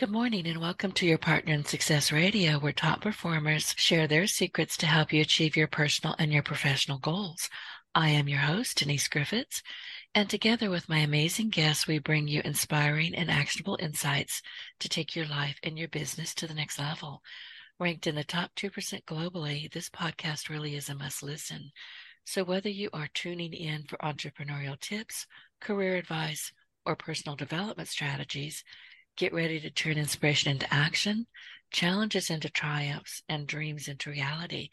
Good 0.00 0.10
morning 0.10 0.46
and 0.46 0.62
welcome 0.62 0.92
to 0.92 1.04
your 1.04 1.18
Partner 1.18 1.52
in 1.52 1.66
Success 1.66 2.10
Radio, 2.10 2.58
where 2.58 2.72
top 2.72 3.02
performers 3.02 3.74
share 3.76 4.08
their 4.08 4.26
secrets 4.26 4.78
to 4.78 4.86
help 4.86 5.12
you 5.12 5.20
achieve 5.20 5.58
your 5.58 5.66
personal 5.66 6.16
and 6.18 6.32
your 6.32 6.42
professional 6.42 6.96
goals. 6.96 7.50
I 7.94 8.08
am 8.08 8.26
your 8.26 8.38
host, 8.38 8.78
Denise 8.78 9.08
Griffiths, 9.08 9.62
and 10.14 10.30
together 10.30 10.70
with 10.70 10.88
my 10.88 11.00
amazing 11.00 11.50
guests, 11.50 11.86
we 11.86 11.98
bring 11.98 12.28
you 12.28 12.40
inspiring 12.46 13.14
and 13.14 13.30
actionable 13.30 13.76
insights 13.78 14.40
to 14.78 14.88
take 14.88 15.14
your 15.14 15.26
life 15.26 15.58
and 15.62 15.78
your 15.78 15.88
business 15.88 16.34
to 16.36 16.46
the 16.46 16.54
next 16.54 16.78
level. 16.78 17.20
Ranked 17.78 18.06
in 18.06 18.14
the 18.14 18.24
top 18.24 18.52
2% 18.56 19.04
globally, 19.04 19.70
this 19.70 19.90
podcast 19.90 20.48
really 20.48 20.76
is 20.76 20.88
a 20.88 20.94
must 20.94 21.22
listen. 21.22 21.72
So, 22.24 22.42
whether 22.42 22.70
you 22.70 22.88
are 22.94 23.10
tuning 23.12 23.52
in 23.52 23.82
for 23.82 23.98
entrepreneurial 23.98 24.80
tips, 24.80 25.26
career 25.60 25.96
advice, 25.96 26.54
or 26.86 26.96
personal 26.96 27.36
development 27.36 27.90
strategies, 27.90 28.64
get 29.16 29.32
ready 29.32 29.60
to 29.60 29.70
turn 29.70 29.98
inspiration 29.98 30.50
into 30.50 30.72
action, 30.72 31.26
challenges 31.70 32.30
into 32.30 32.48
triumphs, 32.48 33.22
and 33.28 33.46
dreams 33.46 33.88
into 33.88 34.10
reality. 34.10 34.70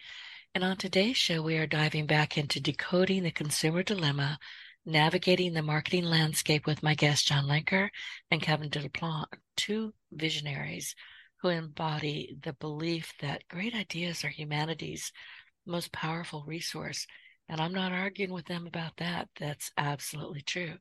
And 0.56 0.64
on 0.64 0.78
today's 0.78 1.18
show, 1.18 1.42
we 1.42 1.58
are 1.58 1.68
diving 1.68 2.08
back 2.08 2.38
into 2.38 2.60
decoding 2.60 3.24
the 3.24 3.32
consumer 3.32 3.84
dilemma, 3.84 4.40
navigating 4.86 5.54
the 5.54 5.62
marketing 5.62 6.06
landscape 6.06 6.66
with 6.66 6.82
my 6.82 6.96
guest, 6.96 7.28
John 7.28 7.46
Lenker 7.46 7.90
and 8.32 8.42
Kevin 8.42 8.70
deLaplante, 8.70 9.26
two 9.56 9.94
visionaries 10.12 10.96
who 11.42 11.50
embody 11.50 12.38
the 12.42 12.54
belief 12.54 13.14
that 13.22 13.48
great 13.48 13.76
ideas 13.76 14.24
are 14.24 14.30
humanity's 14.30 15.12
most 15.66 15.92
powerful 15.92 16.44
resource. 16.48 17.06
And 17.50 17.62
I'm 17.62 17.74
not 17.74 17.94
arguing 17.94 18.34
with 18.34 18.46
them 18.46 18.68
about 18.68 18.98
that. 18.98 19.30
That's 19.40 19.72
absolutely 19.78 20.42
true. 20.42 20.74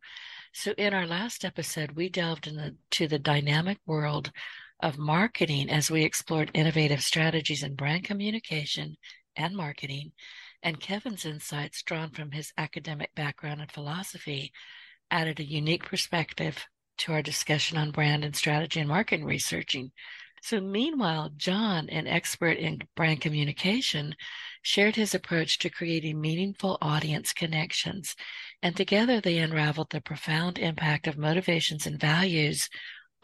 So, 0.53 0.73
in 0.73 0.95
our 0.95 1.07
last 1.07 1.45
episode, 1.45 1.93
we 1.93 2.09
delved 2.09 2.49
into 2.49 3.07
the 3.07 3.19
dynamic 3.21 3.79
world 3.87 4.33
of 4.83 4.99
marketing 4.99 5.71
as 5.71 5.91
we 5.91 6.03
explored 6.03 6.51
innovative 6.55 7.03
strategies 7.03 7.63
in 7.63 7.77
brand 7.77 8.05
communication 8.05 8.97
and 9.37 9.57
marketing. 9.57 10.13
And 10.63 10.81
Kevin's 10.81 11.25
insights, 11.25 11.83
drawn 11.83 12.11
from 12.11 12.33
his 12.33 12.53
academic 12.59 13.15
background 13.15 13.61
and 13.61 13.71
philosophy, 13.71 14.53
added 15.11 15.39
a 15.39 15.45
unique 15.45 15.85
perspective 15.85 16.67
to 16.99 17.13
our 17.13 17.23
discussion 17.23 17.79
on 17.79 17.91
brand 17.91 18.25
and 18.25 18.35
strategy 18.35 18.81
and 18.81 18.89
marketing 18.89 19.25
researching. 19.25 19.93
So, 20.47 20.61
meanwhile, 20.61 21.31
John, 21.37 21.89
an 21.89 22.07
expert 22.07 22.57
in 22.59 22.79
brand 22.95 23.21
communication, 23.21 24.15
shared 24.63 24.95
his 24.95 25.13
approach 25.13 25.59
to 25.59 25.71
creating 25.71 26.21
meaningful 26.21 26.79
audience 26.81 27.33
connections. 27.33 28.15
And 28.63 28.77
together 28.77 29.21
they 29.21 29.39
unraveled 29.39 29.91
the 29.91 30.01
profound 30.01 30.57
impact 30.61 31.09
of 31.09 31.19
motivations 31.19 31.85
and 31.85 31.99
values 31.99 32.69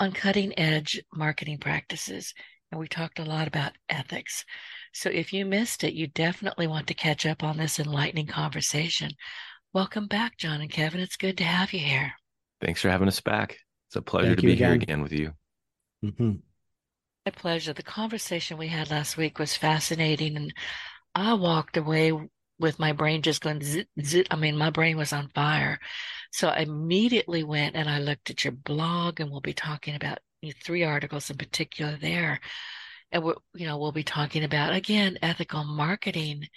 on 0.01 0.11
cutting 0.11 0.59
edge 0.59 1.01
marketing 1.15 1.59
practices. 1.59 2.35
And 2.73 2.81
we 2.81 2.89
talked 2.89 3.21
a 3.21 3.25
lot 3.25 3.47
about 3.47 3.79
ethics. 3.89 4.45
So, 4.93 5.09
if 5.09 5.33
you 5.33 5.47
missed 5.47 5.85
it, 5.85 5.95
you 5.95 6.09
definitely 6.09 6.67
want 6.67 6.89
to 6.89 6.95
catch 6.95 7.25
up 7.25 7.45
on 7.45 7.57
this 7.57 7.79
enlightening 7.79 8.27
conversation. 8.27 9.13
Welcome 9.73 10.09
back, 10.09 10.39
John 10.39 10.61
and 10.61 10.73
Kevin. 10.73 10.99
It's 10.99 11.17
good 11.17 11.39
to 11.39 11.45
have 11.45 11.73
you 11.73 11.79
here. 11.79 12.15
Thanks 12.61 12.81
for 12.81 12.91
having 12.91 13.07
us 13.07 13.21
back. 13.21 13.59
It's 13.87 13.95
a 13.95 14.03
pleasure 14.03 14.31
Thank 14.31 14.41
to 14.41 14.47
be 14.47 14.53
again. 14.55 14.73
here 14.73 14.83
again 14.83 15.03
with 15.03 15.13
you. 15.13 15.35
Mm-hmm. 16.05 16.33
My 17.27 17.33
pleasure. 17.33 17.73
The 17.73 17.83
conversation 17.83 18.59
we 18.59 18.69
had 18.69 18.91
last 18.91 19.17
week 19.17 19.39
was 19.39 19.57
fascinating, 19.57 20.37
and 20.37 20.53
I 21.15 21.35
walked 21.35 21.77
away 21.77 22.13
with 22.59 22.79
my 22.79 22.93
brain 22.93 23.23
just 23.23 23.43
going 23.43 23.61
zit, 23.63 23.89
zit. 24.03 24.29
I 24.31 24.37
mean, 24.37 24.57
my 24.57 24.71
brain 24.71 24.97
was 24.97 25.13
on 25.13 25.29
fire. 25.35 25.79
So 26.33 26.49
I 26.49 26.61
immediately 26.61 27.45
went 27.45 27.77
and 27.77 27.89
I 27.89 27.99
looked 28.01 28.31
at 28.31 28.45
your 28.45 28.53
blog, 28.53 29.21
and 29.21 29.31
we'll 29.31 29.41
be 29.41 29.53
talking 29.55 29.95
about 29.95 30.19
three 30.65 30.83
articles 30.85 31.31
in 31.31 31.37
particular 31.39 31.97
there. 31.97 32.41
And 33.13 33.23
we're, 33.25 33.35
you 33.55 33.67
know, 33.67 33.79
we'll 33.79 33.93
be 33.93 34.05
talking 34.05 34.45
about 34.45 34.75
again 34.75 35.19
ethical 35.23 35.65
marketing, 35.65 36.49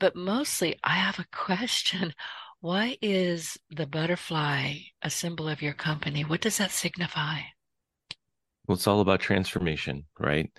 but 0.00 0.16
mostly 0.16 0.78
I 0.84 0.94
have 0.96 1.18
a 1.18 1.26
question. 1.32 2.14
Why 2.60 2.98
is 3.02 3.58
the 3.70 3.86
butterfly 3.86 4.78
a 5.02 5.10
symbol 5.10 5.48
of 5.48 5.62
your 5.62 5.74
company? 5.74 6.22
What 6.24 6.40
does 6.42 6.58
that 6.58 6.72
signify? 6.72 7.40
Well 8.66 8.76
it's 8.76 8.86
all 8.86 9.00
about 9.00 9.20
transformation 9.20 10.04
right? 10.18 10.50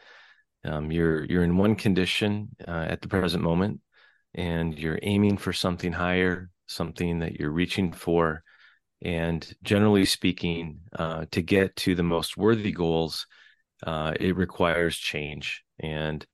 Um, 0.65 0.91
you're 0.91 1.23
you're 1.25 1.43
in 1.43 1.57
one 1.57 1.75
condition 1.75 2.49
uh, 2.67 2.85
at 2.89 3.01
the 3.01 3.07
present 3.07 3.43
moment 3.43 3.79
and 4.33 4.77
you're 4.77 4.99
aiming 5.01 5.37
for 5.37 5.53
something 5.53 5.93
higher 5.93 6.49
something 6.67 7.19
that 7.19 7.39
you're 7.39 7.51
reaching 7.51 7.93
for 7.93 8.43
and 9.01 9.53
generally 9.63 10.05
speaking 10.05 10.79
uh, 10.97 11.25
to 11.31 11.41
get 11.41 11.75
to 11.77 11.95
the 11.95 12.03
most 12.03 12.35
worthy 12.35 12.71
goals 12.71 13.27
uh, 13.85 14.13
it 14.19 14.35
requires 14.35 14.97
change. 14.97 15.63
And 15.79 16.25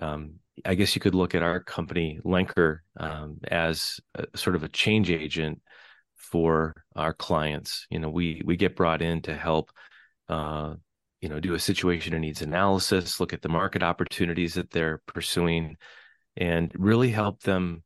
um, 0.00 0.34
i 0.64 0.74
guess 0.74 0.94
you 0.94 1.00
could 1.00 1.14
look 1.14 1.34
at 1.34 1.42
our 1.42 1.60
company 1.60 2.20
lenker 2.24 2.78
um, 2.98 3.38
as 3.48 4.00
a, 4.14 4.26
sort 4.36 4.56
of 4.56 4.64
a 4.64 4.68
change 4.68 5.10
agent 5.10 5.60
for 6.16 6.84
our 6.96 7.12
clients. 7.12 7.86
You 7.90 7.98
know 7.98 8.10
we 8.10 8.42
we 8.44 8.56
get 8.56 8.76
brought 8.76 9.02
in 9.02 9.22
to 9.22 9.34
help 9.36 9.70
uh, 10.28 10.74
you 11.20 11.28
know 11.28 11.40
do 11.40 11.54
a 11.54 11.58
situation 11.58 12.14
and 12.14 12.22
needs 12.22 12.42
analysis 12.42 13.20
look 13.20 13.32
at 13.32 13.42
the 13.42 13.48
market 13.48 13.82
opportunities 13.82 14.54
that 14.54 14.70
they're 14.70 15.02
pursuing 15.06 15.76
and 16.36 16.72
really 16.76 17.10
help 17.10 17.42
them 17.42 17.82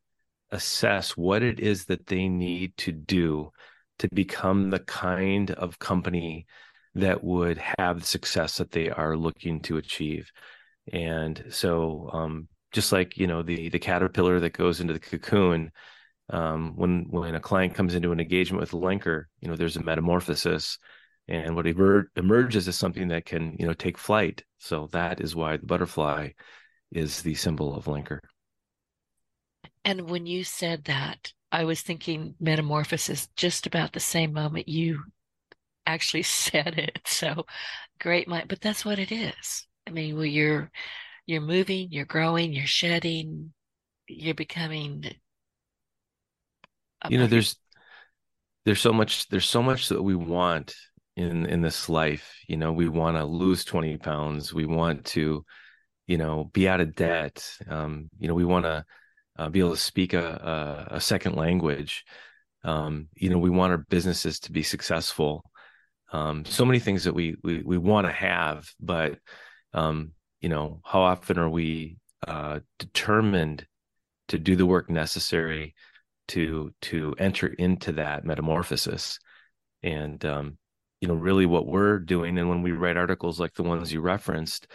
assess 0.51 1.17
what 1.17 1.41
it 1.41 1.59
is 1.59 1.85
that 1.85 2.05
they 2.05 2.29
need 2.29 2.77
to 2.77 2.91
do 2.91 3.51
to 3.99 4.07
become 4.13 4.69
the 4.69 4.79
kind 4.79 5.51
of 5.51 5.79
company 5.79 6.45
that 6.95 7.23
would 7.23 7.59
have 7.79 7.99
the 7.99 8.05
success 8.05 8.57
that 8.57 8.71
they 8.71 8.89
are 8.89 9.17
looking 9.17 9.59
to 9.61 9.77
achieve. 9.77 10.31
And 10.91 11.43
so 11.49 12.09
um, 12.13 12.47
just 12.71 12.91
like 12.91 13.17
you 13.17 13.25
know 13.27 13.41
the 13.41 13.69
the 13.69 13.79
caterpillar 13.79 14.39
that 14.41 14.53
goes 14.53 14.79
into 14.79 14.93
the 14.93 14.99
cocoon 14.99 15.71
um, 16.29 16.73
when 16.75 17.07
when 17.09 17.35
a 17.35 17.39
client 17.39 17.73
comes 17.73 17.95
into 17.95 18.11
an 18.11 18.19
engagement 18.19 18.61
with 18.61 18.71
Lenker, 18.71 19.25
you 19.41 19.47
know 19.47 19.55
there's 19.55 19.77
a 19.77 19.83
metamorphosis 19.83 20.77
and 21.27 21.55
what 21.55 21.67
emer- 21.67 22.09
emerges 22.15 22.67
is 22.67 22.77
something 22.77 23.07
that 23.09 23.25
can 23.25 23.55
you 23.59 23.67
know 23.67 23.73
take 23.73 23.97
flight. 23.97 24.43
So 24.59 24.87
that 24.91 25.21
is 25.21 25.35
why 25.35 25.57
the 25.57 25.65
butterfly 25.65 26.29
is 26.91 27.21
the 27.21 27.35
symbol 27.35 27.75
of 27.75 27.85
Lenker 27.85 28.19
and 29.85 30.09
when 30.09 30.25
you 30.25 30.43
said 30.43 30.85
that 30.85 31.33
i 31.51 31.63
was 31.63 31.81
thinking 31.81 32.35
metamorphosis 32.39 33.27
just 33.35 33.65
about 33.67 33.93
the 33.93 33.99
same 33.99 34.33
moment 34.33 34.67
you 34.67 35.03
actually 35.85 36.23
said 36.23 36.77
it. 36.77 36.99
So 37.05 37.45
great 37.99 38.27
mind 38.27 38.47
but 38.47 38.61
that's 38.61 38.85
what 38.85 38.99
it 38.99 39.11
is. 39.11 39.67
I 39.87 39.91
mean 39.91 40.15
well 40.15 40.25
you're 40.25 40.71
you're 41.25 41.41
moving 41.41 41.89
you're 41.91 42.05
growing 42.05 42.53
you're 42.53 42.67
shedding 42.67 43.53
you're 44.07 44.33
becoming 44.33 45.05
you 47.09 47.17
know 47.17 47.27
there's 47.27 47.57
there's 48.65 48.81
so 48.81 48.93
much 48.93 49.27
there's 49.27 49.49
so 49.49 49.61
much 49.61 49.89
that 49.89 50.01
we 50.01 50.15
want 50.15 50.73
in 51.15 51.45
in 51.45 51.61
this 51.61 51.89
life 51.89 52.35
you 52.47 52.57
know 52.57 52.71
we 52.71 52.87
want 52.87 53.17
to 53.17 53.25
lose 53.25 53.63
20 53.63 53.97
pounds 53.97 54.53
we 54.53 54.65
want 54.65 55.05
to 55.05 55.45
you 56.07 56.17
know 56.17 56.49
be 56.53 56.67
out 56.67 56.81
of 56.81 56.95
debt 56.95 57.47
um 57.69 58.09
you 58.17 58.27
know 58.27 58.33
we 58.33 58.45
want 58.45 58.65
to 58.65 58.83
uh, 59.37 59.49
be 59.49 59.59
able 59.59 59.71
to 59.71 59.77
speak 59.77 60.13
a, 60.13 60.87
a, 60.89 60.95
a 60.95 61.01
second 61.01 61.35
language 61.35 62.03
um 62.63 63.07
you 63.15 63.29
know 63.29 63.37
we 63.37 63.49
want 63.49 63.71
our 63.71 63.77
businesses 63.77 64.39
to 64.39 64.51
be 64.51 64.63
successful 64.63 65.43
um 66.11 66.45
so 66.45 66.65
many 66.65 66.79
things 66.79 67.03
that 67.03 67.13
we 67.13 67.35
we, 67.43 67.61
we 67.63 67.77
want 67.77 68.07
to 68.07 68.13
have 68.13 68.67
but 68.79 69.19
um 69.73 70.11
you 70.41 70.49
know 70.49 70.81
how 70.83 71.01
often 71.01 71.37
are 71.37 71.49
we 71.49 71.97
uh 72.27 72.59
determined 72.79 73.65
to 74.27 74.39
do 74.39 74.55
the 74.55 74.65
work 74.65 74.89
necessary 74.89 75.75
to 76.27 76.73
to 76.81 77.13
enter 77.17 77.47
into 77.47 77.93
that 77.93 78.25
metamorphosis? 78.25 79.19
And 79.81 80.23
um 80.25 80.57
you 81.03 81.07
know 81.07 81.13
really 81.15 81.45
what 81.45 81.67
we're 81.67 81.99
doing 81.99 82.37
and 82.37 82.47
when 82.47 82.61
we 82.61 82.71
write 82.71 82.97
articles 82.97 83.39
like 83.39 83.53
the 83.53 83.63
ones 83.63 83.91
you 83.91 83.99
referenced 83.99 84.67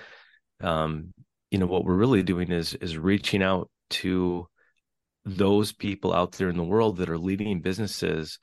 um 0.61 1.13
you 1.51 1.59
know 1.59 1.67
what 1.67 1.85
we're 1.85 1.95
really 1.95 2.23
doing 2.23 2.51
is 2.53 2.75
is 2.75 2.99
reaching 2.99 3.43
out 3.43 3.71
to 3.91 4.47
those 5.25 5.73
people 5.73 6.13
out 6.13 6.33
there 6.33 6.49
in 6.49 6.57
the 6.57 6.63
world 6.65 6.99
that 6.99 7.11
are 7.11 7.19
leading 7.19 7.61
businesses 7.61 8.39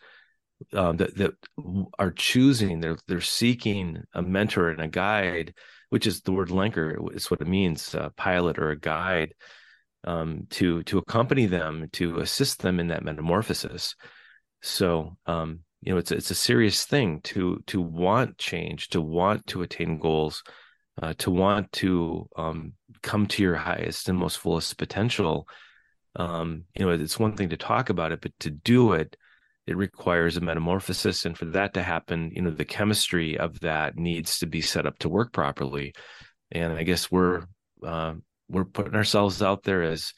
um, 0.74 0.98
that 0.98 1.16
that 1.18 1.34
are 2.00 2.12
choosing 2.12 2.80
they're 2.80 2.98
they're 3.08 3.22
seeking 3.22 4.02
a 4.14 4.22
mentor 4.22 4.70
and 4.70 4.82
a 4.82 4.88
guide 4.88 5.54
which 5.90 6.08
is 6.08 6.22
the 6.22 6.32
word 6.32 6.50
lenker. 6.50 6.98
It's 7.14 7.30
what 7.30 7.42
it 7.42 7.48
means, 7.48 7.94
a 7.94 8.12
pilot 8.16 8.58
or 8.58 8.72
a 8.72 8.80
guide, 8.80 9.34
um, 10.04 10.48
to 10.52 10.84
to 10.84 10.98
accompany 10.98 11.46
them, 11.46 11.88
to 11.94 12.20
assist 12.20 12.62
them 12.62 12.80
in 12.80 12.88
that 12.88 13.04
metamorphosis. 13.04 13.96
So, 14.62 15.18
um, 15.26 15.62
you 15.82 15.94
know, 15.94 15.98
it's 15.98 16.12
it's 16.12 16.32
a 16.32 16.36
serious 16.36 16.86
thing 16.86 17.22
to 17.22 17.64
to 17.68 17.82
want 17.82 18.38
change, 18.38 18.90
to 18.90 19.02
want 19.02 19.46
to 19.48 19.62
attain 19.62 20.00
goals, 20.00 20.44
uh, 21.02 21.14
to 21.20 21.32
want 21.32 21.72
to 21.74 22.28
um, 22.36 22.74
come 23.02 23.28
to 23.28 23.44
your 23.44 23.56
highest 23.56 24.10
and 24.10 24.18
most 24.18 24.40
fullest 24.40 24.78
potential. 24.78 25.48
Um, 26.16 26.64
you 26.76 26.86
know, 26.86 26.92
it's 26.92 27.20
one 27.20 27.36
thing 27.36 27.50
to 27.50 27.58
talk 27.58 27.90
about 27.90 28.12
it, 28.12 28.22
but 28.22 28.32
to 28.40 28.50
do 28.50 28.94
it 28.94 29.16
it 29.68 29.76
requires 29.76 30.38
a 30.38 30.42
metamorphosis. 30.42 31.26
And 31.26 31.36
for 31.38 31.46
that 31.46 31.74
to 31.74 31.84
happen 31.84 32.32
you 32.34 32.42
know 32.42 32.52
the 32.52 32.66
chemistry 32.66 33.38
of 33.38 33.60
that 33.62 33.98
needs 33.98 34.40
to 34.40 34.46
be 34.46 34.62
set 34.62 34.86
up 34.86 35.00
to 35.00 35.10
work 35.10 35.34
properly. 35.34 35.94
And 36.52 36.74
i 36.74 36.84
guess 36.84 37.12
we're 37.12 37.44
uh, 37.86 38.14
we're 38.50 38.66
putting 38.66 38.96
ourselves 38.96 39.42
out 39.42 39.64
there 39.64 39.84
as 39.84 40.14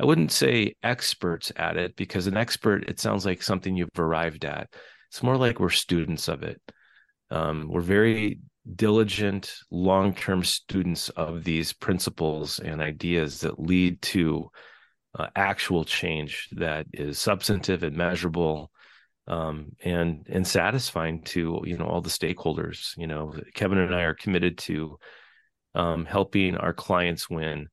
i 0.00 0.04
wouldn't 0.04 0.32
say 0.32 0.74
experts 0.82 1.52
at 1.56 1.76
it 1.76 1.96
because 1.96 2.26
an 2.26 2.36
expert 2.36 2.88
it 2.88 2.98
sounds 3.00 3.24
like 3.24 3.42
something 3.42 3.76
you've 3.76 3.88
arrived 3.98 4.44
at 4.44 4.68
it's 5.08 5.22
more 5.22 5.36
like 5.36 5.60
we're 5.60 5.70
students 5.70 6.28
of 6.28 6.42
it 6.42 6.60
um, 7.30 7.68
we're 7.68 7.80
very 7.80 8.40
diligent 8.74 9.54
long-term 9.70 10.42
students 10.42 11.08
of 11.10 11.44
these 11.44 11.72
principles 11.72 12.58
and 12.58 12.80
ideas 12.80 13.40
that 13.40 13.58
lead 13.58 14.00
to 14.02 14.50
uh, 15.18 15.28
actual 15.36 15.84
change 15.84 16.48
that 16.52 16.86
is 16.92 17.18
substantive 17.18 17.82
and 17.82 17.96
measurable 17.96 18.70
um, 19.28 19.72
and 19.82 20.26
and 20.28 20.46
satisfying 20.46 21.22
to 21.22 21.62
you 21.64 21.76
know 21.76 21.86
all 21.86 22.00
the 22.00 22.08
stakeholders. 22.10 22.96
You 22.96 23.06
know, 23.06 23.34
Kevin 23.54 23.78
and 23.78 23.94
I 23.94 24.02
are 24.02 24.14
committed 24.14 24.58
to 24.58 24.98
um, 25.74 26.04
helping 26.04 26.56
our 26.56 26.72
clients 26.72 27.28
win, 27.28 27.68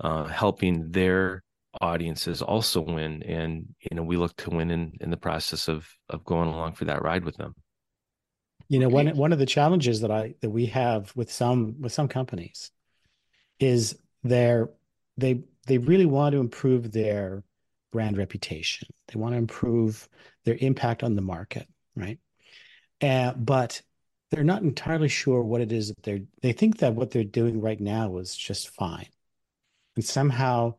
uh, 0.00 0.24
helping 0.24 0.90
their 0.90 1.42
audiences 1.82 2.40
also 2.40 2.80
win, 2.80 3.22
and 3.24 3.66
you 3.80 3.96
know 3.96 4.02
we 4.02 4.16
look 4.16 4.34
to 4.36 4.50
win 4.50 4.70
in 4.70 4.92
in 5.00 5.10
the 5.10 5.16
process 5.16 5.68
of 5.68 5.86
of 6.08 6.24
going 6.24 6.48
along 6.48 6.74
for 6.74 6.86
that 6.86 7.02
ride 7.02 7.24
with 7.24 7.36
them. 7.36 7.54
You 8.68 8.78
know, 8.78 8.88
one 8.88 9.08
one 9.16 9.32
of 9.32 9.38
the 9.38 9.46
challenges 9.46 10.00
that 10.00 10.10
I 10.10 10.34
that 10.40 10.50
we 10.50 10.66
have 10.66 11.12
with 11.14 11.30
some 11.30 11.80
with 11.80 11.92
some 11.92 12.08
companies 12.08 12.70
is 13.58 13.98
their 14.22 14.70
they 15.18 15.42
they 15.66 15.78
really 15.78 16.06
want 16.06 16.32
to 16.32 16.40
improve 16.40 16.92
their 16.92 17.44
brand 17.92 18.16
reputation. 18.16 18.88
They 19.08 19.20
want 19.20 19.34
to 19.34 19.38
improve 19.38 20.08
their 20.44 20.56
impact 20.60 21.02
on 21.02 21.14
the 21.14 21.22
market, 21.22 21.68
right? 21.94 22.18
Uh, 23.00 23.32
but 23.34 23.82
they're 24.30 24.44
not 24.44 24.62
entirely 24.62 25.08
sure 25.08 25.42
what 25.42 25.60
it 25.60 25.72
is 25.72 25.88
that 25.88 26.02
they're. 26.02 26.20
They 26.40 26.52
think 26.52 26.78
that 26.78 26.94
what 26.94 27.10
they're 27.10 27.24
doing 27.24 27.60
right 27.60 27.80
now 27.80 28.16
is 28.16 28.34
just 28.34 28.70
fine, 28.70 29.08
and 29.96 30.04
somehow, 30.04 30.76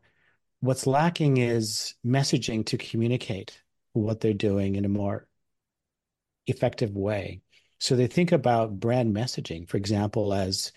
what's 0.63 0.87
lacking 0.87 1.37
is 1.37 1.95
messaging 2.05 2.65
to 2.65 2.77
communicate 2.77 3.61
what 3.91 4.21
they're 4.21 4.33
doing 4.33 4.75
in 4.75 4.85
a 4.85 4.89
more 4.89 5.27
effective 6.47 6.95
way. 6.95 7.41
So 7.79 7.95
they 7.95 8.07
think 8.07 8.31
about 8.31 8.79
brand 8.79 9.13
messaging, 9.13 9.67
for 9.67 9.75
example, 9.75 10.33
as 10.33 10.71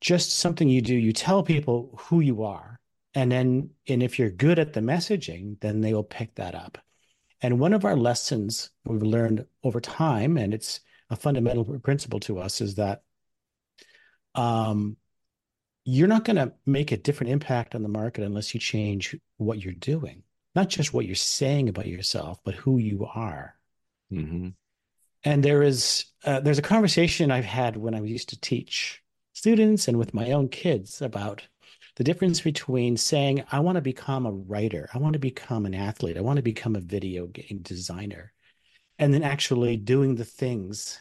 just 0.00 0.38
something 0.38 0.68
you 0.68 0.80
do. 0.80 0.94
You 0.94 1.12
tell 1.12 1.42
people 1.42 1.98
who 2.00 2.20
you 2.20 2.44
are 2.44 2.78
and 3.14 3.32
then 3.32 3.70
and 3.88 4.02
if 4.02 4.18
you're 4.18 4.30
good 4.30 4.58
at 4.58 4.72
the 4.72 4.80
messaging 4.80 5.58
then 5.60 5.80
they 5.80 5.92
will 5.92 6.04
pick 6.04 6.34
that 6.36 6.54
up 6.54 6.78
and 7.40 7.58
one 7.58 7.72
of 7.72 7.84
our 7.84 7.96
lessons 7.96 8.70
we've 8.84 9.02
learned 9.02 9.46
over 9.64 9.80
time 9.80 10.36
and 10.36 10.54
it's 10.54 10.80
a 11.10 11.16
fundamental 11.16 11.64
principle 11.80 12.20
to 12.20 12.38
us 12.38 12.60
is 12.60 12.74
that 12.76 13.02
um, 14.34 14.96
you're 15.90 16.08
not 16.08 16.24
going 16.24 16.36
to 16.36 16.52
make 16.66 16.92
a 16.92 16.98
different 16.98 17.32
impact 17.32 17.74
on 17.74 17.82
the 17.82 17.88
market 17.88 18.22
unless 18.22 18.52
you 18.52 18.60
change 18.60 19.16
what 19.38 19.64
you're 19.64 19.72
doing. 19.72 20.22
Not 20.54 20.68
just 20.68 20.92
what 20.92 21.06
you're 21.06 21.14
saying 21.14 21.68
about 21.68 21.86
yourself 21.86 22.38
but 22.44 22.54
who 22.54 22.78
you 22.78 23.06
are. 23.06 23.54
Mm-hmm. 24.12 24.48
and 25.24 25.42
there 25.42 25.62
is 25.62 26.06
uh, 26.24 26.40
there's 26.40 26.58
a 26.58 26.62
conversation 26.62 27.30
i've 27.30 27.44
had 27.44 27.76
when 27.76 27.94
i 27.94 28.00
used 28.00 28.30
to 28.30 28.40
teach 28.40 29.02
students 29.34 29.86
and 29.86 29.98
with 29.98 30.14
my 30.14 30.30
own 30.30 30.48
kids 30.48 31.02
about 31.02 31.46
the 31.96 32.04
difference 32.04 32.40
between 32.40 32.96
saying, 32.96 33.42
I 33.50 33.58
want 33.58 33.74
to 33.74 33.82
become 33.82 34.24
a 34.24 34.30
writer, 34.30 34.88
I 34.94 34.98
want 34.98 35.14
to 35.14 35.18
become 35.18 35.66
an 35.66 35.74
athlete, 35.74 36.16
I 36.16 36.20
want 36.20 36.36
to 36.36 36.42
become 36.42 36.76
a 36.76 36.80
video 36.80 37.26
game 37.26 37.58
designer, 37.60 38.32
and 39.00 39.12
then 39.12 39.24
actually 39.24 39.76
doing 39.76 40.14
the 40.14 40.24
things 40.24 41.00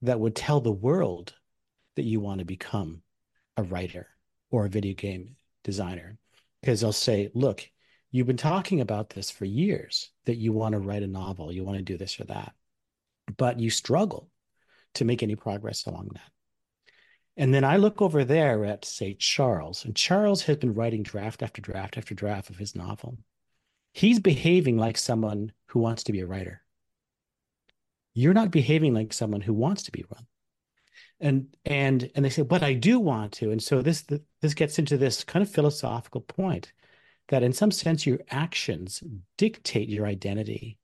that 0.00 0.18
would 0.18 0.34
tell 0.34 0.60
the 0.60 0.72
world 0.72 1.34
that 1.96 2.04
you 2.04 2.18
want 2.18 2.38
to 2.38 2.46
become 2.46 3.02
a 3.58 3.62
writer 3.62 4.08
or 4.52 4.66
a 4.66 4.70
video 4.70 4.94
game 4.94 5.34
designer. 5.64 6.16
Because 6.60 6.80
they'll 6.80 6.92
say, 6.92 7.30
look, 7.34 7.68
you've 8.12 8.28
been 8.28 8.36
talking 8.36 8.80
about 8.80 9.10
this 9.10 9.32
for 9.32 9.44
years 9.44 10.10
that 10.26 10.36
you 10.36 10.52
want 10.52 10.74
to 10.74 10.78
write 10.78 11.02
a 11.02 11.08
novel, 11.08 11.50
you 11.50 11.64
want 11.64 11.78
to 11.78 11.82
do 11.82 11.96
this 11.96 12.20
or 12.20 12.24
that, 12.26 12.52
but 13.36 13.58
you 13.58 13.68
struggle 13.68 14.30
to 14.94 15.04
make 15.04 15.24
any 15.24 15.34
progress 15.34 15.86
along 15.86 16.10
that. 16.14 16.30
And 17.36 17.52
then 17.52 17.64
I 17.64 17.78
look 17.78 18.02
over 18.02 18.24
there 18.24 18.64
at, 18.66 18.84
say, 18.84 19.14
Charles, 19.14 19.86
and 19.86 19.96
Charles 19.96 20.42
has 20.42 20.58
been 20.58 20.74
writing 20.74 21.02
draft 21.02 21.42
after 21.42 21.62
draft 21.62 21.96
after 21.96 22.14
draft 22.14 22.50
of 22.50 22.58
his 22.58 22.76
novel. 22.76 23.16
He's 23.94 24.20
behaving 24.20 24.76
like 24.76 24.98
someone 24.98 25.52
who 25.68 25.80
wants 25.80 26.04
to 26.04 26.12
be 26.12 26.20
a 26.20 26.26
writer. 26.26 26.60
You're 28.14 28.34
not 28.34 28.50
behaving 28.50 28.92
like 28.92 29.14
someone 29.14 29.40
who 29.40 29.54
wants 29.54 29.84
to 29.84 29.92
be 29.92 30.04
one. 30.08 30.26
And 31.22 31.56
and 31.64 32.10
and 32.14 32.24
they 32.24 32.30
say, 32.30 32.42
but 32.42 32.62
I 32.62 32.74
do 32.74 33.00
want 33.00 33.32
to. 33.34 33.50
And 33.50 33.62
so 33.62 33.80
this 33.80 34.04
this 34.40 34.54
gets 34.54 34.78
into 34.78 34.98
this 34.98 35.24
kind 35.24 35.42
of 35.42 35.50
philosophical 35.50 36.20
point 36.20 36.72
that 37.28 37.42
in 37.42 37.52
some 37.52 37.70
sense 37.70 38.04
your 38.06 38.18
actions 38.30 39.02
dictate 39.38 39.88
your 39.88 40.06
identity. 40.06 40.78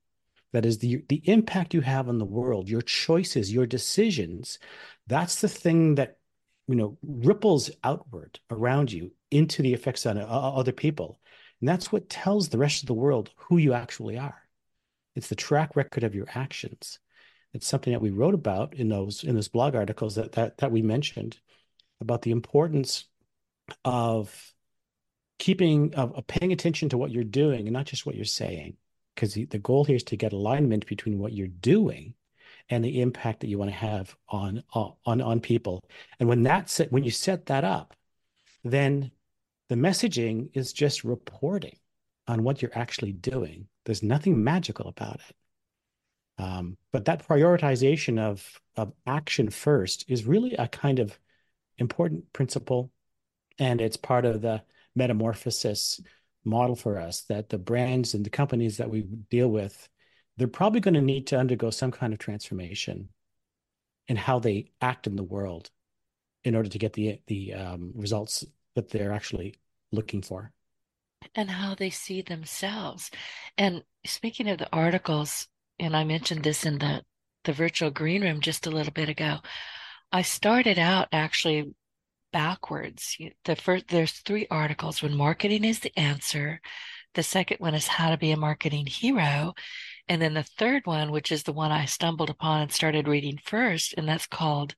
That 0.53 0.65
is 0.65 0.79
the 0.79 1.03
the 1.09 1.21
impact 1.25 1.73
you 1.73 1.81
have 1.81 2.09
on 2.09 2.17
the 2.17 2.25
world, 2.25 2.69
your 2.69 2.81
choices, 2.81 3.53
your 3.53 3.67
decisions. 3.67 4.57
That's 5.07 5.41
the 5.41 5.49
thing 5.49 5.95
that 5.95 6.19
you 6.69 6.75
know 6.75 6.97
ripples 7.01 7.71
outward 7.83 8.39
around 8.51 8.91
you 8.91 9.11
into 9.31 9.61
the 9.61 9.73
effects 9.73 10.05
on 10.05 10.17
uh, 10.17 10.25
other 10.25 10.71
people 10.71 11.19
and 11.59 11.67
that's 11.67 11.91
what 11.91 12.09
tells 12.09 12.47
the 12.47 12.59
rest 12.59 12.83
of 12.83 12.87
the 12.87 12.93
world 12.93 13.31
who 13.35 13.57
you 13.57 13.73
actually 13.73 14.17
are 14.17 14.43
it's 15.15 15.27
the 15.27 15.35
track 15.35 15.75
record 15.75 16.03
of 16.03 16.13
your 16.13 16.27
actions 16.35 16.99
it's 17.53 17.67
something 17.67 17.93
that 17.93 18.01
we 18.01 18.11
wrote 18.11 18.33
about 18.33 18.73
in 18.73 18.89
those 18.89 19.23
in 19.23 19.35
those 19.35 19.47
blog 19.47 19.75
articles 19.75 20.15
that 20.15 20.33
that, 20.33 20.57
that 20.57 20.71
we 20.71 20.81
mentioned 20.81 21.37
about 22.01 22.21
the 22.21 22.31
importance 22.31 23.05
of 23.85 24.53
keeping 25.37 25.93
of, 25.95 26.13
of 26.15 26.27
paying 26.27 26.51
attention 26.51 26.89
to 26.89 26.97
what 26.97 27.11
you're 27.11 27.23
doing 27.23 27.61
and 27.67 27.73
not 27.73 27.85
just 27.85 28.05
what 28.05 28.15
you're 28.15 28.25
saying 28.25 28.75
because 29.15 29.33
the, 29.33 29.45
the 29.45 29.59
goal 29.59 29.83
here 29.83 29.97
is 29.97 30.03
to 30.03 30.15
get 30.15 30.31
alignment 30.33 30.85
between 30.85 31.19
what 31.19 31.33
you're 31.33 31.47
doing 31.47 32.13
and 32.69 32.83
the 32.83 33.01
impact 33.01 33.41
that 33.41 33.47
you 33.47 33.57
want 33.57 33.71
to 33.71 33.75
have 33.75 34.15
on 34.29 34.63
uh, 34.73 34.89
on 35.05 35.21
on 35.21 35.39
people. 35.39 35.83
And 36.19 36.29
when 36.29 36.43
that's 36.43 36.79
when 36.89 37.03
you 37.03 37.11
set 37.11 37.47
that 37.47 37.63
up, 37.63 37.95
then 38.63 39.11
the 39.69 39.75
messaging 39.75 40.49
is 40.53 40.73
just 40.73 41.03
reporting 41.03 41.77
on 42.27 42.43
what 42.43 42.61
you're 42.61 42.77
actually 42.77 43.11
doing. 43.11 43.67
There's 43.85 44.03
nothing 44.03 44.43
magical 44.43 44.87
about 44.87 45.15
it. 45.15 45.35
Um, 46.39 46.77
but 46.91 47.05
that 47.05 47.27
prioritization 47.27 48.17
of 48.17 48.59
of 48.75 48.93
action 49.05 49.49
first 49.49 50.05
is 50.07 50.25
really 50.25 50.55
a 50.55 50.67
kind 50.67 50.99
of 50.99 51.19
important 51.77 52.31
principle, 52.33 52.91
and 53.59 53.81
it's 53.81 53.97
part 53.97 54.25
of 54.25 54.41
the 54.41 54.63
metamorphosis 54.95 56.01
model 56.43 56.75
for 56.75 56.97
us 56.97 57.21
that 57.23 57.49
the 57.49 57.57
brands 57.57 58.13
and 58.13 58.25
the 58.25 58.29
companies 58.29 58.77
that 58.77 58.89
we 58.89 59.01
deal 59.29 59.49
with 59.49 59.89
they're 60.39 60.47
probably 60.47 60.79
going 60.79 60.93
to 60.93 61.01
need 61.01 61.27
to 61.27 61.37
undergo 61.37 61.69
some 61.69 61.91
kind 61.91 62.13
of 62.13 62.19
transformation 62.19 63.09
in 64.07 64.15
how 64.15 64.39
they 64.39 64.71
act 64.79 65.05
in 65.05 65.17
the 65.17 65.23
world 65.23 65.69
in 66.45 66.55
order 66.55 66.69
to 66.69 66.79
get 66.79 66.93
the 66.93 67.19
the 67.27 67.53
um, 67.53 67.91
results 67.93 68.45
that 68.75 68.89
they're 68.89 69.11
actually 69.11 69.55
looking 69.91 70.21
for. 70.21 70.53
And 71.35 71.49
how 71.49 71.75
they 71.75 71.89
see 71.89 72.21
themselves. 72.21 73.11
And 73.57 73.83
speaking 74.05 74.47
of 74.47 74.59
the 74.59 74.69
articles 74.71 75.49
and 75.79 75.95
i 75.95 76.03
mentioned 76.03 76.43
this 76.43 76.65
in 76.65 76.77
the 76.79 77.01
the 77.45 77.53
virtual 77.53 77.89
green 77.89 78.21
room 78.21 78.41
just 78.41 78.67
a 78.67 78.71
little 78.71 78.93
bit 78.93 79.09
ago 79.09 79.37
i 80.11 80.21
started 80.21 80.77
out 80.77 81.07
actually 81.11 81.73
backwards 82.31 83.17
the 83.45 83.55
first 83.55 83.87
there's 83.87 84.11
three 84.19 84.45
articles 84.51 85.01
when 85.01 85.15
marketing 85.15 85.63
is 85.63 85.79
the 85.79 85.97
answer 85.97 86.59
the 87.15 87.23
second 87.23 87.57
one 87.59 87.73
is 87.73 87.87
how 87.87 88.11
to 88.11 88.17
be 88.17 88.31
a 88.31 88.37
marketing 88.37 88.85
hero 88.85 89.53
and 90.09 90.19
then 90.19 90.33
the 90.33 90.43
third 90.43 90.87
one, 90.87 91.11
which 91.11 91.31
is 91.31 91.43
the 91.43 91.53
one 91.53 91.71
I 91.71 91.85
stumbled 91.85 92.31
upon 92.31 92.61
and 92.61 92.71
started 92.71 93.07
reading 93.07 93.37
first, 93.37 93.93
and 93.95 94.09
that's 94.09 94.25
called 94.25 94.73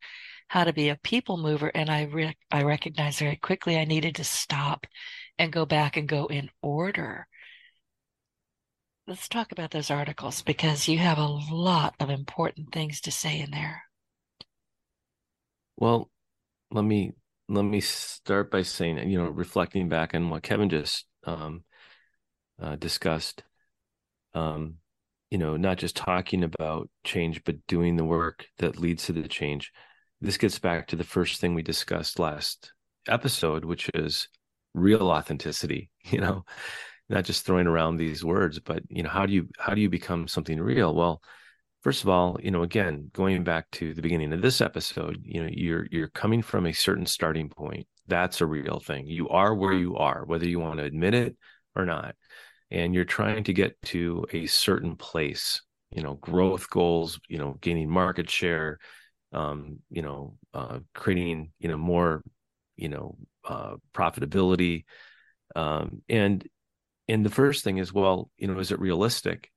How 0.49 0.65
to 0.65 0.73
Be 0.73 0.89
a 0.89 0.97
People 0.97 1.37
Mover. 1.37 1.71
And 1.73 1.89
I 1.89 2.03
re- 2.03 2.35
I 2.51 2.63
recognized 2.63 3.19
very 3.19 3.37
quickly 3.37 3.77
I 3.77 3.85
needed 3.85 4.15
to 4.15 4.25
stop 4.25 4.85
and 5.39 5.53
go 5.53 5.65
back 5.65 5.95
and 5.95 6.07
go 6.07 6.25
in 6.25 6.49
order. 6.61 7.27
Let's 9.07 9.27
talk 9.27 9.51
about 9.51 9.71
those 9.71 9.89
articles 9.89 10.41
because 10.41 10.87
you 10.87 10.99
have 10.99 11.17
a 11.17 11.25
lot 11.25 11.95
of 11.99 12.09
important 12.09 12.71
things 12.71 13.01
to 13.01 13.11
say 13.11 13.39
in 13.39 13.51
there. 13.51 13.83
Well, 15.75 16.11
let 16.69 16.83
me 16.83 17.13
let 17.49 17.63
me 17.63 17.81
start 17.81 18.51
by 18.51 18.61
saying, 18.61 19.09
you 19.09 19.17
know, 19.17 19.29
reflecting 19.29 19.89
back 19.89 20.13
on 20.13 20.29
what 20.29 20.43
Kevin 20.43 20.69
just 20.69 21.05
um, 21.25 21.63
uh, 22.61 22.75
discussed. 22.75 23.43
Um, 24.33 24.75
you 25.31 25.37
know, 25.37 25.57
not 25.57 25.77
just 25.77 25.95
talking 25.95 26.43
about 26.43 26.89
change, 27.03 27.43
but 27.43 27.65
doing 27.67 27.95
the 27.95 28.05
work 28.05 28.45
that 28.59 28.77
leads 28.77 29.05
to 29.05 29.13
the 29.13 29.27
change. 29.27 29.71
This 30.21 30.37
gets 30.37 30.59
back 30.59 30.87
to 30.87 30.95
the 30.95 31.03
first 31.03 31.41
thing 31.41 31.55
we 31.55 31.63
discussed 31.63 32.19
last 32.19 32.71
episode, 33.07 33.65
which 33.65 33.89
is 33.93 34.27
real 34.73 35.09
authenticity. 35.09 35.89
You 36.03 36.19
know, 36.19 36.45
not 37.11 37.25
just 37.25 37.45
throwing 37.45 37.67
around 37.67 37.97
these 37.97 38.23
words, 38.23 38.59
but 38.59 38.83
you 38.89 39.03
know, 39.03 39.09
how 39.09 39.25
do 39.25 39.33
you 39.33 39.47
how 39.59 39.73
do 39.73 39.81
you 39.81 39.89
become 39.89 40.27
something 40.27 40.59
real? 40.59 40.95
Well, 40.95 41.21
first 41.81 42.03
of 42.03 42.09
all, 42.09 42.39
you 42.41 42.51
know, 42.51 42.63
again, 42.63 43.11
going 43.13 43.43
back 43.43 43.69
to 43.71 43.93
the 43.93 44.01
beginning 44.01 44.33
of 44.33 44.41
this 44.41 44.61
episode, 44.61 45.21
you 45.23 45.43
know, 45.43 45.49
you're 45.51 45.87
you're 45.91 46.07
coming 46.07 46.41
from 46.41 46.65
a 46.65 46.73
certain 46.73 47.05
starting 47.05 47.49
point. 47.49 47.87
That's 48.07 48.41
a 48.41 48.45
real 48.45 48.79
thing. 48.79 49.07
You 49.07 49.29
are 49.29 49.53
where 49.53 49.73
you 49.73 49.97
are, 49.97 50.25
whether 50.25 50.47
you 50.47 50.59
want 50.59 50.79
to 50.79 50.85
admit 50.85 51.13
it 51.13 51.35
or 51.75 51.85
not. 51.85 52.15
And 52.69 52.93
you're 52.95 53.05
trying 53.05 53.43
to 53.45 53.53
get 53.53 53.81
to 53.83 54.25
a 54.31 54.47
certain 54.47 54.95
place, 54.95 55.61
you 55.91 56.01
know, 56.01 56.13
growth 56.15 56.69
goals, 56.69 57.19
you 57.27 57.37
know, 57.37 57.57
gaining 57.59 57.89
market 57.89 58.29
share, 58.29 58.79
um, 59.33 59.79
you 59.89 60.01
know, 60.01 60.37
uh, 60.53 60.79
creating, 60.93 61.51
you 61.59 61.67
know, 61.67 61.77
more, 61.77 62.23
you 62.77 62.89
know, 62.89 63.17
uh, 63.45 63.75
profitability. 63.93 64.85
Um, 65.55 66.01
and 66.07 66.47
and 67.11 67.25
the 67.25 67.29
first 67.29 67.63
thing 67.63 67.77
is, 67.77 67.93
well, 67.93 68.29
you 68.37 68.47
know, 68.47 68.59
is 68.59 68.71
it 68.71 68.79
realistic? 68.79 69.51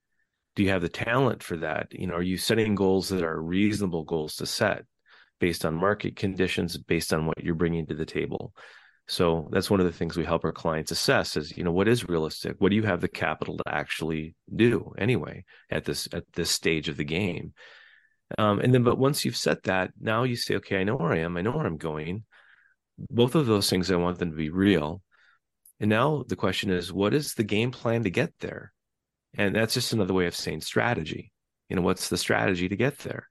do 0.54 0.62
you 0.62 0.70
have 0.70 0.82
the 0.82 0.88
talent 0.88 1.42
for 1.42 1.56
that? 1.58 1.88
You 1.92 2.06
know 2.06 2.14
are 2.14 2.23
you 2.23 2.37
setting 2.37 2.75
goals 2.75 3.08
that 3.08 3.23
are 3.23 3.40
reasonable 3.40 4.04
goals 4.04 4.37
to 4.37 4.46
set 4.46 4.84
based 5.40 5.64
on 5.64 5.75
market 5.75 6.16
conditions 6.16 6.76
based 6.76 7.12
on 7.12 7.26
what 7.26 7.42
you're 7.42 7.54
bringing 7.54 7.87
to 7.87 7.94
the 7.94 8.06
table? 8.06 8.54
So 9.06 9.49
that's 9.52 9.68
one 9.68 9.80
of 9.80 9.87
the 9.87 9.92
things 9.92 10.16
we 10.16 10.25
help 10.25 10.44
our 10.44 10.52
clients 10.52 10.90
assess 10.90 11.37
is 11.37 11.56
you 11.56 11.64
know 11.64 11.73
what 11.73 11.88
is 11.88 12.08
realistic? 12.08 12.56
What 12.58 12.70
do 12.70 12.76
you 12.76 12.84
have 12.84 13.00
the 13.00 13.08
capital 13.08 13.56
to 13.58 13.64
actually 13.66 14.34
do 14.54 14.94
anyway 14.99 15.44
at 15.70 15.84
this 15.84 16.08
at 16.12 16.25
this 16.34 16.50
stage 16.50 16.88
of 16.88 16.96
the 16.96 17.04
game? 17.04 17.52
Um, 18.38 18.61
and 18.61 18.73
then 18.73 18.84
but 18.84 18.99
once 18.99 19.25
you've 19.25 19.37
set 19.37 19.64
that 19.64 19.90
now 20.00 20.23
you 20.23 20.37
say 20.37 20.56
okay 20.56 20.80
i 20.80 20.84
know 20.84 20.96
where 20.96 21.12
i 21.12 21.18
am. 21.18 21.37
I 21.37 21.42
know 21.42 21.52
where 21.52 21.66
i'm 21.66 21.76
going. 21.76 22.25
Both 23.11 23.34
of 23.34 23.46
those 23.46 23.68
things 23.68 23.90
i 23.90 23.96
want 23.96 24.18
them 24.18 24.30
to 24.30 24.37
be 24.37 24.50
real 24.50 25.02
and 25.81 25.90
now 25.90 26.25
the 26.28 26.37
question 26.37 26.71
is 26.71 26.93
what 26.93 27.14
is 27.14 27.35
the 27.35 27.45
game 27.45 27.71
plan 27.71 28.02
to 28.04 28.11
get 28.11 28.33
there 28.40 28.75
and 29.37 29.54
that's 29.54 29.75
just 29.75 29.93
another 29.93 30.14
way 30.14 30.26
of 30.26 30.37
saying 30.37 30.61
strategy. 30.61 31.33
You 31.69 31.76
know, 31.76 31.83
what's 31.83 32.09
the 32.09 32.16
strategy 32.16 32.69
to 32.69 32.76
get 32.76 32.99
there? 32.99 33.28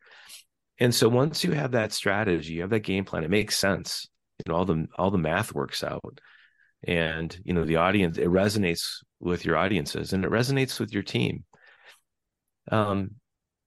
And 0.79 0.93
so 0.93 1.07
once 1.07 1.43
you 1.43 1.51
have 1.51 1.71
that 1.71 1.93
strategy, 1.93 2.53
you 2.53 2.61
have 2.61 2.71
that 2.71 2.81
game 2.81 3.05
plan, 3.05 3.23
it 3.23 3.29
makes 3.29 3.57
sense. 3.57 4.07
You 4.45 4.51
know, 4.51 4.57
all 4.57 4.65
the 4.65 4.87
all 4.97 5.11
the 5.11 5.17
math 5.17 5.53
works 5.53 5.83
out. 5.83 6.19
And, 6.85 7.37
you 7.45 7.53
know, 7.53 7.63
the 7.63 7.77
audience, 7.77 8.17
it 8.17 8.27
resonates 8.27 8.97
with 9.19 9.45
your 9.45 9.55
audiences 9.55 10.11
and 10.11 10.25
it 10.25 10.31
resonates 10.31 10.79
with 10.79 10.91
your 10.91 11.03
team. 11.03 11.45
Um, 12.69 13.11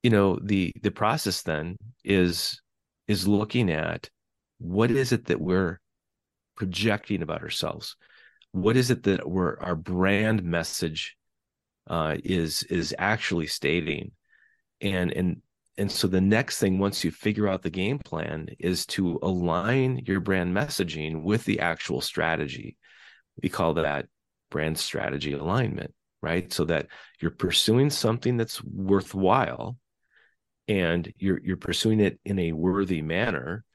you 0.02 0.10
know, 0.10 0.38
the 0.42 0.74
the 0.82 0.90
process 0.90 1.42
then 1.42 1.76
is 2.04 2.60
is 3.08 3.26
looking 3.26 3.70
at 3.70 4.10
what 4.58 4.90
is 4.90 5.12
it 5.12 5.26
that 5.26 5.40
we're 5.40 5.80
projecting 6.56 7.22
about 7.22 7.42
ourselves? 7.42 7.96
What 8.56 8.78
is 8.78 8.90
it 8.90 9.02
that 9.02 9.28
we're 9.28 9.58
our 9.60 9.76
brand 9.76 10.42
message 10.42 11.14
uh, 11.88 12.16
is 12.24 12.62
is 12.62 12.94
actually 12.98 13.48
stating, 13.48 14.12
and 14.80 15.12
and 15.12 15.42
and 15.76 15.92
so 15.92 16.08
the 16.08 16.22
next 16.22 16.58
thing 16.58 16.78
once 16.78 17.04
you 17.04 17.10
figure 17.10 17.48
out 17.48 17.60
the 17.60 17.68
game 17.68 17.98
plan 17.98 18.48
is 18.58 18.86
to 18.86 19.18
align 19.20 20.00
your 20.06 20.20
brand 20.20 20.56
messaging 20.56 21.22
with 21.22 21.44
the 21.44 21.60
actual 21.60 22.00
strategy. 22.00 22.78
We 23.42 23.50
call 23.50 23.74
that 23.74 24.06
brand 24.50 24.78
strategy 24.78 25.34
alignment, 25.34 25.92
right? 26.22 26.50
So 26.50 26.64
that 26.64 26.86
you're 27.20 27.32
pursuing 27.32 27.90
something 27.90 28.38
that's 28.38 28.64
worthwhile 28.64 29.76
and 30.66 31.12
you're 31.18 31.42
you're 31.44 31.58
pursuing 31.58 32.00
it 32.00 32.18
in 32.24 32.38
a 32.38 32.52
worthy 32.52 33.02
manner 33.02 33.66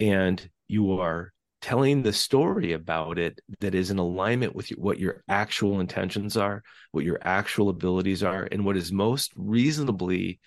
and 0.00 0.50
you 0.66 0.98
are 0.98 1.32
telling 1.60 2.02
the 2.02 2.12
story 2.12 2.72
about 2.72 3.18
it 3.18 3.40
that 3.60 3.74
is 3.74 3.90
in 3.90 3.98
alignment 3.98 4.54
with 4.54 4.68
what 4.70 4.98
your 4.98 5.22
actual 5.28 5.80
intentions 5.80 6.36
are, 6.36 6.62
what 6.92 7.04
your 7.04 7.18
actual 7.22 7.68
abilities 7.68 8.22
are, 8.22 8.48
and 8.50 8.64
what 8.64 8.76
is 8.76 8.92
most 8.92 9.32
reasonably 9.36 10.40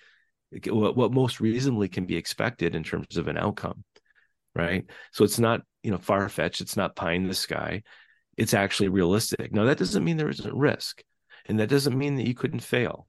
what, 0.66 0.96
what 0.96 1.12
most 1.12 1.40
reasonably 1.40 1.88
can 1.88 2.04
be 2.04 2.16
expected 2.16 2.74
in 2.74 2.82
terms 2.82 3.16
of 3.16 3.28
an 3.28 3.38
outcome. 3.38 3.84
Right. 4.54 4.84
So 5.12 5.24
it's 5.24 5.38
not, 5.38 5.62
you 5.82 5.90
know, 5.90 5.98
far 5.98 6.28
fetched, 6.28 6.60
it's 6.60 6.76
not 6.76 6.94
pie 6.94 7.12
in 7.12 7.26
the 7.26 7.34
sky. 7.34 7.82
It's 8.36 8.52
actually 8.52 8.88
realistic. 8.88 9.52
Now 9.52 9.64
that 9.64 9.78
doesn't 9.78 10.04
mean 10.04 10.18
there 10.18 10.28
isn't 10.28 10.54
risk. 10.54 11.02
And 11.46 11.58
that 11.58 11.68
doesn't 11.68 11.96
mean 11.96 12.16
that 12.16 12.26
you 12.26 12.34
couldn't 12.34 12.60
fail. 12.60 13.08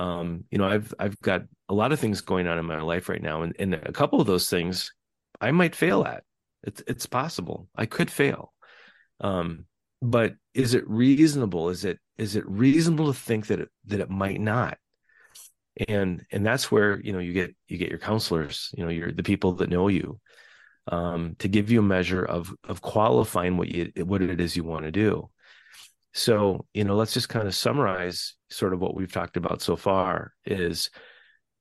Um, 0.00 0.44
you 0.50 0.58
know, 0.58 0.66
I've 0.66 0.92
I've 0.98 1.18
got 1.20 1.42
a 1.68 1.74
lot 1.74 1.92
of 1.92 2.00
things 2.00 2.20
going 2.20 2.46
on 2.46 2.58
in 2.58 2.66
my 2.66 2.80
life 2.82 3.08
right 3.08 3.22
now, 3.22 3.42
and, 3.42 3.54
and 3.58 3.74
a 3.74 3.92
couple 3.92 4.20
of 4.20 4.26
those 4.26 4.50
things 4.50 4.92
I 5.40 5.52
might 5.52 5.74
fail 5.74 6.04
at 6.04 6.24
it's 6.66 6.82
it's 6.86 7.06
possible. 7.06 7.68
I 7.74 7.86
could 7.86 8.10
fail. 8.10 8.52
Um, 9.20 9.66
but 10.02 10.34
is 10.54 10.74
it 10.74 10.88
reasonable? 10.88 11.70
Is 11.70 11.84
it 11.84 11.98
is 12.18 12.36
it 12.36 12.48
reasonable 12.48 13.12
to 13.12 13.18
think 13.18 13.46
that 13.46 13.60
it 13.60 13.68
that 13.86 14.00
it 14.00 14.10
might 14.10 14.40
not? 14.40 14.78
And 15.88 16.24
and 16.30 16.44
that's 16.44 16.70
where 16.70 17.00
you 17.00 17.12
know 17.12 17.18
you 17.18 17.32
get 17.32 17.54
you 17.68 17.78
get 17.78 17.90
your 17.90 17.98
counselors, 17.98 18.70
you 18.76 18.84
know, 18.84 18.90
you're 18.90 19.12
the 19.12 19.22
people 19.22 19.52
that 19.54 19.70
know 19.70 19.88
you, 19.88 20.20
um, 20.88 21.36
to 21.38 21.48
give 21.48 21.70
you 21.70 21.80
a 21.80 21.82
measure 21.82 22.24
of 22.24 22.52
of 22.64 22.82
qualifying 22.82 23.56
what 23.56 23.68
you 23.68 23.92
what 24.04 24.22
it 24.22 24.40
is 24.40 24.56
you 24.56 24.64
want 24.64 24.84
to 24.84 24.92
do. 24.92 25.30
So, 26.14 26.64
you 26.72 26.84
know, 26.84 26.96
let's 26.96 27.12
just 27.12 27.28
kind 27.28 27.46
of 27.46 27.54
summarize 27.54 28.34
sort 28.48 28.72
of 28.72 28.80
what 28.80 28.94
we've 28.94 29.12
talked 29.12 29.36
about 29.36 29.60
so 29.60 29.76
far 29.76 30.32
is, 30.46 30.88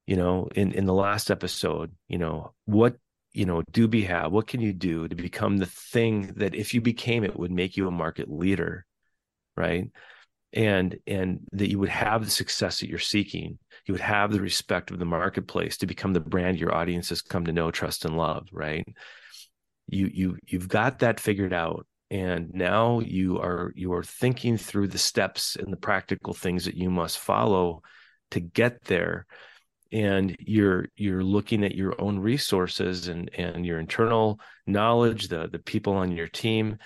you 0.08 0.16
know, 0.16 0.48
in 0.56 0.72
in 0.72 0.86
the 0.86 0.94
last 0.94 1.30
episode, 1.30 1.94
you 2.08 2.18
know, 2.18 2.54
what 2.66 2.96
you 3.36 3.46
know 3.46 3.62
do 3.72 3.88
be 3.88 4.04
have 4.04 4.32
what 4.32 4.48
can 4.48 4.62
you 4.62 4.74
do 4.74 5.08
to 5.08 5.16
become 5.16 5.58
the 5.58 5.66
thing 5.66 6.34
that 6.38 6.56
if 6.56 6.74
you 6.74 6.82
became 6.82 7.24
it 7.24 7.38
would 7.38 7.52
make 7.52 7.78
you 7.78 7.88
a 7.88 7.92
market 7.92 8.30
leader 8.30 8.86
right? 9.58 9.90
And 10.54 10.98
and 11.06 11.42
that 11.52 11.70
you 11.70 11.80
would 11.80 11.90
have 11.90 12.24
the 12.24 12.32
success 12.32 12.80
that 12.80 12.90
you're 12.90 13.00
seeking. 13.00 13.58
You 13.86 13.94
would 13.94 14.02
have 14.02 14.32
the 14.32 14.42
respect 14.42 14.92
of 14.92 15.00
the 15.00 15.06
marketplace 15.06 15.78
to 15.78 15.88
become 15.88 16.14
the 16.14 16.20
brand 16.20 16.60
your 16.60 16.74
audiences 16.74 17.22
come 17.22 17.46
to 17.46 17.54
know 17.54 17.72
trust 17.72 18.06
and 18.06 18.18
love 18.18 18.48
right? 18.52 18.86
You 19.88 20.10
you 20.14 20.38
you've 20.48 20.70
got 20.70 21.00
that 21.00 21.20
figured 21.20 21.54
out 21.54 21.86
and 22.10 22.54
now 22.54 23.00
you 23.00 23.40
are 23.40 23.72
you 23.76 23.94
are 23.94 24.04
thinking 24.04 24.58
through 24.58 24.88
the 24.88 24.98
steps 24.98 25.56
and 25.58 25.72
the 25.74 25.78
practical 25.78 26.34
things 26.34 26.66
that 26.66 26.76
you 26.76 26.90
must 26.90 27.20
follow 27.20 27.82
to 28.32 28.40
get 28.40 28.86
there 28.86 29.26
and 29.92 30.36
you're 30.40 30.88
you're 30.96 31.24
looking 31.24 31.64
at 31.64 31.76
your 31.76 32.00
own 32.02 32.20
resources 32.20 33.08
and 33.08 33.30
and 33.38 33.66
your 33.66 33.80
internal 33.80 34.40
knowledge 34.66 35.28
the 35.28 35.48
the 35.48 35.60
people 35.60 35.94
on 35.94 36.12
your 36.12 36.28
team 36.28 36.78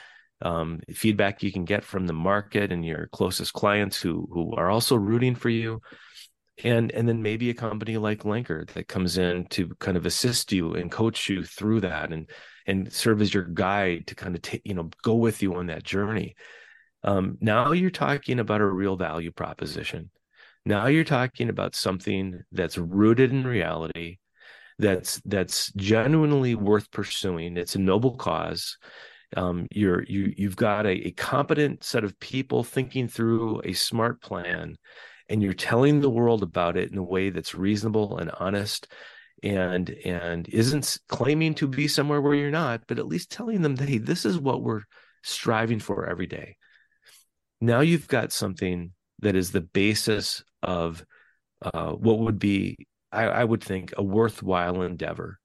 um, 0.41 0.79
feedback 0.93 1.43
you 1.43 1.51
can 1.51 1.65
get 1.65 1.83
from 1.83 2.07
the 2.07 2.13
market 2.13 2.71
and 2.71 2.85
your 2.85 3.07
closest 3.07 3.53
clients 3.53 4.01
who 4.01 4.27
who 4.31 4.53
are 4.55 4.69
also 4.69 4.95
rooting 4.95 5.35
for 5.35 5.49
you. 5.49 5.81
And 6.63 6.91
and 6.91 7.07
then 7.07 7.21
maybe 7.21 7.49
a 7.49 7.53
company 7.53 7.97
like 7.97 8.23
Lenker 8.23 8.69
that 8.73 8.87
comes 8.87 9.17
in 9.17 9.45
to 9.51 9.69
kind 9.79 9.95
of 9.95 10.05
assist 10.05 10.51
you 10.51 10.73
and 10.75 10.91
coach 10.91 11.29
you 11.29 11.43
through 11.43 11.81
that 11.81 12.11
and 12.11 12.29
and 12.67 12.91
serve 12.91 13.21
as 13.21 13.33
your 13.33 13.45
guide 13.45 14.07
to 14.07 14.15
kind 14.15 14.35
of 14.35 14.41
take 14.41 14.61
you 14.65 14.73
know 14.73 14.89
go 15.03 15.15
with 15.15 15.41
you 15.41 15.55
on 15.55 15.67
that 15.67 15.83
journey. 15.83 16.35
Um, 17.03 17.37
now 17.39 17.71
you're 17.71 17.91
talking 17.91 18.39
about 18.39 18.59
a 18.59 18.65
real 18.65 18.97
value 18.97 19.31
proposition 19.31 20.09
now 20.65 20.87
you're 20.87 21.03
talking 21.03 21.49
about 21.49 21.75
something 21.75 22.41
that's 22.51 22.77
rooted 22.77 23.31
in 23.31 23.45
reality, 23.45 24.17
that's 24.77 25.21
that's 25.25 25.71
genuinely 25.73 26.55
worth 26.55 26.89
pursuing. 26.91 27.57
It's 27.57 27.75
a 27.75 27.79
noble 27.79 28.15
cause. 28.15 28.77
Um, 29.35 29.67
you're 29.71 30.03
you 30.03 30.33
you've 30.37 30.55
got 30.55 30.85
a, 30.85 31.07
a 31.07 31.11
competent 31.11 31.83
set 31.83 32.03
of 32.03 32.19
people 32.19 32.63
thinking 32.63 33.07
through 33.07 33.61
a 33.63 33.73
smart 33.73 34.21
plan, 34.21 34.77
and 35.27 35.43
you're 35.43 35.53
telling 35.53 36.01
the 36.01 36.09
world 36.09 36.43
about 36.43 36.77
it 36.77 36.91
in 36.91 36.97
a 36.97 37.03
way 37.03 37.29
that's 37.29 37.55
reasonable 37.55 38.17
and 38.17 38.31
honest 38.39 38.87
and 39.43 39.89
and 40.03 40.49
isn't 40.49 40.97
claiming 41.07 41.53
to 41.53 41.67
be 41.67 41.87
somewhere 41.87 42.21
where 42.21 42.35
you're 42.35 42.51
not 42.51 42.81
but 42.87 42.99
at 42.99 43.07
least 43.07 43.31
telling 43.31 43.61
them 43.61 43.75
that 43.75 43.87
hey 43.87 43.97
this 43.97 44.25
is 44.25 44.37
what 44.37 44.61
we're 44.61 44.81
striving 45.23 45.79
for 45.79 46.05
every 46.05 46.27
day 46.27 46.57
now 47.61 47.79
you've 47.79 48.07
got 48.07 48.31
something 48.31 48.91
that 49.19 49.35
is 49.35 49.51
the 49.51 49.61
basis 49.61 50.43
of 50.61 51.05
uh, 51.61 51.91
what 51.91 52.19
would 52.19 52.39
be, 52.39 52.87
I, 53.11 53.23
I 53.25 53.43
would 53.43 53.63
think, 53.63 53.93
a 53.97 54.03
worthwhile 54.03 54.81
endeavor. 54.81 55.39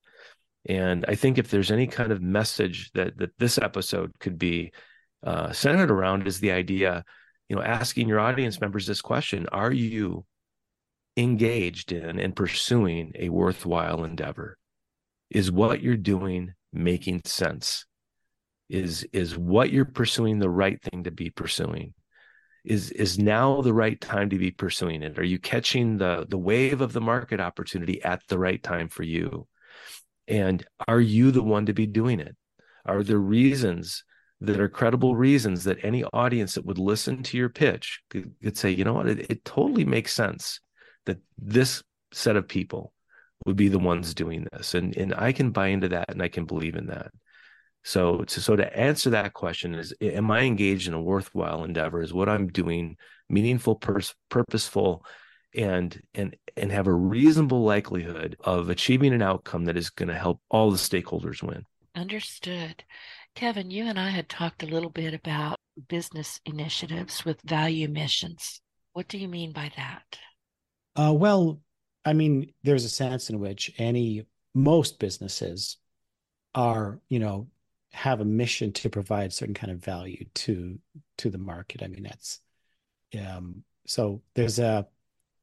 And 0.67 1.05
I 1.07 1.15
think 1.15 1.39
if 1.39 1.51
there's 1.51 1.71
any 1.71 1.87
kind 1.87 2.13
of 2.13 2.23
message 2.23 2.91
that 2.95 3.19
that 3.19 3.39
this 3.39 3.59
episode 3.59 4.13
could 4.19 4.39
be 4.39 4.73
uh, 5.23 5.53
centered 5.53 5.91
around, 5.91 6.27
is 6.27 6.41
the 6.41 6.53
idea, 6.53 7.05
you 7.49 7.57
know, 7.57 7.63
asking 7.63 8.09
your 8.09 8.21
audience 8.21 8.61
members 8.61 8.87
this 8.87 9.03
question: 9.03 9.47
Are 9.53 9.73
you 9.73 10.25
engaged 11.17 11.93
in 11.93 12.19
and 12.19 12.35
pursuing 12.35 13.13
a 13.19 13.29
worthwhile 13.29 14.05
endeavor? 14.05 14.57
Is 15.31 15.53
what 15.53 15.83
you're 15.83 15.97
doing 15.97 16.55
making 16.73 17.23
sense? 17.27 17.85
is 18.69 19.07
is 19.13 19.37
what 19.37 19.71
you're 19.71 19.85
pursuing 19.85 20.39
the 20.39 20.51
right 20.51 20.81
thing 20.83 21.05
to 21.05 21.11
be 21.11 21.31
pursuing 21.31 21.93
is 22.65 22.91
is 22.91 23.19
now 23.19 23.61
the 23.61 23.75
right 23.75 24.01
time 24.01 24.31
to 24.31 24.39
be 24.39 24.51
pursuing 24.51 25.03
it? 25.03 25.19
Are 25.19 25.25
you 25.25 25.39
catching 25.39 25.99
the 25.99 26.27
the 26.29 26.39
wave 26.39 26.81
of 26.81 26.93
the 26.93 27.01
market 27.01 27.41
opportunity 27.41 28.03
at 28.03 28.23
the 28.29 28.39
right 28.39 28.63
time 28.63 28.89
for 28.89 29.03
you? 29.03 29.47
And 30.27 30.65
are 30.89 31.01
you 31.01 31.31
the 31.31 31.43
one 31.43 31.67
to 31.67 31.75
be 31.75 31.87
doing 31.87 32.21
it? 32.21 32.37
Are 32.87 33.03
there 33.03 33.19
reasons 33.19 34.05
that 34.41 34.61
are 34.61 34.69
credible 34.69 35.15
reasons 35.15 35.65
that 35.65 35.85
any 35.85 36.05
audience 36.05 36.55
that 36.55 36.67
would 36.67 36.79
listen 36.79 37.23
to 37.23 37.37
your 37.37 37.49
pitch 37.49 38.01
could, 38.11 38.35
could 38.43 38.57
say 38.57 38.71
you 38.71 38.85
know 38.85 38.95
what? 38.95 39.09
It, 39.09 39.31
it 39.31 39.45
totally 39.45 39.85
makes 39.85 40.15
sense 40.15 40.61
that 41.07 41.19
this 41.39 41.83
set 42.13 42.37
of 42.37 42.49
people 42.49 42.93
would 43.47 43.57
be 43.57 43.69
the 43.69 43.79
ones 43.79 44.15
doing 44.15 44.47
this. 44.53 44.75
And 44.75 44.97
and 44.97 45.15
i 45.15 45.33
can 45.33 45.51
buy 45.51 45.69
into 45.69 45.89
that 45.91 46.11
and 46.11 46.23
i 46.23 46.29
can 46.29 46.47
believe 46.47 46.77
in 46.77 46.87
that 46.87 47.11
so, 47.85 48.23
to, 48.25 48.41
so 48.41 48.57
to 48.57 48.77
answer 48.77 49.11
that 49.11 49.35
question 49.35 49.75
is, 49.75 49.93
am 50.01 50.31
I 50.31 50.41
engaged 50.41 50.89
in 50.89 50.95
a 50.95 51.01
worthwhile 51.01 51.65
endeavor? 51.65 52.01
Is 52.01 52.15
what 52.15 52.31
I'm 52.31 52.49
doing 52.49 52.97
meaningful, 53.29 53.77
pers- 53.77 54.15
purposeful, 54.31 55.05
and 55.55 56.01
and 56.15 56.35
and 56.57 56.73
have 56.73 56.87
a 56.87 56.95
reasonable 56.95 57.63
likelihood 57.63 58.37
of 58.41 58.71
achieving 58.71 59.13
an 59.13 59.23
outcome 59.23 59.67
that 59.67 59.77
is 59.77 59.91
going 59.91 60.09
to 60.09 60.19
help 60.19 60.41
all 60.49 60.71
the 60.71 60.79
stakeholders 60.79 61.43
win? 61.43 61.65
Understood. 61.95 62.85
Kevin, 63.35 63.71
you 63.71 63.85
and 63.85 64.01
I 64.01 64.09
had 64.09 64.31
talked 64.31 64.63
a 64.63 64.67
little 64.67 64.91
bit 64.91 65.13
about 65.13 65.59
business 65.89 66.41
initiatives 66.47 67.25
with 67.25 67.43
value 67.43 67.89
missions. 67.89 68.63
What 68.95 69.09
do 69.09 69.19
you 69.19 69.29
mean 69.29 69.53
by 69.53 69.71
that? 69.77 70.19
Uh, 70.97 71.13
well, 71.13 71.61
I 72.05 72.15
mean, 72.15 72.53
there's 72.63 72.85
a 72.85 72.89
sense 72.89 73.29
in 73.29 73.41
which 73.41 73.73
any 73.77 74.25
most 74.55 74.99
businesses 74.99 75.77
are, 76.55 77.01
you 77.09 77.19
know, 77.19 77.49
have 77.95 78.21
a 78.21 78.25
mission 78.25 78.73
to 78.73 78.91
provide 78.91 79.33
certain 79.33 79.55
kind 79.55 79.73
of 79.73 79.85
value 79.85 80.25
to 80.35 80.79
to 81.19 81.31
the 81.31 81.39
market. 81.39 81.83
I 81.83 81.87
mean, 81.87 82.03
that's 82.03 82.41
um, 83.19 83.65
so 83.87 84.23
there's 84.35 84.59
a 84.59 84.87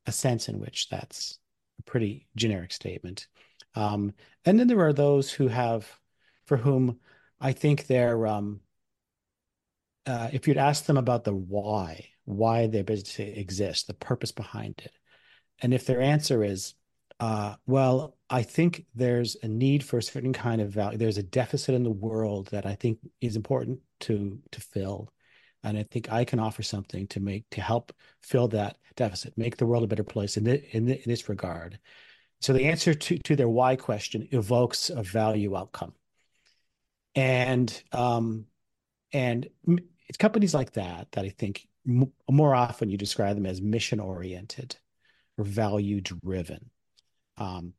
a 0.06 0.12
sense 0.12 0.50
in 0.50 0.60
which 0.60 0.90
that's 0.90 1.40
a 1.80 1.84
pretty 1.84 2.28
generic 2.36 2.72
statement. 2.72 3.28
Um, 3.76 4.14
and 4.46 4.60
then 4.60 4.68
there 4.68 4.82
are 4.82 4.94
those 4.94 5.32
who 5.32 5.48
have, 5.48 5.88
for 6.46 6.58
whom 6.58 7.00
I 7.40 7.54
think 7.54 7.88
they're, 7.88 8.28
um, 8.28 8.62
uh, 10.06 10.30
if 10.34 10.48
you'd 10.48 10.58
ask 10.58 10.86
them 10.86 10.98
about 10.98 11.24
the 11.24 11.34
why, 11.34 12.10
why 12.26 12.68
their 12.68 12.84
business 12.84 13.20
exists, 13.20 13.84
the 13.84 13.94
purpose 13.94 14.32
behind 14.32 14.82
it, 14.84 14.92
and 15.62 15.74
if 15.74 15.86
their 15.86 16.02
answer 16.02 16.44
is, 16.44 16.74
uh, 17.22 17.54
well, 17.68 18.18
I 18.32 18.42
think 18.42 18.88
there's 18.96 19.38
a 19.44 19.48
need 19.48 19.84
for 19.84 20.00
a 20.00 20.04
certain 20.04 20.34
kind 20.34 20.60
of 20.60 20.72
value. 20.72 20.98
There's 20.98 21.20
a 21.20 21.24
deficit 21.24 21.76
in 21.76 21.84
the 21.84 21.92
world 21.92 22.48
that 22.48 22.66
I 22.66 22.74
think 22.74 22.98
is 23.22 23.36
important 23.36 23.80
to 24.02 24.40
to 24.52 24.60
fill, 24.60 25.14
and 25.64 25.78
I 25.78 25.84
think 25.84 26.12
I 26.12 26.26
can 26.26 26.40
offer 26.40 26.64
something 26.64 27.06
to 27.10 27.20
make 27.20 27.48
to 27.52 27.62
help 27.62 27.94
fill 28.24 28.48
that 28.50 28.78
deficit, 28.96 29.38
make 29.38 29.58
the 29.58 29.68
world 29.68 29.84
a 29.84 29.88
better 29.88 30.04
place 30.04 30.36
in 30.36 30.46
the, 30.46 30.76
in, 30.76 30.86
the, 30.86 30.96
in 30.96 31.04
this 31.06 31.30
regard. 31.30 31.78
So 32.40 32.54
the 32.54 32.66
answer 32.66 32.96
to 32.96 33.20
to 33.20 33.36
their 33.36 33.50
why 33.50 33.76
question 33.76 34.28
evokes 34.32 34.90
a 34.90 35.04
value 35.04 35.56
outcome, 35.56 35.94
and 37.14 37.84
um, 37.92 38.48
and 39.14 39.48
it's 40.08 40.18
companies 40.18 40.56
like 40.56 40.72
that 40.74 41.12
that 41.12 41.26
I 41.26 41.30
think 41.30 41.68
m- 41.88 42.12
more 42.28 42.56
often 42.56 42.90
you 42.90 42.98
describe 42.98 43.36
them 43.36 43.46
as 43.46 43.62
mission 43.62 44.00
oriented 44.00 44.76
or 45.38 45.44
value 45.44 46.02
driven 46.02 46.72
um, 47.38 47.74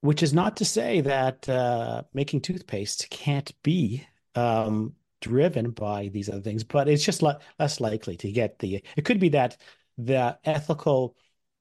which 0.00 0.22
is 0.22 0.32
not 0.32 0.56
to 0.56 0.64
say 0.64 1.00
that 1.00 1.48
uh, 1.48 2.02
making 2.14 2.40
toothpaste 2.40 3.10
can't 3.10 3.52
be 3.62 4.06
um, 4.34 4.94
driven 5.20 5.70
by 5.70 6.08
these 6.08 6.28
other 6.28 6.40
things, 6.40 6.64
but 6.64 6.88
it's 6.88 7.04
just 7.04 7.22
le- 7.22 7.40
less 7.58 7.80
likely 7.80 8.16
to 8.16 8.30
get 8.30 8.58
the. 8.58 8.82
It 8.96 9.04
could 9.04 9.20
be 9.20 9.30
that 9.30 9.56
the 9.96 10.38
ethical, 10.44 11.16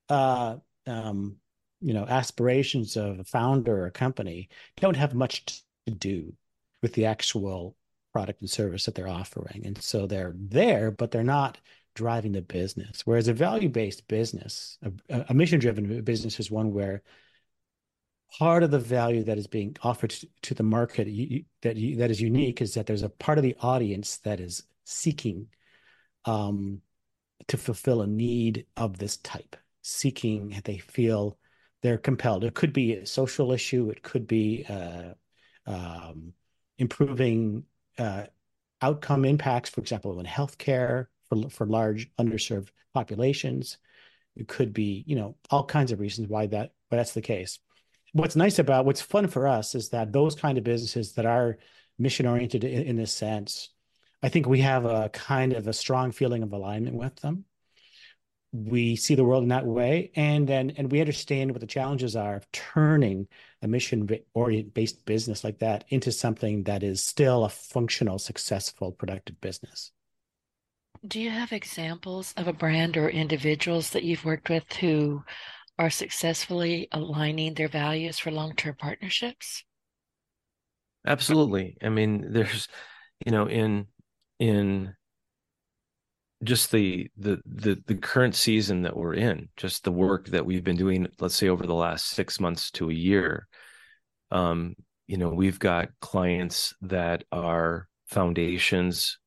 uh, 0.09 0.57
um, 0.85 1.37
you 1.81 1.93
know, 1.93 2.05
aspirations 2.05 2.95
of 2.95 3.19
a 3.19 3.23
founder 3.23 3.83
or 3.83 3.85
a 3.87 3.91
company 3.91 4.49
don't 4.77 4.97
have 4.97 5.15
much 5.15 5.45
to 5.87 5.93
do 5.93 6.33
with 6.81 6.93
the 6.93 7.05
actual 7.05 7.75
product 8.13 8.41
and 8.41 8.49
service 8.49 8.85
that 8.85 8.95
they're 8.95 9.07
offering, 9.07 9.63
and 9.65 9.81
so 9.81 10.05
they're 10.05 10.35
there, 10.37 10.91
but 10.91 11.09
they're 11.09 11.23
not 11.23 11.59
driving 11.97 12.31
the 12.31 12.41
business. 12.41 13.01
Whereas 13.05 13.27
a 13.27 13.33
value 13.33 13.69
based 13.69 14.07
business, 14.07 14.77
a, 15.09 15.25
a 15.29 15.33
mission 15.33 15.59
driven 15.59 16.01
business, 16.03 16.39
is 16.39 16.51
one 16.51 16.71
where 16.71 17.01
part 18.37 18.63
of 18.63 18.71
the 18.71 18.79
value 18.79 19.23
that 19.23 19.37
is 19.37 19.47
being 19.47 19.75
offered 19.81 20.13
to, 20.43 20.53
the 20.53 20.63
market 20.63 21.07
that 21.63 21.75
that 21.97 22.11
is 22.11 22.21
unique 22.21 22.61
is 22.61 22.73
that 22.75 22.85
there's 22.85 23.03
a 23.03 23.09
part 23.09 23.39
of 23.39 23.43
the 23.43 23.55
audience 23.61 24.17
that 24.17 24.39
is 24.39 24.63
seeking 24.85 25.47
um, 26.25 26.81
to 27.47 27.57
fulfill 27.57 28.01
a 28.01 28.07
need 28.07 28.65
of 28.75 28.97
this 28.97 29.17
type, 29.17 29.55
seeking 29.81 30.61
they 30.65 30.77
feel 30.77 31.37
they're 31.81 31.97
compelled. 31.97 32.43
It 32.43 32.53
could 32.53 32.73
be 32.73 32.93
a 32.93 33.05
social 33.05 33.51
issue. 33.51 33.89
It 33.89 34.03
could 34.03 34.27
be 34.27 34.65
uh, 34.69 35.13
um, 35.65 36.33
improving 36.77 37.63
uh, 37.97 38.25
outcome 38.81 39.25
impacts, 39.25 39.69
for 39.69 39.81
example, 39.81 40.19
in 40.19 40.25
healthcare 40.25 41.07
for 41.29 41.49
for 41.49 41.65
large 41.65 42.09
underserved 42.17 42.69
populations. 42.93 43.77
It 44.35 44.47
could 44.47 44.73
be, 44.73 45.03
you 45.07 45.15
know, 45.15 45.35
all 45.49 45.65
kinds 45.65 45.91
of 45.91 45.99
reasons 45.99 46.27
why 46.27 46.47
that 46.47 46.71
why 46.89 46.97
that's 46.97 47.13
the 47.13 47.21
case 47.21 47.59
what's 48.13 48.35
nice 48.35 48.59
about 48.59 48.85
what's 48.85 49.01
fun 49.01 49.27
for 49.27 49.47
us 49.47 49.75
is 49.75 49.89
that 49.89 50.11
those 50.11 50.35
kind 50.35 50.57
of 50.57 50.63
businesses 50.63 51.13
that 51.13 51.25
are 51.25 51.57
mission 51.99 52.25
oriented 52.25 52.63
in, 52.63 52.83
in 52.83 52.95
this 52.95 53.13
sense, 53.13 53.69
I 54.23 54.29
think 54.29 54.47
we 54.47 54.61
have 54.61 54.85
a 54.85 55.09
kind 55.09 55.53
of 55.53 55.67
a 55.67 55.73
strong 55.73 56.11
feeling 56.11 56.43
of 56.43 56.53
alignment 56.53 56.95
with 56.95 57.15
them. 57.17 57.45
We 58.53 58.95
see 58.95 59.15
the 59.15 59.25
world 59.25 59.43
in 59.43 59.49
that 59.49 59.65
way, 59.65 60.11
and 60.15 60.47
then 60.47 60.71
and 60.77 60.89
we 60.91 61.01
understand 61.01 61.51
what 61.51 61.59
the 61.59 61.67
challenges 61.67 62.15
are 62.15 62.37
of 62.37 62.51
turning 62.51 63.27
a 63.61 63.67
mission 63.67 64.07
oriented 64.33 64.73
based 64.73 65.05
business 65.05 65.43
like 65.43 65.59
that 65.59 65.83
into 65.89 66.11
something 66.11 66.63
that 66.63 66.81
is 66.81 67.03
still 67.03 67.43
a 67.43 67.49
functional, 67.49 68.17
successful, 68.17 68.93
productive 68.93 69.39
business. 69.41 69.91
Do 71.05 71.19
you 71.19 71.29
have 71.29 71.51
examples 71.51 72.33
of 72.37 72.47
a 72.47 72.53
brand 72.53 72.97
or 72.97 73.09
individuals 73.09 73.91
that 73.91 74.03
you've 74.03 74.25
worked 74.25 74.49
with 74.49 74.71
who 74.73 75.23
are 75.77 75.89
successfully 75.89 76.87
aligning 76.91 77.53
their 77.53 77.67
values 77.67 78.17
for 78.17 78.31
long-term 78.31 78.75
partnerships? 78.79 79.63
Absolutely. 81.05 81.77
I 81.83 81.89
mean, 81.89 82.25
there's, 82.31 82.67
you 83.25 83.31
know, 83.31 83.47
in 83.47 83.87
in 84.39 84.95
just 86.43 86.71
the 86.71 87.09
the 87.17 87.39
the 87.45 87.81
the 87.87 87.95
current 87.95 88.35
season 88.35 88.83
that 88.83 88.95
we're 88.95 89.15
in, 89.15 89.49
just 89.57 89.83
the 89.83 89.91
work 89.91 90.27
that 90.27 90.45
we've 90.45 90.63
been 90.63 90.77
doing, 90.77 91.07
let's 91.19 91.35
say 91.35 91.49
over 91.49 91.65
the 91.65 91.73
last 91.73 92.07
six 92.07 92.39
months 92.39 92.71
to 92.71 92.89
a 92.89 92.93
year, 92.93 93.47
um, 94.31 94.75
you 95.07 95.17
know, 95.17 95.29
we've 95.29 95.59
got 95.59 95.89
clients 96.01 96.73
that 96.81 97.23
are 97.31 97.87
foundations 98.07 99.17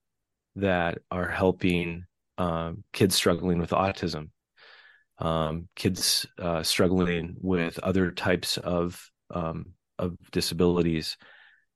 that 0.56 0.98
are 1.10 1.28
helping 1.28 2.04
um, 2.38 2.84
kids 2.92 3.14
struggling 3.14 3.58
with 3.58 3.70
autism 3.70 4.30
um, 5.20 5.68
kids 5.76 6.26
uh, 6.38 6.62
struggling 6.62 7.36
with 7.40 7.78
other 7.80 8.10
types 8.10 8.56
of 8.56 9.10
um, 9.32 9.66
of 9.98 10.16
disabilities, 10.32 11.16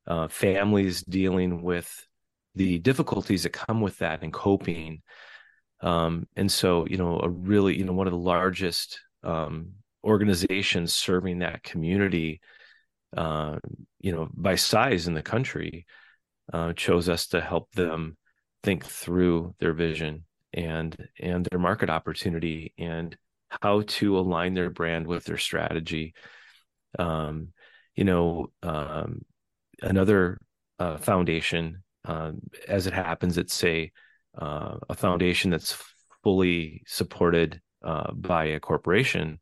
uh, 0.06 0.28
families 0.28 1.02
dealing 1.02 1.62
with 1.62 2.06
the 2.54 2.78
difficulties 2.78 3.42
that 3.42 3.52
come 3.52 3.80
with 3.80 3.98
that 3.98 4.22
and 4.22 4.32
coping. 4.32 5.02
Um, 5.80 6.26
and 6.36 6.50
so, 6.50 6.86
you 6.86 6.96
know, 6.96 7.20
a 7.20 7.28
really, 7.28 7.76
you 7.76 7.84
know, 7.84 7.92
one 7.92 8.06
of 8.06 8.12
the 8.12 8.18
largest 8.18 9.00
um, 9.22 9.72
organizations 10.02 10.94
serving 10.94 11.40
that 11.40 11.62
community, 11.62 12.40
uh, 13.16 13.58
you 14.00 14.12
know, 14.12 14.28
by 14.32 14.54
size 14.54 15.06
in 15.06 15.14
the 15.14 15.22
country, 15.22 15.84
uh, 16.52 16.72
chose 16.72 17.08
us 17.08 17.26
to 17.28 17.40
help 17.40 17.70
them 17.72 18.16
think 18.64 18.84
through 18.84 19.54
their 19.60 19.74
vision 19.74 20.24
and 20.52 20.96
and 21.20 21.46
their 21.46 21.58
market 21.58 21.90
opportunity 21.90 22.72
and 22.78 23.16
how 23.62 23.82
to 23.82 24.18
align 24.18 24.54
their 24.54 24.70
brand 24.70 25.06
with 25.06 25.24
their 25.24 25.38
strategy. 25.38 26.14
Um, 26.98 27.48
you 27.94 28.04
know, 28.04 28.50
um, 28.62 29.22
another 29.82 30.40
uh, 30.78 30.96
foundation, 30.96 31.82
uh, 32.04 32.32
as 32.66 32.86
it 32.86 32.92
happens, 32.92 33.38
it's 33.38 33.62
a 33.62 33.92
uh, 34.36 34.78
a 34.88 34.94
foundation 34.94 35.50
that's 35.50 35.76
fully 36.24 36.82
supported 36.86 37.60
uh, 37.84 38.12
by 38.12 38.46
a 38.46 38.60
corporation, 38.60 39.38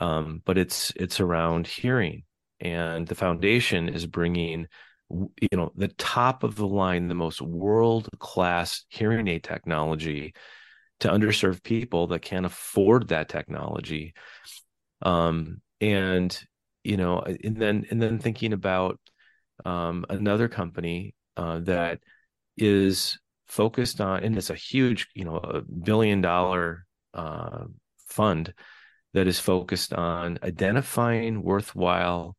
um, 0.00 0.42
but 0.44 0.58
it's 0.58 0.92
it's 0.96 1.20
around 1.20 1.66
hearing, 1.66 2.24
and 2.60 3.08
the 3.08 3.14
foundation 3.14 3.88
is 3.88 4.06
bringing 4.06 4.66
you 5.12 5.48
know 5.52 5.72
the 5.76 5.88
top 5.88 6.42
of 6.42 6.56
the 6.56 6.66
line 6.66 7.08
the 7.08 7.14
most 7.14 7.40
world 7.42 8.08
class 8.18 8.84
hearing 8.88 9.28
aid 9.28 9.44
technology 9.44 10.34
to 11.00 11.08
underserved 11.08 11.62
people 11.62 12.06
that 12.08 12.22
can't 12.22 12.46
afford 12.46 13.08
that 13.08 13.28
technology. 13.28 14.14
Um, 15.02 15.60
and 15.80 16.38
you 16.84 16.96
know 16.96 17.20
and 17.20 17.56
then 17.56 17.86
and 17.90 18.00
then 18.00 18.18
thinking 18.18 18.52
about 18.52 18.98
um, 19.64 20.04
another 20.08 20.48
company 20.48 21.14
uh, 21.36 21.60
that 21.60 22.00
is 22.56 23.18
focused 23.46 24.00
on, 24.00 24.24
and 24.24 24.36
it's 24.36 24.50
a 24.50 24.54
huge, 24.54 25.08
you 25.14 25.24
know, 25.24 25.36
a 25.36 25.60
billion 25.60 26.20
dollar 26.20 26.86
uh, 27.14 27.64
fund 28.08 28.54
that 29.14 29.26
is 29.26 29.38
focused 29.38 29.92
on 29.92 30.38
identifying 30.42 31.42
worthwhile 31.42 32.36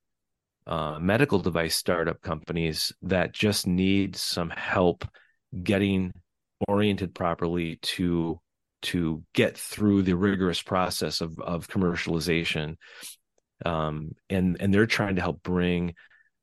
uh, 0.65 0.97
medical 0.99 1.39
device 1.39 1.75
startup 1.75 2.21
companies 2.21 2.93
that 3.01 3.33
just 3.33 3.67
need 3.67 4.15
some 4.15 4.49
help 4.49 5.05
getting 5.61 6.13
oriented 6.67 7.13
properly 7.13 7.77
to 7.81 8.39
to 8.81 9.23
get 9.33 9.57
through 9.57 10.01
the 10.01 10.15
rigorous 10.15 10.61
process 10.61 11.21
of 11.21 11.39
of 11.39 11.67
commercialization. 11.67 12.75
Um, 13.65 14.11
and 14.29 14.57
and 14.59 14.73
they're 14.73 14.85
trying 14.85 15.15
to 15.15 15.21
help 15.21 15.41
bring 15.43 15.95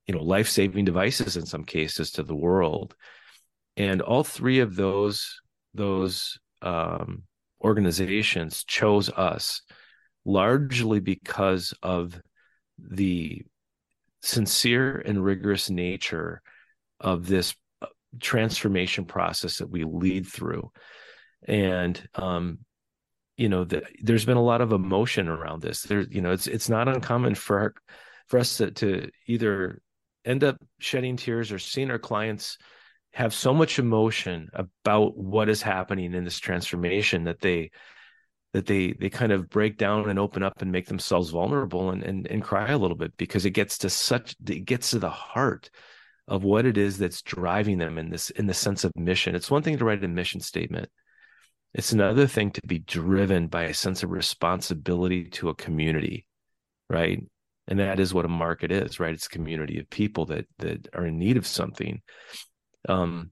you 0.07 0.15
know 0.15 0.23
life-saving 0.23 0.85
devices 0.85 1.37
in 1.37 1.47
some 1.47 1.65
cases 1.65 2.13
to 2.13 2.23
the 2.23 2.37
world. 2.37 2.95
And 3.77 4.03
all 4.03 4.25
three 4.25 4.61
of 4.61 4.77
those 4.77 5.41
those 5.75 6.39
um, 6.63 7.23
organizations 7.63 8.65
chose 8.65 9.09
us 9.11 9.63
largely 10.25 11.01
because 11.01 11.75
of 11.83 12.21
the 12.79 13.43
sincere 14.23 14.99
and 14.99 15.25
rigorous 15.25 15.71
nature 15.71 16.43
of 17.01 17.27
this 17.27 17.55
uh, 17.83 17.87
transformation 18.21 19.05
process 19.05 19.59
that 19.59 19.71
we 19.71 19.85
lead 19.85 20.27
through. 20.27 20.71
And 21.47 22.01
um 22.15 22.59
you 23.37 23.49
know 23.49 23.65
the, 23.65 23.83
there's 24.03 24.27
been 24.27 24.37
a 24.37 24.43
lot 24.43 24.61
of 24.61 24.73
emotion 24.73 25.27
around 25.27 25.63
this. 25.63 25.83
There 25.83 26.03
you 26.03 26.21
know 26.21 26.33
it's 26.33 26.47
it's 26.47 26.69
not 26.69 26.89
uncommon 26.89 27.35
for 27.35 27.75
for 28.29 28.39
us 28.39 28.59
to, 28.59 28.71
to 28.73 29.09
either 29.27 29.81
end 30.25 30.45
up 30.45 30.57
shedding 30.79 31.17
tears 31.17 31.51
or 31.51 31.59
seeing 31.59 31.91
our 31.91 31.99
clients 31.99 32.59
have 33.13 33.35
so 33.35 33.53
much 33.53 33.79
emotion 33.79 34.49
about 34.53 35.17
what 35.17 35.49
is 35.49 35.63
happening 35.63 36.15
in 36.15 36.25
this 36.25 36.39
transformation 36.39 37.25
that 37.25 37.41
they 37.41 37.71
that 38.53 38.67
they 38.67 38.93
they 38.93 39.11
kind 39.11 39.33
of 39.33 39.49
break 39.49 39.79
down 39.79 40.09
and 40.11 40.19
open 40.19 40.43
up 40.43 40.61
and 40.63 40.73
make 40.73 40.87
themselves 40.87 41.31
vulnerable 41.31 41.91
and 41.91 42.03
and, 42.03 42.27
and 42.27 42.43
cry 42.43 42.71
a 42.71 42.79
little 42.79 42.97
bit 42.97 43.17
because 43.17 43.45
it 43.45 43.51
gets 43.51 43.79
to 43.79 43.91
such 43.91 44.35
it 44.49 44.65
gets 44.65 44.91
to 44.91 44.99
the 44.99 45.11
heart 45.11 45.71
of 46.29 46.45
what 46.45 46.67
it 46.67 46.77
is 46.77 46.99
that's 46.99 47.23
driving 47.23 47.79
them 47.79 47.99
in 47.99 48.11
this 48.11 48.31
in 48.31 48.47
the 48.47 48.55
sense 48.55 48.85
of 48.85 48.93
mission. 48.97 49.35
It's 49.35 49.51
one 49.51 49.63
thing 49.63 49.79
to 49.79 49.85
write 49.85 50.05
a 50.05 50.09
mission 50.09 50.41
statement. 50.41 50.89
It's 51.75 51.93
another 51.93 52.27
thing 52.27 52.51
to 52.53 52.61
be 52.67 52.81
driven 52.81 53.47
by 53.47 53.65
a 53.65 53.75
sense 53.75 54.03
of 54.03 54.11
responsibility 54.11 55.25
to 55.31 55.49
a 55.51 55.55
community 55.55 56.27
right? 56.91 57.23
And 57.69 57.79
that 57.79 58.01
is 58.01 58.13
what 58.13 58.25
a 58.25 58.29
market 58.29 58.73
is 58.73 59.01
right? 59.01 59.15
It's 59.15 59.27
a 59.27 59.31
community 59.31 59.79
of 59.79 59.89
people 59.89 60.27
that 60.27 60.47
that 60.59 60.89
are 60.93 61.07
in 61.07 61.19
need 61.19 61.37
of 61.37 61.47
something. 61.47 62.03
Um 62.89 63.31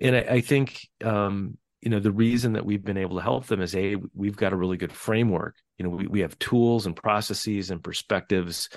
and 0.00 0.16
i, 0.16 0.20
I 0.20 0.40
think 0.40 0.80
um 1.04 1.58
you 1.86 1.90
know 1.90 2.00
the 2.00 2.10
reason 2.10 2.54
that 2.54 2.66
we've 2.66 2.84
been 2.84 2.96
able 2.96 3.14
to 3.14 3.22
help 3.22 3.46
them 3.46 3.62
is 3.62 3.76
a 3.76 3.94
we've 4.12 4.34
got 4.34 4.52
a 4.52 4.56
really 4.56 4.76
good 4.76 4.92
framework. 4.92 5.54
You 5.78 5.84
know 5.84 5.90
we, 5.90 6.08
we 6.08 6.20
have 6.22 6.36
tools 6.40 6.84
and 6.84 6.96
processes 6.96 7.70
and 7.70 7.80
perspectives 7.80 8.68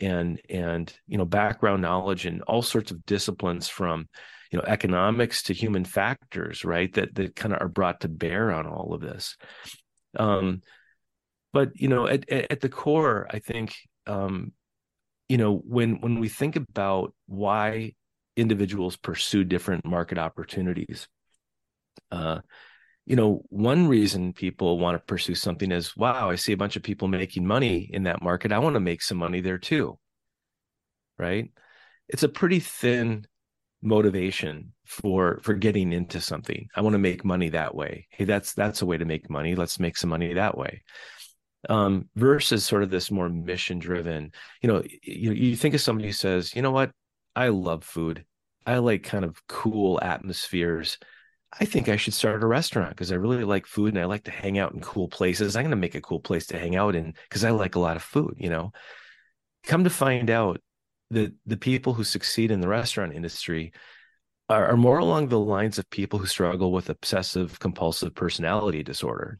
and 0.00 0.40
and 0.48 0.90
you 1.06 1.18
know 1.18 1.26
background 1.26 1.82
knowledge 1.82 2.24
and 2.24 2.40
all 2.44 2.62
sorts 2.62 2.90
of 2.90 3.04
disciplines 3.04 3.68
from 3.68 4.08
you 4.50 4.58
know 4.58 4.64
economics 4.66 5.42
to 5.42 5.52
human 5.52 5.84
factors 5.84 6.64
right 6.64 6.90
that 6.94 7.14
that 7.16 7.36
kind 7.36 7.52
of 7.52 7.60
are 7.60 7.68
brought 7.68 8.00
to 8.00 8.08
bear 8.08 8.50
on 8.50 8.66
all 8.66 8.94
of 8.94 9.02
this. 9.02 9.36
Um 10.18 10.62
but 11.52 11.78
you 11.78 11.88
know 11.88 12.06
at 12.06 12.26
at 12.30 12.62
the 12.62 12.70
core 12.70 13.26
i 13.30 13.40
think 13.40 13.76
um 14.06 14.52
you 15.28 15.36
know 15.36 15.54
when 15.54 16.00
when 16.00 16.18
we 16.18 16.30
think 16.30 16.56
about 16.56 17.12
why 17.26 17.92
individuals 18.38 18.96
pursue 18.96 19.44
different 19.44 19.84
market 19.84 20.16
opportunities 20.16 21.08
uh, 22.10 22.40
you 23.06 23.16
know, 23.16 23.42
one 23.50 23.86
reason 23.86 24.32
people 24.32 24.78
want 24.78 24.96
to 24.96 25.04
pursue 25.04 25.34
something 25.34 25.70
is, 25.70 25.96
wow, 25.96 26.30
I 26.30 26.36
see 26.36 26.52
a 26.52 26.56
bunch 26.56 26.76
of 26.76 26.82
people 26.82 27.08
making 27.08 27.46
money 27.46 27.90
in 27.92 28.04
that 28.04 28.22
market. 28.22 28.52
I 28.52 28.58
want 28.58 28.74
to 28.74 28.80
make 28.80 29.02
some 29.02 29.18
money 29.18 29.40
there 29.40 29.58
too. 29.58 29.98
Right? 31.18 31.50
It's 32.08 32.22
a 32.22 32.28
pretty 32.28 32.60
thin 32.60 33.26
motivation 33.82 34.72
for 34.86 35.40
for 35.42 35.54
getting 35.54 35.92
into 35.92 36.20
something. 36.20 36.68
I 36.74 36.80
want 36.80 36.94
to 36.94 36.98
make 36.98 37.24
money 37.24 37.50
that 37.50 37.74
way. 37.74 38.08
Hey, 38.10 38.24
that's 38.24 38.54
that's 38.54 38.82
a 38.82 38.86
way 38.86 38.96
to 38.96 39.04
make 39.04 39.30
money. 39.30 39.54
Let's 39.54 39.78
make 39.78 39.96
some 39.96 40.10
money 40.10 40.32
that 40.34 40.56
way. 40.56 40.82
Um, 41.68 42.08
versus 42.14 42.64
sort 42.64 42.82
of 42.82 42.90
this 42.90 43.10
more 43.10 43.28
mission 43.28 43.78
driven, 43.78 44.32
you 44.60 44.68
know, 44.68 44.82
you 45.02 45.32
you 45.32 45.56
think 45.56 45.74
of 45.74 45.80
somebody 45.80 46.08
who 46.08 46.12
says, 46.12 46.54
you 46.54 46.62
know 46.62 46.70
what, 46.70 46.90
I 47.36 47.48
love 47.48 47.84
food. 47.84 48.24
I 48.66 48.78
like 48.78 49.02
kind 49.02 49.24
of 49.24 49.46
cool 49.46 50.00
atmospheres. 50.02 50.98
I 51.60 51.64
think 51.64 51.88
I 51.88 51.96
should 51.96 52.14
start 52.14 52.42
a 52.42 52.46
restaurant 52.46 52.90
because 52.90 53.12
I 53.12 53.16
really 53.16 53.44
like 53.44 53.66
food 53.66 53.94
and 53.94 54.02
I 54.02 54.06
like 54.06 54.24
to 54.24 54.30
hang 54.30 54.58
out 54.58 54.72
in 54.72 54.80
cool 54.80 55.08
places. 55.08 55.54
I'm 55.54 55.62
going 55.62 55.70
to 55.70 55.76
make 55.76 55.94
a 55.94 56.00
cool 56.00 56.20
place 56.20 56.46
to 56.46 56.58
hang 56.58 56.74
out 56.74 56.96
in 56.96 57.14
because 57.28 57.44
I 57.44 57.50
like 57.50 57.76
a 57.76 57.80
lot 57.80 57.96
of 57.96 58.02
food, 58.02 58.34
you 58.38 58.50
know. 58.50 58.72
Come 59.64 59.84
to 59.84 59.90
find 59.90 60.30
out 60.30 60.60
that 61.10 61.32
the 61.46 61.56
people 61.56 61.94
who 61.94 62.02
succeed 62.02 62.50
in 62.50 62.60
the 62.60 62.68
restaurant 62.68 63.14
industry 63.14 63.72
are, 64.48 64.66
are 64.66 64.76
more 64.76 64.98
along 64.98 65.28
the 65.28 65.38
lines 65.38 65.78
of 65.78 65.88
people 65.90 66.18
who 66.18 66.26
struggle 66.26 66.72
with 66.72 66.90
obsessive 66.90 67.58
compulsive 67.60 68.14
personality 68.14 68.82
disorder 68.82 69.38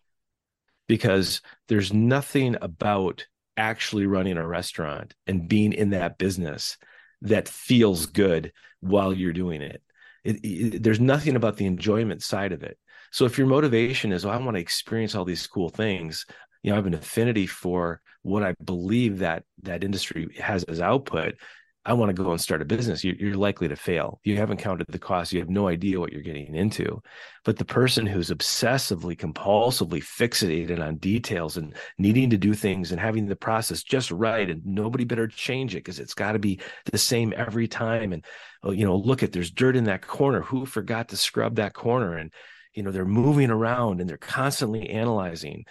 because 0.86 1.40
there's 1.68 1.92
nothing 1.92 2.56
about 2.60 3.26
actually 3.56 4.06
running 4.06 4.36
a 4.36 4.46
restaurant 4.46 5.14
and 5.26 5.48
being 5.48 5.72
in 5.72 5.90
that 5.90 6.18
business 6.18 6.76
that 7.22 7.48
feels 7.48 8.06
good 8.06 8.52
while 8.80 9.12
you're 9.12 9.32
doing 9.32 9.62
it 9.62 9.82
it, 10.24 10.40
it, 10.42 10.82
there's 10.82 11.00
nothing 11.00 11.36
about 11.36 11.56
the 11.56 11.66
enjoyment 11.66 12.22
side 12.22 12.52
of 12.52 12.62
it. 12.62 12.78
So 13.12 13.26
if 13.26 13.38
your 13.38 13.46
motivation 13.46 14.12
is, 14.12 14.24
oh, 14.24 14.30
I 14.30 14.36
want 14.38 14.56
to 14.56 14.60
experience 14.60 15.14
all 15.14 15.24
these 15.24 15.46
cool 15.46 15.68
things, 15.68 16.26
you 16.62 16.70
know, 16.70 16.74
I 16.74 16.78
have 16.78 16.86
an 16.86 16.94
affinity 16.94 17.46
for 17.46 18.00
what 18.22 18.42
I 18.42 18.54
believe 18.64 19.18
that 19.18 19.44
that 19.62 19.84
industry 19.84 20.34
has 20.40 20.64
as 20.64 20.80
output. 20.80 21.34
I 21.86 21.92
want 21.92 22.08
to 22.08 22.22
go 22.22 22.30
and 22.30 22.40
start 22.40 22.62
a 22.62 22.64
business, 22.64 23.04
you're 23.04 23.36
likely 23.36 23.68
to 23.68 23.76
fail. 23.76 24.18
You 24.24 24.38
haven't 24.38 24.56
counted 24.56 24.86
the 24.88 24.98
cost. 24.98 25.34
You 25.34 25.40
have 25.40 25.50
no 25.50 25.68
idea 25.68 26.00
what 26.00 26.12
you're 26.12 26.22
getting 26.22 26.54
into. 26.54 27.02
But 27.44 27.58
the 27.58 27.64
person 27.66 28.06
who's 28.06 28.30
obsessively, 28.30 29.14
compulsively 29.14 30.02
fixated 30.02 30.80
on 30.80 30.96
details 30.96 31.58
and 31.58 31.74
needing 31.98 32.30
to 32.30 32.38
do 32.38 32.54
things 32.54 32.90
and 32.90 32.98
having 32.98 33.26
the 33.26 33.36
process 33.36 33.82
just 33.82 34.10
right, 34.10 34.48
and 34.48 34.64
nobody 34.64 35.04
better 35.04 35.28
change 35.28 35.74
it 35.74 35.80
because 35.80 35.98
it's 36.00 36.14
got 36.14 36.32
to 36.32 36.38
be 36.38 36.58
the 36.90 36.96
same 36.96 37.34
every 37.36 37.68
time. 37.68 38.14
And, 38.14 38.24
oh, 38.62 38.70
you 38.70 38.86
know, 38.86 38.96
look 38.96 39.22
at 39.22 39.32
there's 39.32 39.50
dirt 39.50 39.76
in 39.76 39.84
that 39.84 40.06
corner. 40.06 40.40
Who 40.40 40.64
forgot 40.64 41.10
to 41.10 41.18
scrub 41.18 41.56
that 41.56 41.74
corner? 41.74 42.16
And, 42.16 42.32
you 42.72 42.82
know, 42.82 42.92
they're 42.92 43.04
moving 43.04 43.50
around 43.50 44.00
and 44.00 44.08
they're 44.08 44.16
constantly 44.16 44.88
analyzing. 44.88 45.66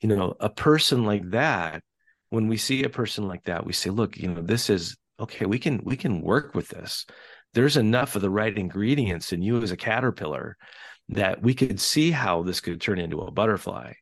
You 0.00 0.08
know, 0.08 0.34
a 0.40 0.50
person 0.50 1.04
like 1.04 1.30
that, 1.30 1.84
when 2.30 2.48
we 2.48 2.56
see 2.56 2.82
a 2.82 2.88
person 2.88 3.28
like 3.28 3.44
that, 3.44 3.64
we 3.64 3.72
say, 3.72 3.90
look, 3.90 4.16
you 4.16 4.26
know, 4.26 4.42
this 4.42 4.68
is 4.68 4.96
okay 5.22 5.46
we 5.46 5.58
can 5.58 5.80
we 5.84 5.96
can 5.96 6.20
work 6.20 6.54
with 6.54 6.68
this. 6.68 7.06
There's 7.54 7.76
enough 7.76 8.16
of 8.16 8.22
the 8.22 8.30
right 8.30 8.56
ingredients 8.56 9.32
in 9.32 9.42
you 9.42 9.62
as 9.62 9.72
a 9.72 9.76
caterpillar 9.76 10.56
that 11.10 11.42
we 11.42 11.54
could 11.54 11.80
see 11.80 12.10
how 12.10 12.42
this 12.42 12.60
could 12.60 12.80
turn 12.80 12.98
into 12.98 13.20
a 13.20 13.30
butterfly. 13.30 13.94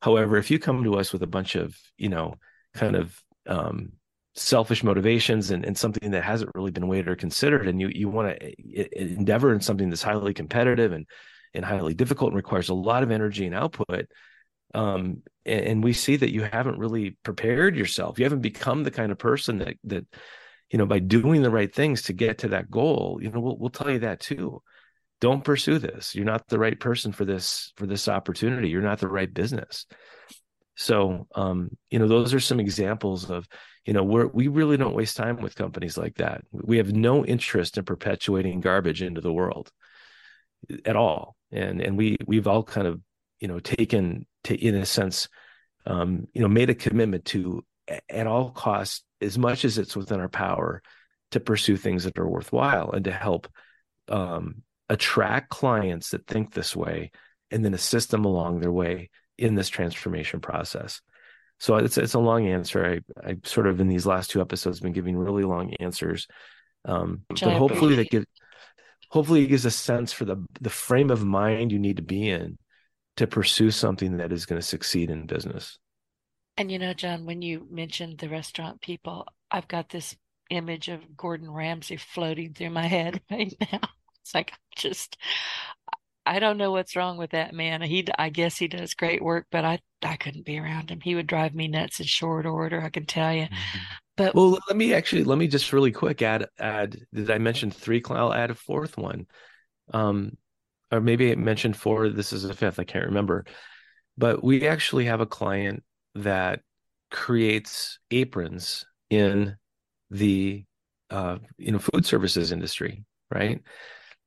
However 0.00 0.36
if 0.36 0.50
you 0.50 0.58
come 0.58 0.84
to 0.84 0.96
us 0.96 1.12
with 1.12 1.22
a 1.22 1.28
bunch 1.28 1.54
of 1.54 1.76
you 1.96 2.08
know 2.08 2.34
kind 2.74 2.96
of 2.96 3.20
um, 3.46 3.92
selfish 4.34 4.82
motivations 4.82 5.50
and, 5.50 5.64
and 5.64 5.78
something 5.78 6.10
that 6.10 6.24
hasn't 6.24 6.50
really 6.54 6.70
been 6.70 6.88
weighed 6.88 7.08
or 7.08 7.16
considered 7.16 7.68
and 7.68 7.80
you 7.80 7.88
you 7.88 8.08
want 8.08 8.28
to 8.28 8.46
eh, 8.46 8.52
eh, 8.76 8.86
endeavor 8.92 9.52
in 9.52 9.60
something 9.60 9.90
that's 9.90 10.02
highly 10.02 10.34
competitive 10.34 10.92
and 10.92 11.06
and 11.54 11.64
highly 11.64 11.94
difficult 11.94 12.30
and 12.30 12.36
requires 12.36 12.68
a 12.68 12.74
lot 12.74 13.04
of 13.04 13.12
energy 13.12 13.46
and 13.46 13.54
output 13.54 14.06
um, 14.74 15.22
and, 15.46 15.66
and 15.66 15.84
we 15.84 15.92
see 15.92 16.16
that 16.16 16.32
you 16.32 16.42
haven't 16.42 16.78
really 16.78 17.16
prepared 17.22 17.76
yourself. 17.76 18.18
You 18.18 18.24
haven't 18.24 18.40
become 18.42 18.82
the 18.82 18.90
kind 18.90 19.12
of 19.12 19.18
person 19.18 19.58
that 19.58 19.76
that 19.84 20.06
you 20.74 20.78
know 20.78 20.86
by 20.86 20.98
doing 20.98 21.42
the 21.42 21.52
right 21.52 21.72
things 21.72 22.02
to 22.02 22.12
get 22.12 22.38
to 22.38 22.48
that 22.48 22.68
goal 22.68 23.20
you 23.22 23.30
know 23.30 23.38
we'll, 23.38 23.56
we'll 23.56 23.70
tell 23.70 23.88
you 23.88 24.00
that 24.00 24.18
too. 24.18 24.60
Don't 25.20 25.44
pursue 25.44 25.78
this. 25.78 26.16
You're 26.16 26.24
not 26.24 26.48
the 26.48 26.58
right 26.58 26.78
person 26.78 27.12
for 27.12 27.24
this 27.24 27.72
for 27.76 27.86
this 27.86 28.08
opportunity. 28.08 28.70
You're 28.70 28.82
not 28.82 28.98
the 28.98 29.06
right 29.06 29.32
business. 29.32 29.86
So 30.74 31.28
um 31.36 31.70
you 31.90 32.00
know 32.00 32.08
those 32.08 32.34
are 32.34 32.40
some 32.40 32.58
examples 32.58 33.30
of 33.30 33.46
you 33.84 33.92
know 33.92 34.02
we're 34.02 34.26
we 34.26 34.48
really 34.48 34.76
don't 34.76 34.96
waste 34.96 35.16
time 35.16 35.40
with 35.40 35.54
companies 35.54 35.96
like 35.96 36.16
that. 36.16 36.42
We 36.50 36.78
have 36.78 36.92
no 36.92 37.24
interest 37.24 37.78
in 37.78 37.84
perpetuating 37.84 38.60
garbage 38.60 39.00
into 39.00 39.20
the 39.20 39.32
world 39.32 39.70
at 40.84 40.96
all. 40.96 41.36
And 41.52 41.80
and 41.80 41.96
we 41.96 42.16
we've 42.26 42.48
all 42.48 42.64
kind 42.64 42.88
of 42.88 43.00
you 43.38 43.46
know 43.46 43.60
taken 43.60 44.26
to 44.42 44.56
in 44.56 44.74
a 44.74 44.84
sense 44.84 45.28
um 45.86 46.26
you 46.34 46.40
know 46.40 46.48
made 46.48 46.70
a 46.70 46.74
commitment 46.74 47.26
to 47.26 47.64
at 48.08 48.26
all 48.26 48.50
costs 48.50 49.02
as 49.20 49.38
much 49.38 49.64
as 49.64 49.78
it's 49.78 49.96
within 49.96 50.20
our 50.20 50.28
power 50.28 50.82
to 51.32 51.40
pursue 51.40 51.76
things 51.76 52.04
that 52.04 52.18
are 52.18 52.28
worthwhile 52.28 52.90
and 52.92 53.04
to 53.04 53.12
help 53.12 53.48
um, 54.08 54.62
attract 54.88 55.50
clients 55.50 56.10
that 56.10 56.26
think 56.26 56.52
this 56.52 56.76
way 56.76 57.10
and 57.50 57.64
then 57.64 57.74
assist 57.74 58.10
them 58.10 58.24
along 58.24 58.60
their 58.60 58.72
way 58.72 59.10
in 59.38 59.54
this 59.54 59.68
transformation 59.68 60.40
process. 60.40 61.00
So 61.60 61.76
it's 61.76 61.98
it's 61.98 62.14
a 62.14 62.18
long 62.18 62.46
answer. 62.46 63.00
I 63.24 63.30
i 63.30 63.36
sort 63.44 63.66
of 63.66 63.80
in 63.80 63.88
these 63.88 64.06
last 64.06 64.30
two 64.30 64.40
episodes 64.40 64.80
been 64.80 64.92
giving 64.92 65.16
really 65.16 65.44
long 65.44 65.72
answers 65.74 66.26
um, 66.84 67.22
but 67.28 67.40
hopefully 67.40 67.96
that 67.96 68.10
gives 68.10 68.26
hopefully 69.08 69.44
it 69.44 69.48
gives 69.48 69.64
a 69.64 69.70
sense 69.70 70.12
for 70.12 70.24
the 70.24 70.44
the 70.60 70.70
frame 70.70 71.10
of 71.10 71.24
mind 71.24 71.72
you 71.72 71.78
need 71.78 71.96
to 71.96 72.02
be 72.02 72.28
in 72.28 72.58
to 73.16 73.26
pursue 73.26 73.70
something 73.70 74.16
that 74.16 74.32
is 74.32 74.46
going 74.46 74.60
to 74.60 74.66
succeed 74.66 75.10
in 75.10 75.26
business. 75.26 75.78
And 76.56 76.70
you 76.70 76.78
know, 76.78 76.94
John, 76.94 77.26
when 77.26 77.42
you 77.42 77.66
mentioned 77.70 78.18
the 78.18 78.28
restaurant 78.28 78.80
people, 78.80 79.26
I've 79.50 79.68
got 79.68 79.88
this 79.88 80.16
image 80.50 80.88
of 80.88 81.16
Gordon 81.16 81.50
Ramsay 81.50 81.96
floating 81.96 82.54
through 82.54 82.70
my 82.70 82.86
head 82.86 83.20
right 83.30 83.54
now. 83.60 83.80
It's 84.22 84.34
like 84.34 84.52
I'm 84.52 84.58
just 84.76 85.16
I 86.26 86.38
don't 86.38 86.56
know 86.56 86.70
what's 86.70 86.96
wrong 86.96 87.18
with 87.18 87.30
that 87.30 87.54
man. 87.54 87.82
He 87.82 88.06
I 88.18 88.30
guess 88.30 88.56
he 88.56 88.68
does 88.68 88.94
great 88.94 89.22
work, 89.22 89.46
but 89.50 89.64
I 89.64 89.80
I 90.02 90.16
couldn't 90.16 90.46
be 90.46 90.58
around 90.58 90.90
him. 90.90 91.00
He 91.00 91.14
would 91.14 91.26
drive 91.26 91.54
me 91.54 91.68
nuts 91.68 92.00
in 92.00 92.06
short 92.06 92.46
order, 92.46 92.80
I 92.80 92.90
can 92.90 93.06
tell 93.06 93.32
you. 93.32 93.44
Mm-hmm. 93.44 93.78
But 94.16 94.34
well, 94.34 94.58
let 94.68 94.76
me 94.76 94.94
actually 94.94 95.24
let 95.24 95.38
me 95.38 95.48
just 95.48 95.72
really 95.72 95.92
quick 95.92 96.22
add 96.22 96.46
add 96.58 96.96
did 97.12 97.30
I 97.30 97.38
mention 97.38 97.70
three? 97.70 98.02
I'll 98.10 98.32
add 98.32 98.50
a 98.50 98.54
fourth 98.54 98.96
one. 98.96 99.26
Um 99.92 100.36
or 100.90 101.00
maybe 101.00 101.32
I 101.32 101.34
mentioned 101.34 101.76
four. 101.76 102.08
This 102.08 102.32
is 102.32 102.44
a 102.44 102.54
fifth. 102.54 102.78
I 102.78 102.84
can't 102.84 103.06
remember. 103.06 103.44
But 104.16 104.44
we 104.44 104.66
actually 104.68 105.06
have 105.06 105.20
a 105.20 105.26
client 105.26 105.82
that 106.14 106.60
creates 107.10 107.98
aprons 108.10 108.84
in 109.10 109.56
the 110.10 110.64
uh, 111.10 111.38
you 111.58 111.72
know 111.72 111.78
food 111.78 112.06
services 112.06 112.52
industry, 112.52 113.04
right? 113.30 113.60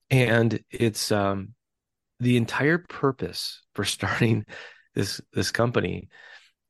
And 0.10 0.60
it's 0.72 1.12
um, 1.12 1.54
the 2.20 2.38
entire 2.38 2.78
purpose 2.78 3.62
for 3.76 3.86
starting 3.96 4.46
this 4.96 5.22
this 5.34 5.52
company 5.52 6.10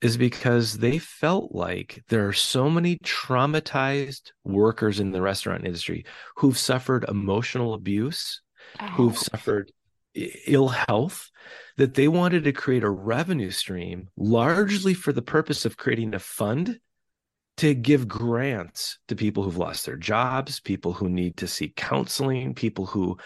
is 0.02 0.18
because 0.18 0.78
they 0.78 1.00
felt 1.00 1.54
like 1.56 2.04
there 2.10 2.28
are 2.28 2.34
so 2.34 2.70
many 2.70 2.98
traumatized 3.00 4.32
workers 4.44 5.00
in 5.00 5.12
the 5.12 5.22
restaurant 5.22 5.66
industry 5.66 6.06
who've 6.36 6.58
suffered 6.58 7.06
emotional 7.08 7.74
abuse, 7.74 8.42
oh. 8.80 8.86
who've 8.86 9.18
suffered 9.18 9.72
ill 10.46 10.70
health 10.70 11.30
that 11.78 11.94
they 11.94 12.08
wanted 12.08 12.44
to 12.44 12.52
create 12.52 12.84
a 12.84 12.90
revenue 12.90 13.52
stream 13.52 14.10
largely 14.18 14.94
for 14.94 15.14
the 15.14 15.22
purpose 15.22 15.66
of 15.66 15.78
creating 15.78 16.14
a 16.14 16.20
fund 16.20 16.80
to 17.58 17.74
give 17.74 18.08
grants 18.08 19.00
to 19.08 19.16
people 19.16 19.44
who've 19.44 19.58
lost 19.58 19.86
their 19.86 19.96
jobs, 19.96 20.60
people 20.60 20.94
who 20.94 21.10
need 21.10 21.38
to 21.38 21.48
seek 21.48 21.76
counseling, 21.76 22.54
people 22.54 22.86
who 22.86 23.18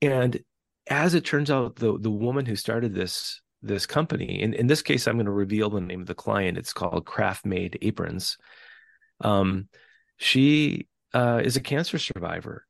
and 0.00 0.40
as 0.88 1.14
it 1.14 1.24
turns 1.24 1.50
out 1.50 1.76
the 1.76 1.98
the 1.98 2.10
woman 2.10 2.46
who 2.46 2.56
started 2.56 2.94
this 2.94 3.40
this 3.60 3.86
company 3.86 4.40
in, 4.40 4.54
in 4.54 4.68
this 4.68 4.82
case 4.82 5.08
i'm 5.08 5.16
going 5.16 5.26
to 5.26 5.32
reveal 5.32 5.68
the 5.68 5.80
name 5.80 6.00
of 6.00 6.06
the 6.06 6.14
client. 6.14 6.58
It's 6.58 6.72
called 6.72 7.04
craft 7.04 7.44
made 7.44 7.78
aprons. 7.82 8.38
Um, 9.20 9.68
she 10.16 10.86
uh, 11.12 11.40
is 11.42 11.56
a 11.56 11.60
cancer 11.60 11.98
survivor 11.98 12.67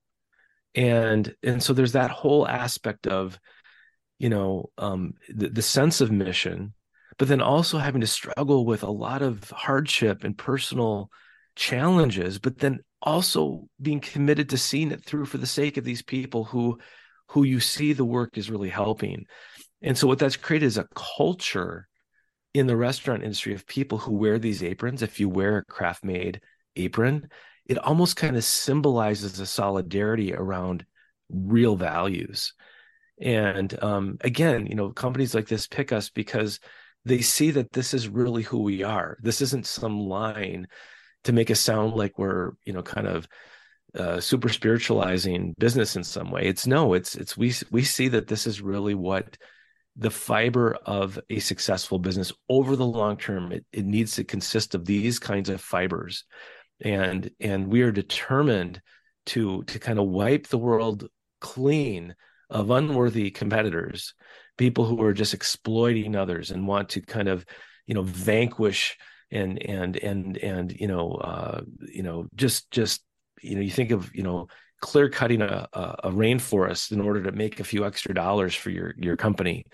and 0.75 1.35
and 1.43 1.63
so 1.63 1.73
there's 1.73 1.93
that 1.93 2.11
whole 2.11 2.47
aspect 2.47 3.07
of 3.07 3.39
you 4.19 4.29
know 4.29 4.71
um, 4.79 5.15
the, 5.29 5.49
the 5.49 5.63
sense 5.63 6.01
of 6.01 6.11
mission 6.11 6.75
but 7.19 7.27
then 7.29 7.41
also 7.41 7.79
having 7.79 8.01
to 8.01 8.07
struggle 8.07 8.65
with 8.65 8.83
a 8.83 8.91
lot 8.91 9.23
of 9.23 9.51
hardship 9.51 10.25
and 10.25 10.37
personal 10.39 11.11
challenges 11.57 12.39
but 12.39 12.59
then 12.59 12.79
also 13.03 13.67
being 13.81 14.01
committed 14.01 14.49
to 14.49 14.59
seeing 14.59 14.91
it 14.91 15.05
through 15.05 15.25
for 15.25 15.39
the 15.39 15.47
sake 15.47 15.77
of 15.77 15.85
these 15.85 16.03
people 16.03 16.45
who 16.45 16.79
who 17.29 17.45
you 17.45 17.61
see 17.61 17.93
the 17.93 18.05
work 18.05 18.39
is 18.39 18.51
really 18.51 18.71
helping. 18.71 19.27
And 19.83 19.97
so 19.97 20.07
what 20.07 20.19
that's 20.19 20.37
created 20.37 20.67
is 20.67 20.79
a 20.79 20.89
culture 20.95 21.87
in 22.55 22.67
the 22.67 22.77
restaurant 22.77 23.23
industry 23.23 23.55
of 23.55 23.67
people 23.67 23.99
who 23.99 24.15
wear 24.15 24.39
these 24.39 24.63
aprons. 24.63 25.03
If 25.03 25.21
you 25.21 25.29
wear 25.29 25.59
a 25.59 25.65
craft 25.65 26.05
made 26.05 26.41
apron 26.75 27.29
it 27.69 27.79
almost 27.79 28.17
kind 28.17 28.37
of 28.37 28.45
symbolizes 28.45 29.39
a 29.39 29.47
solidarity 29.47 30.35
around 30.35 30.85
real 31.29 31.77
values. 31.77 32.55
And 33.21 33.77
um, 33.83 34.17
again, 34.23 34.67
you 34.67 34.75
know, 34.75 34.91
companies 34.91 35.35
like 35.35 35.49
this 35.49 35.67
pick 35.67 35.93
us 35.93 36.09
because 36.09 36.61
they 37.05 37.21
see 37.21 37.51
that 37.53 37.73
this 37.73 37.93
is 37.95 38.09
really 38.09 38.43
who 38.43 38.63
we 38.63 38.83
are. 38.83 39.19
This 39.23 39.41
isn't 39.43 39.67
some 39.67 40.01
line 40.01 40.67
to 41.25 41.33
make 41.33 41.51
us 41.51 41.61
sound 41.61 41.95
like 41.95 42.19
we're, 42.19 42.53
you 42.65 42.73
know, 42.73 42.83
kind 42.83 43.07
of 43.07 43.29
uh, 43.95 44.21
super 44.21 44.49
spiritualizing 44.49 45.55
business 45.59 45.97
in 45.97 46.05
some 46.05 46.31
way. 46.31 46.45
It's 46.45 46.67
no, 46.67 46.95
it's 46.95 47.17
it's 47.17 47.37
we 47.37 47.53
we 47.71 47.83
see 47.83 48.09
that 48.09 48.29
this 48.29 48.47
is 48.47 48.63
really 48.63 48.95
what 48.95 49.37
the 49.97 50.11
fiber 50.11 50.77
of 50.87 51.19
a 51.29 51.41
successful 51.41 51.99
business 51.99 52.33
over 52.49 52.77
the 52.77 52.87
long 52.87 53.17
term. 53.17 53.51
It, 53.51 53.67
it 53.73 53.85
needs 53.85 54.15
to 54.17 54.25
consist 54.25 54.75
of 54.75 54.85
these 54.85 55.19
kinds 55.19 55.49
of 55.49 55.61
fibers 55.61 56.25
and 56.81 57.31
and 57.41 57.69
we 57.69 57.83
are 57.83 57.93
determined 57.93 58.81
to 59.27 59.63
to 59.65 59.79
kind 59.79 59.99
of 59.99 60.07
wipe 60.07 60.47
the 60.49 60.59
world 60.59 61.09
clean 61.41 62.15
of 62.51 62.71
unworthy 62.71 63.31
competitors 63.31 64.15
people 64.57 64.85
who 64.85 65.03
are 65.03 65.13
just 65.13 65.35
exploiting 65.35 66.17
others 66.17 66.51
and 66.51 66.67
want 66.67 66.89
to 66.91 67.01
kind 67.01 67.29
of 67.29 67.45
you 67.87 67.95
know 67.95 68.03
vanquish 68.03 68.97
and 69.31 69.63
and 69.63 69.97
and 69.97 70.37
and 70.39 70.73
you 70.73 70.89
know 70.89 71.13
uh 71.13 71.61
you 71.93 72.03
know 72.03 72.27
just 72.35 72.71
just 72.71 73.03
you 73.43 73.55
know 73.55 73.61
you 73.61 73.71
think 73.71 73.91
of 73.91 74.11
you 74.15 74.23
know 74.23 74.49
clear 74.81 75.09
cutting 75.09 75.43
a, 75.43 75.69
a, 75.73 76.11
rainforest 76.11 76.93
in 76.93 77.01
order 77.01 77.23
to 77.25 77.33
make 77.33 77.59
a 77.59 77.65
few 77.65 77.85
extra 77.85 78.15
dollars 78.15 78.55
for 78.55 78.71
your 78.71 78.95
your 78.97 79.17
company 79.17 79.67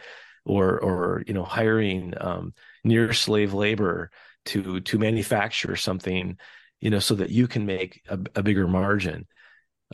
or 0.44 0.78
or 0.80 1.22
you 1.26 1.34
know 1.34 1.44
hiring 1.44 2.14
um, 2.20 2.54
near 2.84 3.12
slave 3.12 3.52
labor 3.52 4.10
to 4.46 4.80
to 4.80 4.98
manufacture 4.98 5.76
something 5.76 6.38
you 6.84 6.90
know, 6.90 6.98
so 6.98 7.14
that 7.14 7.30
you 7.30 7.48
can 7.48 7.64
make 7.64 8.02
a, 8.10 8.18
a 8.34 8.42
bigger 8.42 8.68
margin. 8.68 9.26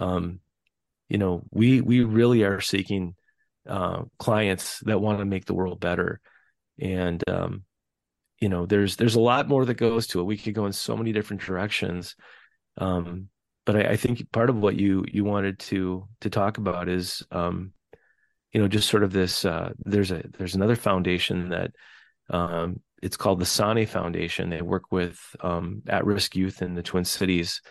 Um, 0.01 0.41
you 1.09 1.19
know, 1.19 1.45
we 1.53 1.81
we 1.81 2.03
really 2.03 2.43
are 2.43 2.61
seeking 2.61 3.15
uh, 3.69 4.03
clients 4.19 4.81
that 4.81 5.01
want 5.01 5.21
to 5.21 5.25
make 5.25 5.45
the 5.45 5.55
world 5.55 5.79
better, 5.79 6.21
and 6.81 7.23
um, 7.29 7.63
you 8.41 8.49
know, 8.49 8.67
there's 8.67 8.97
there's 8.97 9.15
a 9.15 9.21
lot 9.21 9.47
more 9.47 9.65
that 9.65 9.75
goes 9.75 10.09
to 10.09 10.21
it. 10.21 10.25
We 10.25 10.37
could 10.37 10.53
go 10.53 10.67
in 10.67 10.73
so 10.73 10.97
many 10.97 11.13
different 11.13 11.43
directions, 11.43 12.17
um, 12.77 13.29
but 13.65 13.77
I, 13.77 13.91
I 13.91 13.97
think 13.97 14.33
part 14.33 14.51
of 14.51 14.57
what 14.57 14.75
you 14.75 15.05
you 15.13 15.23
wanted 15.23 15.61
to 15.61 16.09
to 16.23 16.29
talk 16.29 16.59
about 16.59 16.89
is, 16.89 17.23
um, 17.31 17.73
you 18.53 18.61
know, 18.61 18.67
just 18.67 18.89
sort 18.89 19.05
of 19.05 19.13
this. 19.13 19.45
Uh, 19.45 19.75
there's 19.79 20.11
a 20.11 20.25
there's 20.37 20.57
another 20.57 20.77
foundation 20.77 21.51
that 21.51 21.71
um, 22.31 22.81
it's 23.03 23.17
called 23.17 23.41
the 23.41 23.47
Sanneh 23.47 23.89
Foundation. 23.89 24.51
They 24.51 24.63
work 24.63 24.85
with 24.91 25.19
um, 25.41 25.83
at-risk 25.89 26.37
youth 26.37 26.63
in 26.63 26.75
the 26.75 26.83
Twin 26.83 27.05
Cities, 27.05 27.63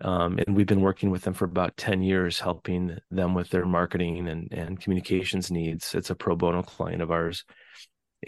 um, 0.00 0.38
and 0.38 0.56
we've 0.56 0.66
been 0.66 0.80
working 0.80 1.10
with 1.10 1.22
them 1.22 1.34
for 1.34 1.44
about 1.44 1.76
ten 1.76 2.02
years, 2.02 2.40
helping 2.40 2.98
them 3.10 3.34
with 3.34 3.50
their 3.50 3.66
marketing 3.66 4.28
and 4.28 4.48
and 4.52 4.80
communications 4.80 5.50
needs. 5.50 5.94
It's 5.94 6.10
a 6.10 6.14
pro 6.14 6.36
bono 6.36 6.62
client 6.62 7.02
of 7.02 7.10
ours, 7.10 7.44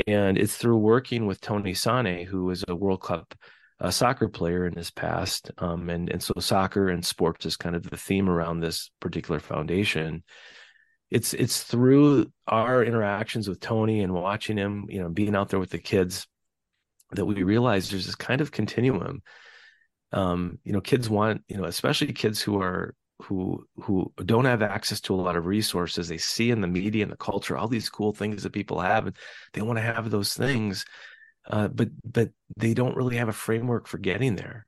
and 0.07 0.37
it's 0.37 0.57
through 0.57 0.78
working 0.78 1.26
with 1.26 1.40
Tony 1.40 1.72
Sanneh, 1.72 2.26
who 2.26 2.50
is 2.50 2.64
a 2.66 2.74
World 2.74 3.02
Cup 3.02 3.35
uh, 3.81 3.90
soccer 3.90 4.28
player 4.28 4.66
in 4.66 4.74
his 4.74 4.90
past, 4.90 5.50
um, 5.59 5.88
and 5.90 6.11
and 6.11 6.22
so 6.22 6.35
soccer 6.38 6.88
and 6.88 7.05
sports 7.05 7.46
is 7.46 7.57
kind 7.57 7.76
of 7.76 7.88
the 7.88 7.96
theme 7.96 8.28
around 8.28 8.61
this 8.61 8.90
particular 9.00 9.40
foundation 9.40 10.24
it's 11.12 11.35
it's 11.35 11.62
through 11.62 12.33
our 12.46 12.83
interactions 12.83 13.46
with 13.46 13.61
Tony 13.61 14.00
and 14.00 14.14
watching 14.14 14.57
him, 14.57 14.87
you 14.88 14.98
know, 14.98 15.11
being 15.11 15.37
out 15.37 15.50
there 15.50 15.61
with 15.61 15.68
the 15.68 15.78
kids 15.78 16.26
that 17.12 17.27
we 17.27 17.42
realize 17.42 17.90
there's 17.90 18.07
this 18.07 18.14
kind 18.14 18.40
of 18.40 18.51
continuum. 18.51 19.22
Um, 20.12 20.59
you 20.64 20.72
know, 20.72 20.81
kids 20.81 21.09
want, 21.09 21.42
you 21.48 21.57
know, 21.57 21.64
especially 21.64 22.12
kids 22.12 22.42
who 22.42 22.61
are 22.61 22.94
who 23.22 23.66
who 23.77 24.12
don't 24.25 24.44
have 24.44 24.62
access 24.62 25.01
to 25.03 25.14
a 25.14 25.16
lot 25.16 25.37
of 25.37 25.46
resources. 25.46 26.09
They 26.09 26.18
see 26.18 26.51
in 26.51 26.61
the 26.61 26.66
media 26.66 27.03
and 27.03 27.12
the 27.12 27.16
culture 27.16 27.57
all 27.57 27.68
these 27.68 27.88
cool 27.88 28.12
things 28.12 28.42
that 28.42 28.53
people 28.53 28.81
have, 28.81 29.07
and 29.07 29.16
they 29.53 29.62
want 29.62 29.79
to 29.79 29.83
have 29.83 30.11
those 30.11 30.35
things, 30.35 30.85
uh, 31.48 31.68
but 31.68 31.88
but 32.05 32.31
they 32.57 32.75
don't 32.75 32.96
really 32.96 33.16
have 33.16 33.29
a 33.29 33.33
framework 33.33 33.87
for 33.87 33.98
getting 33.98 34.37
there. 34.37 34.66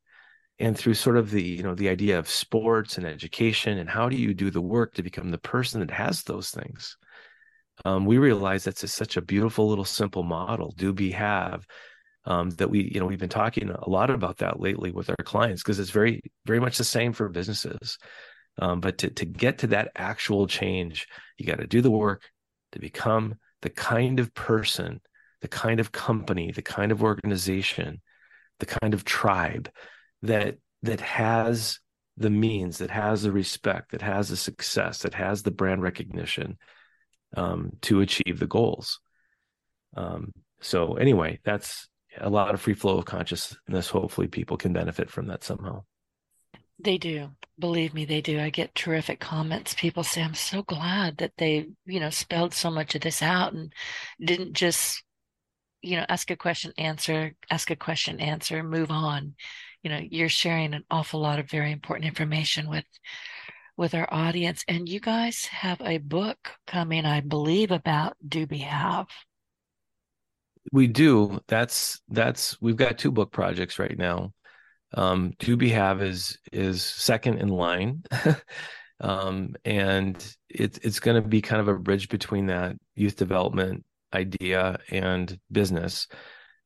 And 0.60 0.78
through 0.78 0.94
sort 0.94 1.16
of 1.16 1.30
the 1.30 1.42
you 1.42 1.62
know 1.62 1.74
the 1.74 1.88
idea 1.88 2.18
of 2.18 2.28
sports 2.28 2.96
and 2.96 3.06
education 3.06 3.78
and 3.78 3.90
how 3.90 4.08
do 4.08 4.16
you 4.16 4.34
do 4.34 4.50
the 4.50 4.62
work 4.62 4.94
to 4.94 5.02
become 5.02 5.30
the 5.30 5.38
person 5.38 5.80
that 5.80 5.90
has 5.90 6.22
those 6.22 6.50
things, 6.50 6.96
um, 7.84 8.06
we 8.06 8.18
realize 8.18 8.64
that's 8.64 8.84
a, 8.84 8.88
such 8.88 9.16
a 9.16 9.22
beautiful 9.22 9.68
little 9.68 9.84
simple 9.84 10.22
model. 10.22 10.72
Do 10.76 10.92
be 10.92 11.10
have 11.10 11.66
um, 12.26 12.50
that 12.50 12.70
we 12.70 12.90
you 12.92 13.00
know 13.00 13.06
we've 13.06 13.18
been 13.18 13.28
talking 13.28 13.70
a 13.70 13.88
lot 13.88 14.10
about 14.10 14.38
that 14.38 14.60
lately 14.60 14.90
with 14.90 15.10
our 15.10 15.24
clients 15.24 15.62
because 15.62 15.78
it's 15.78 15.90
very 15.90 16.20
very 16.46 16.60
much 16.60 16.78
the 16.78 16.84
same 16.84 17.12
for 17.12 17.28
businesses. 17.28 17.98
Um, 18.56 18.80
but 18.80 18.98
to, 18.98 19.10
to 19.10 19.24
get 19.24 19.58
to 19.58 19.66
that 19.68 19.90
actual 19.96 20.46
change 20.46 21.08
you 21.38 21.46
got 21.46 21.58
to 21.58 21.66
do 21.66 21.80
the 21.80 21.90
work 21.90 22.22
to 22.72 22.78
become 22.78 23.34
the 23.62 23.70
kind 23.70 24.20
of 24.20 24.32
person 24.32 25.00
the 25.40 25.48
kind 25.48 25.80
of 25.80 25.90
company 25.90 26.52
the 26.52 26.62
kind 26.62 26.92
of 26.92 27.02
organization 27.02 28.00
the 28.60 28.66
kind 28.66 28.94
of 28.94 29.04
tribe 29.04 29.70
that 30.22 30.58
that 30.82 31.00
has 31.00 31.80
the 32.16 32.30
means 32.30 32.78
that 32.78 32.90
has 32.90 33.22
the 33.22 33.32
respect 33.32 33.90
that 33.90 34.02
has 34.02 34.28
the 34.28 34.36
success 34.36 34.98
that 35.00 35.14
has 35.14 35.42
the 35.42 35.50
brand 35.50 35.82
recognition 35.82 36.56
um, 37.36 37.70
to 37.82 38.00
achieve 38.00 38.38
the 38.38 38.46
goals. 38.46 39.00
Um, 39.96 40.32
so 40.60 40.94
anyway 40.94 41.40
that's 41.44 41.88
a 42.18 42.30
lot 42.30 42.54
of 42.54 42.60
free 42.60 42.74
flow 42.74 42.98
of 42.98 43.04
consciousness. 43.04 43.88
Hopefully, 43.88 44.28
people 44.28 44.56
can 44.56 44.72
benefit 44.72 45.10
from 45.10 45.26
that 45.26 45.44
somehow. 45.44 45.84
They 46.78 46.98
do. 46.98 47.30
Believe 47.58 47.94
me, 47.94 48.04
they 48.04 48.20
do. 48.20 48.40
I 48.40 48.50
get 48.50 48.74
terrific 48.74 49.20
comments. 49.20 49.74
People 49.74 50.02
say, 50.02 50.22
I'm 50.22 50.34
so 50.34 50.62
glad 50.62 51.18
that 51.18 51.32
they, 51.38 51.68
you 51.86 52.00
know, 52.00 52.10
spelled 52.10 52.52
so 52.52 52.70
much 52.70 52.94
of 52.94 53.00
this 53.00 53.22
out 53.22 53.52
and 53.52 53.72
didn't 54.20 54.54
just, 54.54 55.02
you 55.80 55.96
know, 55.96 56.04
ask 56.08 56.30
a 56.30 56.36
question, 56.36 56.72
answer, 56.76 57.34
ask 57.50 57.70
a 57.70 57.76
question, 57.76 58.18
answer, 58.20 58.62
move 58.62 58.90
on. 58.90 59.34
You 59.82 59.90
know, 59.90 60.00
you're 60.02 60.28
sharing 60.28 60.74
an 60.74 60.84
awful 60.90 61.20
lot 61.20 61.38
of 61.38 61.48
very 61.48 61.70
important 61.70 62.08
information 62.08 62.68
with 62.68 62.86
with 63.76 63.94
our 63.94 64.08
audience. 64.12 64.64
And 64.68 64.88
you 64.88 65.00
guys 65.00 65.46
have 65.46 65.80
a 65.80 65.98
book 65.98 66.52
coming, 66.66 67.04
I 67.04 67.20
believe, 67.20 67.70
about 67.70 68.16
Do 68.26 68.46
Be 68.46 68.58
Have. 68.58 69.06
We 70.72 70.86
do. 70.86 71.40
That's 71.46 72.00
that's 72.08 72.60
we've 72.60 72.76
got 72.76 72.98
two 72.98 73.12
book 73.12 73.32
projects 73.32 73.78
right 73.78 73.96
now. 73.96 74.32
Um, 74.94 75.32
Do 75.38 75.56
Be 75.56 75.70
Have 75.70 76.02
is 76.02 76.38
is 76.52 76.82
second 76.82 77.38
in 77.38 77.48
line. 77.48 78.04
um, 79.00 79.54
and 79.64 80.16
it's 80.48 80.78
it's 80.78 81.00
going 81.00 81.20
to 81.20 81.28
be 81.28 81.42
kind 81.42 81.60
of 81.60 81.68
a 81.68 81.78
bridge 81.78 82.08
between 82.08 82.46
that 82.46 82.76
youth 82.94 83.16
development 83.16 83.84
idea 84.14 84.78
and 84.90 85.38
business. 85.50 86.06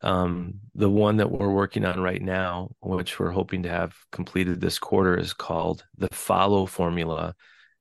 Um, 0.00 0.60
the 0.74 0.90
one 0.90 1.16
that 1.16 1.30
we're 1.30 1.50
working 1.50 1.84
on 1.84 2.00
right 2.00 2.22
now, 2.22 2.70
which 2.80 3.18
we're 3.18 3.30
hoping 3.30 3.64
to 3.64 3.68
have 3.68 3.94
completed 4.12 4.60
this 4.60 4.78
quarter, 4.78 5.16
is 5.18 5.32
called 5.32 5.84
the 5.96 6.08
Follow 6.12 6.66
Formula 6.66 7.34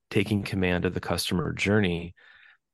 Taking 0.09 0.41
Command 0.41 0.85
of 0.85 0.93
the 0.93 0.99
Customer 0.99 1.53
Journey. 1.53 2.15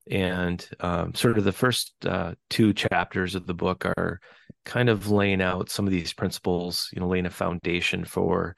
And 0.10 0.68
um, 0.80 1.14
sort 1.14 1.38
of 1.38 1.44
the 1.44 1.52
first 1.54 1.94
uh, 2.06 2.34
two 2.50 2.74
chapters 2.74 3.36
of 3.36 3.48
the 3.48 3.54
book 3.54 3.86
are 3.86 4.20
kind 4.66 4.90
of 4.90 5.10
laying 5.10 5.42
out 5.42 5.70
some 5.70 5.86
of 5.86 5.92
these 5.92 6.14
principles, 6.14 6.90
you 6.94 7.00
know, 7.00 7.08
laying 7.08 7.26
a 7.26 7.32
foundation 7.32 8.04
for, 8.04 8.56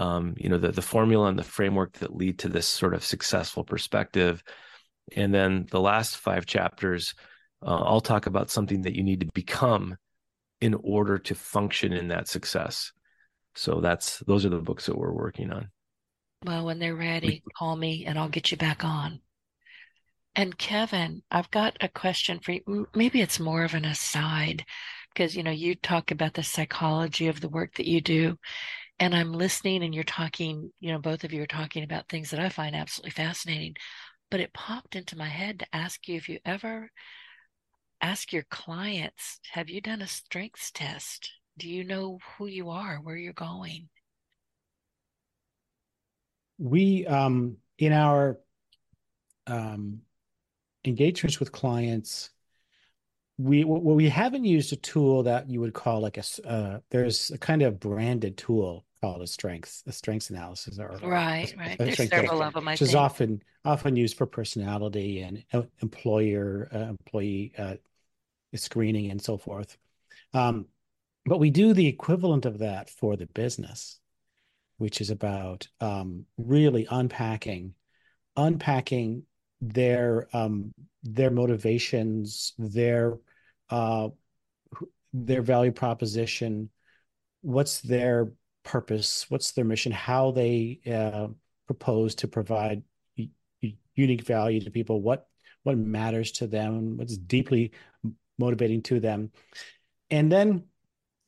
um, 0.00 0.34
you 0.36 0.48
know, 0.48 0.58
the, 0.58 0.72
the 0.72 0.82
formula 0.82 1.28
and 1.28 1.38
the 1.38 1.44
framework 1.44 1.92
that 1.94 2.16
lead 2.16 2.40
to 2.40 2.48
this 2.48 2.66
sort 2.66 2.94
of 2.94 3.04
successful 3.04 3.64
perspective. 3.64 4.42
And 5.14 5.32
then 5.32 5.66
the 5.70 5.80
last 5.80 6.16
five 6.16 6.46
chapters, 6.46 7.14
uh, 7.64 7.82
I'll 7.82 8.00
talk 8.00 8.26
about 8.26 8.50
something 8.50 8.82
that 8.82 8.96
you 8.96 9.04
need 9.04 9.20
to 9.20 9.30
become 9.32 9.96
in 10.60 10.74
order 10.82 11.18
to 11.18 11.34
function 11.34 11.92
in 11.92 12.08
that 12.08 12.28
success. 12.28 12.92
So 13.54 13.80
that's 13.80 14.18
those 14.20 14.44
are 14.44 14.50
the 14.50 14.58
books 14.58 14.86
that 14.86 14.98
we're 14.98 15.12
working 15.12 15.52
on. 15.52 15.68
Well, 16.44 16.64
when 16.66 16.78
they're 16.78 16.96
ready, 16.96 17.42
call 17.56 17.76
me 17.76 18.04
and 18.06 18.18
I'll 18.18 18.28
get 18.28 18.50
you 18.50 18.56
back 18.56 18.84
on. 18.84 19.20
And 20.36 20.58
Kevin, 20.58 21.22
I've 21.30 21.50
got 21.50 21.76
a 21.80 21.88
question 21.88 22.40
for 22.40 22.52
you. 22.52 22.88
Maybe 22.94 23.20
it's 23.20 23.38
more 23.38 23.64
of 23.64 23.74
an 23.74 23.84
aside 23.84 24.64
because, 25.12 25.36
you 25.36 25.44
know, 25.44 25.52
you 25.52 25.76
talk 25.76 26.10
about 26.10 26.34
the 26.34 26.42
psychology 26.42 27.28
of 27.28 27.40
the 27.40 27.48
work 27.48 27.76
that 27.76 27.86
you 27.86 28.00
do. 28.00 28.36
And 28.98 29.14
I'm 29.14 29.32
listening 29.32 29.84
and 29.84 29.94
you're 29.94 30.04
talking, 30.04 30.72
you 30.80 30.92
know, 30.92 30.98
both 30.98 31.22
of 31.22 31.32
you 31.32 31.42
are 31.42 31.46
talking 31.46 31.84
about 31.84 32.08
things 32.08 32.30
that 32.30 32.40
I 32.40 32.48
find 32.48 32.74
absolutely 32.74 33.12
fascinating. 33.12 33.74
But 34.30 34.40
it 34.40 34.52
popped 34.52 34.96
into 34.96 35.16
my 35.16 35.28
head 35.28 35.60
to 35.60 35.66
ask 35.72 36.08
you 36.08 36.16
if 36.16 36.28
you 36.28 36.40
ever 36.44 36.90
ask 38.00 38.32
your 38.32 38.44
clients 38.50 39.38
have 39.52 39.70
you 39.70 39.80
done 39.80 40.02
a 40.02 40.06
strengths 40.06 40.72
test? 40.72 41.30
Do 41.56 41.68
you 41.68 41.84
know 41.84 42.18
who 42.36 42.46
you 42.46 42.70
are, 42.70 42.96
where 42.96 43.16
you're 43.16 43.32
going? 43.32 43.88
We, 46.58 47.06
um, 47.06 47.58
in 47.78 47.92
our 47.92 48.38
um, 49.46 50.00
engagements 50.84 51.40
with 51.40 51.52
clients, 51.52 52.30
we 53.38 53.64
well, 53.64 53.80
we 53.80 54.08
haven't 54.08 54.44
used 54.44 54.72
a 54.72 54.76
tool 54.76 55.24
that 55.24 55.50
you 55.50 55.60
would 55.60 55.74
call 55.74 56.00
like 56.00 56.18
a 56.18 56.24
uh, 56.48 56.78
there's 56.90 57.30
a 57.30 57.38
kind 57.38 57.62
of 57.62 57.80
branded 57.80 58.36
tool 58.36 58.84
called 59.00 59.22
a 59.22 59.26
strengths 59.26 59.82
a 59.86 59.92
strengths 59.92 60.30
analysis 60.30 60.78
or 60.78 60.98
right 61.02 61.52
a, 61.54 61.58
right 61.58 61.80
a 61.80 61.84
there's 61.84 62.08
several 62.08 62.42
of 62.42 62.54
them 62.54 62.68
I 62.68 62.72
which 62.72 62.80
think. 62.80 62.88
is 62.90 62.94
often 62.94 63.42
often 63.64 63.96
used 63.96 64.16
for 64.16 64.26
personality 64.26 65.20
and 65.22 65.44
uh, 65.52 65.62
employer 65.82 66.68
uh, 66.72 66.78
employee 66.78 67.52
uh, 67.58 67.74
screening 68.54 69.10
and 69.10 69.20
so 69.20 69.36
forth. 69.36 69.76
Um, 70.32 70.66
but 71.26 71.38
we 71.38 71.50
do 71.50 71.72
the 71.72 71.86
equivalent 71.86 72.44
of 72.44 72.58
that 72.58 72.90
for 72.90 73.16
the 73.16 73.26
business, 73.26 73.98
which 74.76 75.00
is 75.00 75.10
about 75.10 75.66
um, 75.80 76.26
really 76.36 76.86
unpacking, 76.90 77.74
unpacking 78.36 79.24
their 79.72 80.28
um, 80.32 80.72
their 81.02 81.30
motivations, 81.30 82.52
their 82.58 83.18
uh, 83.70 84.08
their 85.12 85.42
value 85.42 85.72
proposition, 85.72 86.70
what's 87.40 87.80
their 87.80 88.32
purpose, 88.64 89.26
what's 89.28 89.52
their 89.52 89.64
mission, 89.64 89.92
how 89.92 90.30
they 90.32 90.80
uh, 90.90 91.28
propose 91.66 92.14
to 92.16 92.28
provide 92.28 92.82
unique 93.94 94.22
value 94.22 94.60
to 94.60 94.70
people, 94.70 95.00
what 95.00 95.28
what 95.62 95.78
matters 95.78 96.32
to 96.32 96.46
them, 96.46 96.98
what's 96.98 97.16
deeply 97.16 97.72
motivating 98.38 98.82
to 98.82 99.00
them. 99.00 99.30
And 100.10 100.30
then 100.30 100.64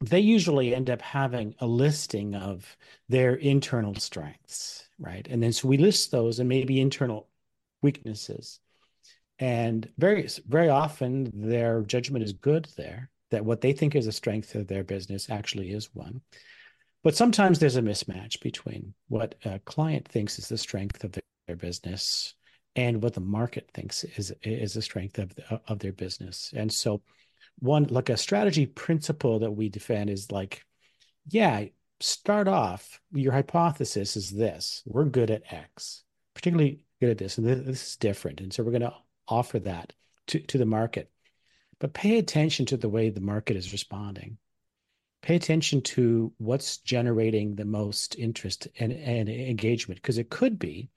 they 0.00 0.20
usually 0.20 0.74
end 0.74 0.90
up 0.90 1.00
having 1.00 1.54
a 1.60 1.66
listing 1.66 2.34
of 2.34 2.76
their 3.08 3.36
internal 3.36 3.94
strengths, 3.94 4.86
right? 4.98 5.26
And 5.30 5.42
then 5.42 5.52
so 5.52 5.68
we 5.68 5.78
list 5.78 6.10
those 6.10 6.38
and 6.38 6.48
maybe 6.48 6.80
internal 6.80 7.28
weaknesses. 7.82 8.60
And 9.38 9.88
very, 9.98 10.28
very 10.46 10.68
often 10.68 11.30
their 11.34 11.82
judgment 11.82 12.24
is 12.24 12.32
good 12.32 12.68
there, 12.76 13.10
that 13.30 13.44
what 13.44 13.60
they 13.60 13.72
think 13.72 13.94
is 13.94 14.06
a 14.06 14.12
strength 14.12 14.54
of 14.54 14.66
their 14.66 14.84
business 14.84 15.28
actually 15.28 15.72
is 15.72 15.94
one. 15.94 16.22
But 17.02 17.16
sometimes 17.16 17.58
there's 17.58 17.76
a 17.76 17.82
mismatch 17.82 18.40
between 18.40 18.94
what 19.08 19.36
a 19.44 19.58
client 19.60 20.08
thinks 20.08 20.38
is 20.38 20.48
the 20.48 20.58
strength 20.58 21.04
of 21.04 21.12
their, 21.12 21.22
business 21.56 22.34
and 22.74 23.00
what 23.00 23.14
the 23.14 23.20
market 23.20 23.70
thinks 23.72 24.02
is 24.02 24.32
is 24.42 24.74
a 24.74 24.82
strength 24.82 25.20
of 25.20 25.32
the, 25.36 25.60
of 25.68 25.78
their 25.78 25.92
business. 25.92 26.52
And 26.56 26.72
so, 26.72 27.02
one 27.60 27.84
like 27.84 28.08
a 28.08 28.16
strategy 28.16 28.66
principle 28.66 29.38
that 29.38 29.52
we 29.52 29.68
defend 29.68 30.10
is 30.10 30.32
like, 30.32 30.64
yeah, 31.28 31.66
start 32.00 32.48
off. 32.48 33.00
Your 33.12 33.32
hypothesis 33.32 34.16
is 34.16 34.30
this: 34.30 34.82
we're 34.86 35.04
good 35.04 35.30
at 35.30 35.52
X, 35.52 36.02
particularly 36.34 36.84
good 37.00 37.10
at 37.10 37.18
this, 37.18 37.38
and 37.38 37.46
this 37.46 37.88
is 37.88 37.96
different, 37.96 38.40
and 38.40 38.52
so 38.52 38.62
we're 38.62 38.70
going 38.70 38.82
to 38.82 38.94
offer 39.28 39.58
that 39.60 39.92
to 40.28 40.40
to 40.40 40.58
the 40.58 40.66
market. 40.66 41.10
But 41.78 41.92
pay 41.92 42.18
attention 42.18 42.66
to 42.66 42.76
the 42.76 42.88
way 42.88 43.10
the 43.10 43.20
market 43.20 43.56
is 43.56 43.72
responding. 43.72 44.38
Pay 45.22 45.36
attention 45.36 45.82
to 45.82 46.32
what's 46.38 46.78
generating 46.78 47.54
the 47.54 47.64
most 47.64 48.16
interest 48.16 48.68
and, 48.78 48.92
and 48.92 49.28
engagement, 49.28 50.00
because 50.00 50.18
it 50.18 50.30
could 50.30 50.58
be 50.58 50.88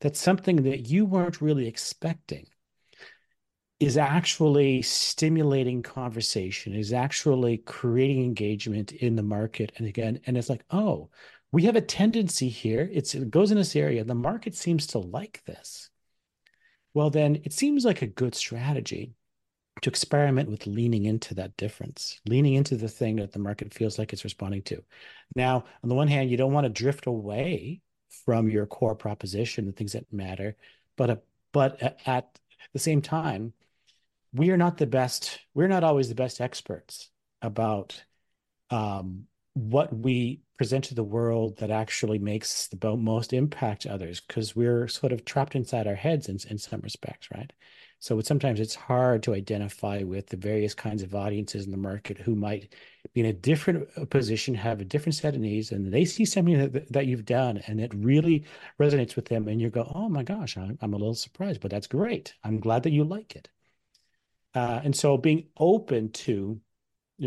that 0.00 0.16
something 0.16 0.62
that 0.62 0.88
you 0.88 1.04
weren't 1.04 1.40
really 1.40 1.66
expecting 1.66 2.46
is 3.80 3.96
actually 3.96 4.80
stimulating 4.82 5.82
conversation, 5.82 6.74
is 6.74 6.92
actually 6.92 7.58
creating 7.58 8.22
engagement 8.22 8.92
in 8.92 9.16
the 9.16 9.22
market. 9.22 9.72
And 9.76 9.86
again, 9.86 10.20
and 10.26 10.38
it's 10.38 10.48
like, 10.48 10.64
oh, 10.70 11.10
we 11.54 11.62
have 11.66 11.76
a 11.76 11.80
tendency 11.80 12.48
here. 12.48 12.90
It 12.92 13.30
goes 13.30 13.52
in 13.52 13.58
this 13.58 13.76
area. 13.76 14.02
The 14.02 14.12
market 14.12 14.56
seems 14.56 14.88
to 14.88 14.98
like 14.98 15.40
this. 15.46 15.88
Well, 16.94 17.10
then 17.10 17.42
it 17.44 17.52
seems 17.52 17.84
like 17.84 18.02
a 18.02 18.08
good 18.08 18.34
strategy 18.34 19.14
to 19.82 19.88
experiment 19.88 20.50
with 20.50 20.66
leaning 20.66 21.04
into 21.04 21.32
that 21.34 21.56
difference, 21.56 22.20
leaning 22.26 22.54
into 22.54 22.76
the 22.76 22.88
thing 22.88 23.16
that 23.16 23.30
the 23.30 23.38
market 23.38 23.72
feels 23.72 24.00
like 24.00 24.12
it's 24.12 24.24
responding 24.24 24.62
to. 24.62 24.82
Now, 25.36 25.64
on 25.84 25.88
the 25.88 25.94
one 25.94 26.08
hand, 26.08 26.28
you 26.28 26.36
don't 26.36 26.52
want 26.52 26.64
to 26.64 26.70
drift 26.70 27.06
away 27.06 27.82
from 28.24 28.48
your 28.48 28.66
core 28.66 28.96
proposition, 28.96 29.66
the 29.66 29.72
things 29.72 29.92
that 29.92 30.12
matter. 30.12 30.56
But 30.96 31.10
uh, 31.10 31.16
but 31.52 32.00
at 32.04 32.36
the 32.72 32.80
same 32.80 33.00
time, 33.00 33.52
we 34.32 34.50
are 34.50 34.56
not 34.56 34.76
the 34.76 34.88
best. 34.88 35.38
We're 35.54 35.68
not 35.68 35.84
always 35.84 36.08
the 36.08 36.16
best 36.16 36.40
experts 36.40 37.10
about 37.42 38.02
um, 38.70 39.28
what 39.54 39.96
we 39.96 40.40
present 40.58 40.84
to 40.84 40.94
the 40.94 41.04
world 41.04 41.56
that 41.58 41.70
actually 41.70 42.18
makes 42.18 42.68
the 42.68 42.96
most 42.96 43.32
impact 43.32 43.82
to 43.82 43.92
others 43.92 44.20
because 44.20 44.54
we're 44.54 44.86
sort 44.86 45.12
of 45.12 45.24
trapped 45.24 45.54
inside 45.54 45.86
our 45.86 45.94
heads 45.94 46.28
in, 46.28 46.38
in 46.48 46.58
some 46.58 46.80
respects, 46.80 47.28
right? 47.34 47.52
So 48.00 48.20
sometimes 48.20 48.60
it's 48.60 48.74
hard 48.74 49.22
to 49.22 49.34
identify 49.34 50.02
with 50.02 50.26
the 50.26 50.36
various 50.36 50.74
kinds 50.74 51.02
of 51.02 51.14
audiences 51.14 51.64
in 51.64 51.70
the 51.70 51.76
market 51.76 52.18
who 52.18 52.34
might 52.34 52.74
be 53.14 53.20
in 53.20 53.26
a 53.26 53.32
different 53.32 53.88
uh, 53.96 54.04
position, 54.04 54.54
have 54.54 54.80
a 54.80 54.84
different 54.84 55.14
set 55.14 55.34
of 55.34 55.40
needs, 55.40 55.72
and 55.72 55.92
they 55.92 56.04
see 56.04 56.24
something 56.24 56.58
that, 56.58 56.92
that 56.92 57.06
you've 57.06 57.24
done 57.24 57.62
and 57.66 57.80
it 57.80 57.94
really 57.94 58.44
resonates 58.78 59.16
with 59.16 59.26
them. 59.26 59.48
And 59.48 59.60
you 59.60 59.70
go, 59.70 59.90
oh 59.94 60.08
my 60.08 60.22
gosh, 60.22 60.56
I'm, 60.56 60.78
I'm 60.82 60.92
a 60.92 60.98
little 60.98 61.14
surprised, 61.14 61.60
but 61.60 61.70
that's 61.70 61.86
great. 61.86 62.34
I'm 62.44 62.60
glad 62.60 62.82
that 62.82 62.92
you 62.92 63.04
like 63.04 63.36
it. 63.36 63.48
Uh, 64.54 64.80
and 64.84 64.94
so 64.94 65.16
being 65.16 65.46
open 65.56 66.12
to 66.12 66.60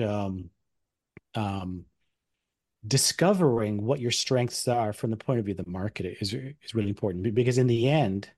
um, 0.02 0.50
um, 1.34 1.86
discovering 2.88 3.84
what 3.84 4.00
your 4.00 4.12
strengths 4.12 4.68
are 4.68 4.94
from 4.94 5.10
the 5.10 5.18
point 5.18 5.40
of 5.40 5.46
view 5.46 5.56
of 5.58 5.64
the 5.64 5.70
market 5.70 6.18
is, 6.22 6.34
is 6.34 6.74
really 6.74 6.90
important 6.90 7.34
because 7.34 7.58
in 7.58 7.68
the 7.68 7.90
end, 7.90 8.30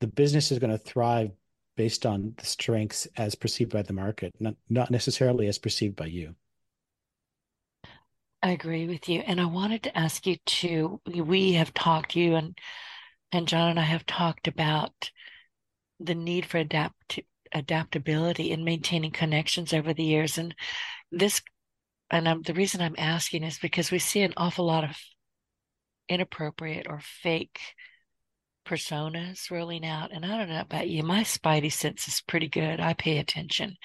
the 0.00 0.06
business 0.06 0.50
is 0.50 0.58
going 0.58 0.70
to 0.70 0.78
thrive 0.78 1.30
based 1.76 2.06
on 2.06 2.34
the 2.36 2.46
strengths 2.46 3.06
as 3.16 3.34
perceived 3.34 3.72
by 3.72 3.82
the 3.82 3.92
market, 3.92 4.32
not 4.38 4.54
not 4.68 4.90
necessarily 4.90 5.46
as 5.48 5.58
perceived 5.58 5.96
by 5.96 6.06
you. 6.06 6.34
I 8.42 8.50
agree 8.50 8.86
with 8.86 9.08
you. 9.08 9.20
And 9.20 9.40
I 9.40 9.46
wanted 9.46 9.82
to 9.84 9.98
ask 9.98 10.26
you 10.26 10.36
to, 10.36 11.00
we 11.06 11.52
have 11.52 11.72
talked, 11.72 12.14
you 12.14 12.34
and 12.34 12.58
and 13.32 13.48
John 13.48 13.70
and 13.70 13.80
I 13.80 13.84
have 13.84 14.06
talked 14.06 14.46
about 14.46 15.10
the 15.98 16.14
need 16.14 16.46
for 16.46 16.58
adapt 16.58 17.20
adaptability 17.52 18.52
and 18.52 18.64
maintaining 18.64 19.12
connections 19.12 19.72
over 19.72 19.94
the 19.94 20.04
years. 20.04 20.38
And 20.38 20.54
this 21.10 21.40
and 22.10 22.28
I'm, 22.28 22.42
the 22.42 22.54
reason 22.54 22.80
I'm 22.80 22.96
asking 22.98 23.44
is 23.44 23.58
because 23.58 23.90
we 23.90 23.98
see 23.98 24.22
an 24.22 24.34
awful 24.36 24.66
lot 24.66 24.84
of 24.84 24.96
inappropriate 26.08 26.86
or 26.88 27.00
fake 27.02 27.60
personas 28.64 29.50
rolling 29.50 29.84
out. 29.84 30.12
And 30.12 30.24
I 30.24 30.38
don't 30.38 30.48
know 30.48 30.60
about 30.60 30.88
you, 30.88 31.02
my 31.02 31.22
spidey 31.22 31.72
sense 31.72 32.08
is 32.08 32.22
pretty 32.26 32.48
good. 32.48 32.80
I 32.80 32.94
pay 32.94 33.18
attention. 33.18 33.76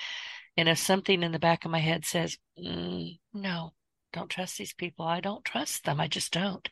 And 0.57 0.67
if 0.67 0.77
something 0.77 1.23
in 1.23 1.31
the 1.31 1.39
back 1.39 1.63
of 1.63 1.71
my 1.71 1.79
head 1.79 2.05
says, 2.05 2.37
mm, 2.61 3.17
no, 3.33 3.73
don't 4.11 4.29
trust 4.29 4.57
these 4.57 4.73
people. 4.73 5.05
I 5.05 5.21
don't 5.21 5.45
trust 5.45 5.85
them. 5.85 5.99
I 5.99 6.07
just 6.07 6.33
don't. 6.33 6.67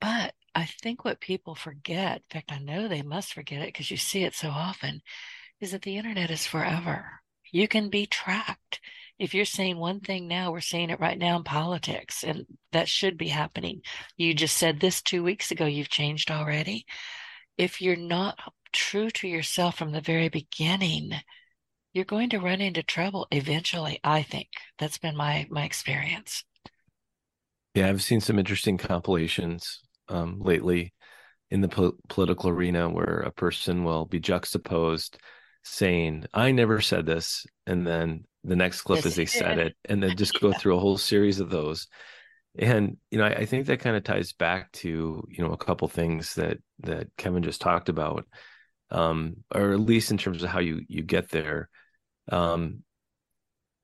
But 0.00 0.34
I 0.54 0.66
think 0.82 1.04
what 1.04 1.20
people 1.20 1.54
forget, 1.54 2.16
in 2.16 2.22
fact, 2.30 2.52
I 2.52 2.58
know 2.58 2.86
they 2.86 3.02
must 3.02 3.32
forget 3.32 3.62
it 3.62 3.68
because 3.68 3.90
you 3.90 3.96
see 3.96 4.24
it 4.24 4.34
so 4.34 4.50
often, 4.50 5.00
is 5.60 5.72
that 5.72 5.82
the 5.82 5.96
internet 5.96 6.30
is 6.30 6.46
forever. 6.46 7.20
You 7.50 7.66
can 7.68 7.88
be 7.88 8.06
tracked. 8.06 8.80
If 9.18 9.34
you're 9.34 9.44
saying 9.44 9.78
one 9.78 10.00
thing 10.00 10.26
now, 10.26 10.50
we're 10.50 10.60
seeing 10.60 10.90
it 10.90 11.00
right 11.00 11.18
now 11.18 11.36
in 11.36 11.44
politics, 11.44 12.24
and 12.24 12.46
that 12.72 12.88
should 12.88 13.16
be 13.16 13.28
happening. 13.28 13.82
You 14.16 14.34
just 14.34 14.56
said 14.56 14.80
this 14.80 15.02
two 15.02 15.22
weeks 15.22 15.50
ago, 15.50 15.66
you've 15.66 15.88
changed 15.88 16.30
already. 16.30 16.84
If 17.56 17.80
you're 17.80 17.94
not 17.96 18.38
true 18.72 19.10
to 19.10 19.28
yourself 19.28 19.76
from 19.76 19.92
the 19.92 20.00
very 20.00 20.28
beginning, 20.28 21.12
you're 21.94 22.04
going 22.04 22.28
to 22.30 22.40
run 22.40 22.60
into 22.60 22.82
trouble 22.82 23.26
eventually 23.30 23.98
i 24.04 24.22
think 24.22 24.48
that's 24.78 24.98
been 24.98 25.16
my 25.16 25.46
my 25.48 25.64
experience 25.64 26.44
yeah 27.74 27.88
i've 27.88 28.02
seen 28.02 28.20
some 28.20 28.38
interesting 28.38 28.76
compilations 28.76 29.80
um, 30.08 30.38
lately 30.40 30.92
in 31.50 31.62
the 31.62 31.68
po- 31.68 31.96
political 32.10 32.50
arena 32.50 32.90
where 32.90 33.20
a 33.20 33.30
person 33.30 33.84
will 33.84 34.04
be 34.04 34.20
juxtaposed 34.20 35.16
saying 35.62 36.26
i 36.34 36.50
never 36.50 36.80
said 36.80 37.06
this 37.06 37.46
and 37.66 37.86
then 37.86 38.24
the 38.44 38.56
next 38.56 38.82
clip 38.82 38.98
yes, 38.98 39.06
is 39.06 39.16
they 39.16 39.26
said 39.26 39.58
it 39.58 39.74
and 39.86 40.02
then 40.02 40.16
just 40.16 40.38
go 40.40 40.50
yeah. 40.50 40.58
through 40.58 40.76
a 40.76 40.80
whole 40.80 40.98
series 40.98 41.40
of 41.40 41.50
those 41.50 41.88
and 42.58 42.96
you 43.10 43.18
know 43.18 43.24
I, 43.24 43.30
I 43.30 43.46
think 43.46 43.66
that 43.66 43.80
kind 43.80 43.96
of 43.96 44.04
ties 44.04 44.32
back 44.32 44.70
to 44.72 45.26
you 45.28 45.44
know 45.44 45.52
a 45.52 45.56
couple 45.56 45.88
things 45.88 46.34
that 46.34 46.58
that 46.80 47.08
kevin 47.16 47.42
just 47.42 47.60
talked 47.60 47.88
about 47.88 48.26
um, 48.90 49.38
or 49.52 49.72
at 49.72 49.80
least 49.80 50.10
in 50.10 50.18
terms 50.18 50.42
of 50.42 50.50
how 50.50 50.60
you 50.60 50.82
you 50.88 51.02
get 51.02 51.30
there 51.30 51.68
um, 52.30 52.82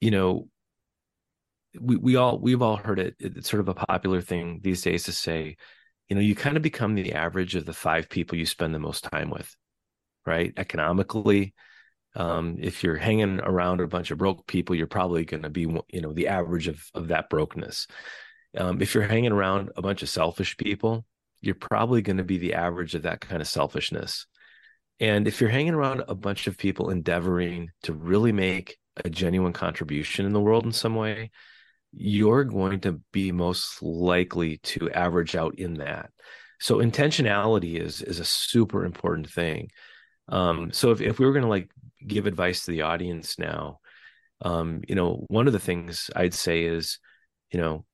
you 0.00 0.10
know, 0.10 0.48
we 1.78 1.96
we 1.96 2.16
all 2.16 2.38
we've 2.38 2.62
all 2.62 2.76
heard 2.76 2.98
it. 2.98 3.14
It's 3.18 3.48
sort 3.50 3.60
of 3.60 3.68
a 3.68 3.74
popular 3.74 4.20
thing 4.20 4.60
these 4.62 4.82
days 4.82 5.04
to 5.04 5.12
say, 5.12 5.56
you 6.08 6.16
know, 6.16 6.22
you 6.22 6.34
kind 6.34 6.56
of 6.56 6.62
become 6.62 6.94
the 6.94 7.12
average 7.12 7.54
of 7.54 7.66
the 7.66 7.72
five 7.72 8.08
people 8.08 8.38
you 8.38 8.46
spend 8.46 8.74
the 8.74 8.78
most 8.78 9.04
time 9.04 9.30
with, 9.30 9.54
right? 10.26 10.52
Economically, 10.56 11.54
um, 12.16 12.56
if 12.60 12.82
you're 12.82 12.96
hanging 12.96 13.40
around 13.40 13.80
a 13.80 13.86
bunch 13.86 14.10
of 14.10 14.18
broke 14.18 14.46
people, 14.46 14.74
you're 14.74 14.86
probably 14.86 15.24
going 15.24 15.42
to 15.42 15.50
be, 15.50 15.62
you 15.62 16.00
know, 16.00 16.12
the 16.12 16.28
average 16.28 16.68
of 16.68 16.84
of 16.94 17.08
that 17.08 17.30
brokenness. 17.30 17.86
Um, 18.56 18.82
if 18.82 18.94
you're 18.94 19.04
hanging 19.04 19.32
around 19.32 19.70
a 19.76 19.82
bunch 19.82 20.02
of 20.02 20.08
selfish 20.08 20.56
people, 20.56 21.04
you're 21.40 21.54
probably 21.54 22.02
going 22.02 22.16
to 22.16 22.24
be 22.24 22.38
the 22.38 22.54
average 22.54 22.94
of 22.94 23.02
that 23.02 23.20
kind 23.20 23.40
of 23.40 23.48
selfishness. 23.48 24.26
And 24.98 25.26
if 25.26 25.40
you're 25.40 25.50
hanging 25.50 25.74
around 25.74 26.02
a 26.08 26.14
bunch 26.14 26.46
of 26.46 26.58
people 26.58 26.90
endeavoring 26.90 27.70
to 27.84 27.92
really 27.92 28.32
make 28.32 28.76
a 29.02 29.08
genuine 29.08 29.52
contribution 29.52 30.26
in 30.26 30.32
the 30.32 30.40
world 30.40 30.66
in 30.66 30.72
some 30.72 30.94
way, 30.94 31.30
you're 31.92 32.44
going 32.44 32.80
to 32.80 33.00
be 33.12 33.32
most 33.32 33.82
likely 33.82 34.58
to 34.58 34.90
average 34.90 35.34
out 35.36 35.58
in 35.58 35.74
that. 35.74 36.10
So 36.60 36.76
intentionality 36.76 37.80
is 37.80 38.02
is 38.02 38.20
a 38.20 38.24
super 38.24 38.84
important 38.84 39.30
thing. 39.30 39.70
Um, 40.28 40.72
so 40.72 40.90
if, 40.92 41.00
if 41.00 41.18
we 41.18 41.26
were 41.26 41.32
going 41.32 41.44
to 41.44 41.48
like 41.48 41.70
give 42.06 42.26
advice 42.26 42.64
to 42.64 42.70
the 42.70 42.82
audience 42.82 43.38
now, 43.38 43.80
um, 44.42 44.82
you 44.88 44.94
know, 44.94 45.24
one 45.28 45.46
of 45.46 45.52
the 45.52 45.58
things 45.58 46.10
I'd 46.16 46.34
say 46.34 46.64
is, 46.64 46.98
you 47.50 47.60
know, 47.60 47.84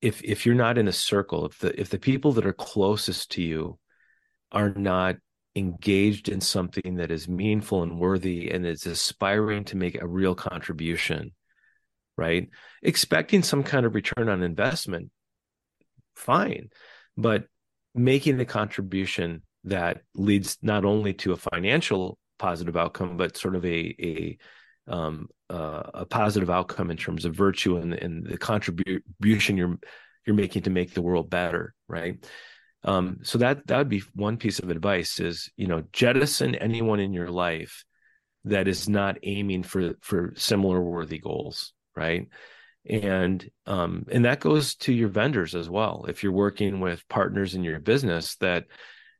if 0.00 0.22
if 0.22 0.44
you're 0.44 0.54
not 0.54 0.78
in 0.78 0.88
a 0.88 0.92
circle, 0.92 1.46
if 1.46 1.58
the 1.58 1.78
if 1.80 1.88
the 1.90 1.98
people 1.98 2.32
that 2.32 2.46
are 2.46 2.52
closest 2.52 3.32
to 3.32 3.42
you 3.42 3.78
are 4.52 4.70
not 4.70 5.16
engaged 5.54 6.28
in 6.28 6.40
something 6.40 6.96
that 6.96 7.10
is 7.10 7.28
meaningful 7.28 7.82
and 7.82 7.98
worthy 7.98 8.50
and 8.50 8.66
is 8.66 8.86
aspiring 8.86 9.64
to 9.64 9.76
make 9.76 10.00
a 10.00 10.06
real 10.06 10.34
contribution, 10.34 11.32
right? 12.16 12.50
Expecting 12.82 13.42
some 13.42 13.62
kind 13.62 13.86
of 13.86 13.94
return 13.94 14.28
on 14.28 14.42
investment, 14.42 15.10
fine, 16.14 16.68
but 17.16 17.44
making 17.94 18.38
a 18.40 18.44
contribution 18.44 19.42
that 19.64 20.02
leads 20.14 20.58
not 20.60 20.84
only 20.84 21.14
to 21.14 21.32
a 21.32 21.36
financial 21.36 22.18
positive 22.38 22.76
outcome, 22.76 23.16
but 23.16 23.36
sort 23.36 23.56
of 23.56 23.64
a 23.64 23.94
a 24.00 24.38
um, 24.88 25.28
uh, 25.50 25.82
a 25.94 26.06
positive 26.06 26.50
outcome 26.50 26.90
in 26.90 26.96
terms 26.96 27.24
of 27.24 27.34
virtue 27.34 27.76
and, 27.76 27.94
and 27.94 28.26
the 28.26 28.38
contribution 28.38 29.56
you're 29.56 29.78
you're 30.26 30.36
making 30.36 30.62
to 30.62 30.70
make 30.70 30.92
the 30.92 31.02
world 31.02 31.30
better, 31.30 31.74
right? 31.88 32.24
Um, 32.84 33.18
so 33.22 33.38
that 33.38 33.66
that 33.66 33.78
would 33.78 33.88
be 33.88 34.02
one 34.14 34.36
piece 34.36 34.58
of 34.58 34.70
advice 34.70 35.20
is 35.20 35.50
you 35.56 35.66
know 35.66 35.82
jettison 35.92 36.54
anyone 36.54 37.00
in 37.00 37.12
your 37.12 37.30
life 37.30 37.84
that 38.44 38.68
is 38.68 38.88
not 38.88 39.18
aiming 39.22 39.64
for 39.64 39.94
for 40.00 40.32
similar 40.36 40.80
worthy 40.80 41.18
goals, 41.18 41.72
right? 41.96 42.28
And 42.88 43.48
um, 43.66 44.06
and 44.10 44.24
that 44.24 44.40
goes 44.40 44.76
to 44.76 44.92
your 44.92 45.08
vendors 45.08 45.54
as 45.56 45.68
well. 45.68 46.06
If 46.08 46.22
you're 46.22 46.32
working 46.32 46.78
with 46.80 47.08
partners 47.08 47.54
in 47.54 47.64
your 47.64 47.80
business 47.80 48.36
that 48.36 48.66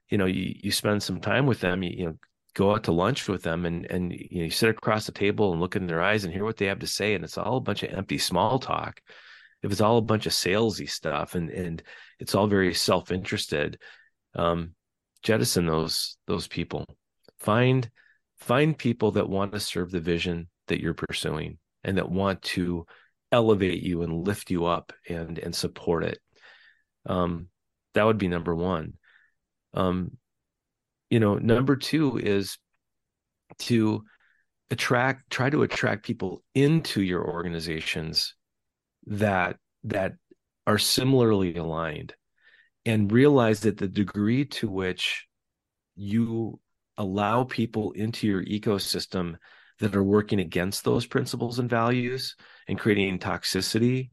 you 0.09 0.19
know 0.19 0.27
you 0.27 0.55
you 0.63 0.71
spend 0.71 1.03
some 1.03 1.21
time 1.21 1.47
with 1.47 1.61
them, 1.61 1.83
you, 1.83 1.91
you 1.91 2.05
know 2.07 2.17
go 2.57 2.73
out 2.73 2.85
to 2.85 2.93
lunch 2.93 3.29
with 3.29 3.43
them 3.43 3.67
and 3.67 3.85
and 3.91 4.13
you, 4.13 4.39
know, 4.39 4.45
you 4.45 4.51
sit 4.51 4.71
across 4.71 5.05
the 5.05 5.13
table 5.13 5.53
and 5.53 5.61
look 5.61 5.77
in 5.77 5.87
their 5.87 6.01
eyes 6.01 6.25
and 6.25 6.33
hear 6.33 6.43
what 6.43 6.57
they 6.57 6.67
have 6.67 6.79
to 6.79 6.87
say 6.87 7.15
and 7.15 7.23
it's 7.23 7.37
all 7.37 7.59
a 7.59 7.61
bunch 7.61 7.83
of 7.83 7.93
empty 7.93 8.17
small 8.17 8.59
talk. 8.59 9.01
If 9.63 9.71
it's 9.71 9.83
all 9.83 9.99
a 9.99 10.03
bunch 10.03 10.25
of 10.25 10.33
salesy 10.33 10.89
stuff 10.89 11.35
and 11.35 11.51
and 11.51 11.83
it's 12.19 12.35
all 12.35 12.47
very 12.47 12.73
self-interested 12.73 13.79
um 14.35 14.75
jettison 15.23 15.67
those 15.67 16.17
those 16.27 16.49
people. 16.49 16.87
Find 17.39 17.89
find 18.39 18.77
people 18.77 19.13
that 19.13 19.29
want 19.29 19.53
to 19.53 19.61
serve 19.61 19.91
the 19.91 20.01
vision 20.01 20.49
that 20.69 20.81
you're 20.81 20.95
pursuing 20.95 21.59
and 21.85 21.99
that 21.99 22.11
want 22.11 22.41
to 22.43 22.87
elevate 23.33 23.83
you 23.83 24.01
and 24.03 24.27
lift 24.27 24.51
you 24.51 24.65
up 24.65 24.95
and 25.07 25.39
and 25.39 25.55
support 25.55 26.05
it. 26.05 26.19
Um 27.05 27.49
that 27.93 28.05
would 28.05 28.19
be 28.19 28.29
number 28.29 28.55
1 28.55 28.95
um 29.75 30.17
you 31.11 31.21
know 31.21 31.37
number 31.37 31.77
2 31.77 32.19
is 32.19 32.59
to 33.59 34.05
attract 34.71 35.31
try 35.31 35.49
to 35.49 35.63
attract 35.63 36.05
people 36.05 36.43
into 36.55 37.03
your 37.03 37.25
organizations 37.25 38.35
that 39.07 39.57
that 39.85 40.15
are 40.67 40.79
similarly 40.79 41.57
aligned 41.57 42.15
and 42.85 43.13
realize 43.13 43.61
that 43.61 43.79
the 43.79 43.89
degree 43.89 44.45
to 44.45 44.69
which 44.69 45.27
you 45.95 46.59
allow 46.97 47.45
people 47.45 47.93
into 47.93 48.27
your 48.27 48.45
ecosystem 48.45 49.37
that 49.79 49.95
are 49.95 50.03
working 50.03 50.41
against 50.41 50.85
those 50.85 51.07
principles 51.07 51.59
and 51.59 51.71
values 51.71 52.35
and 52.67 52.79
creating 52.79 53.19
toxicity 53.19 54.11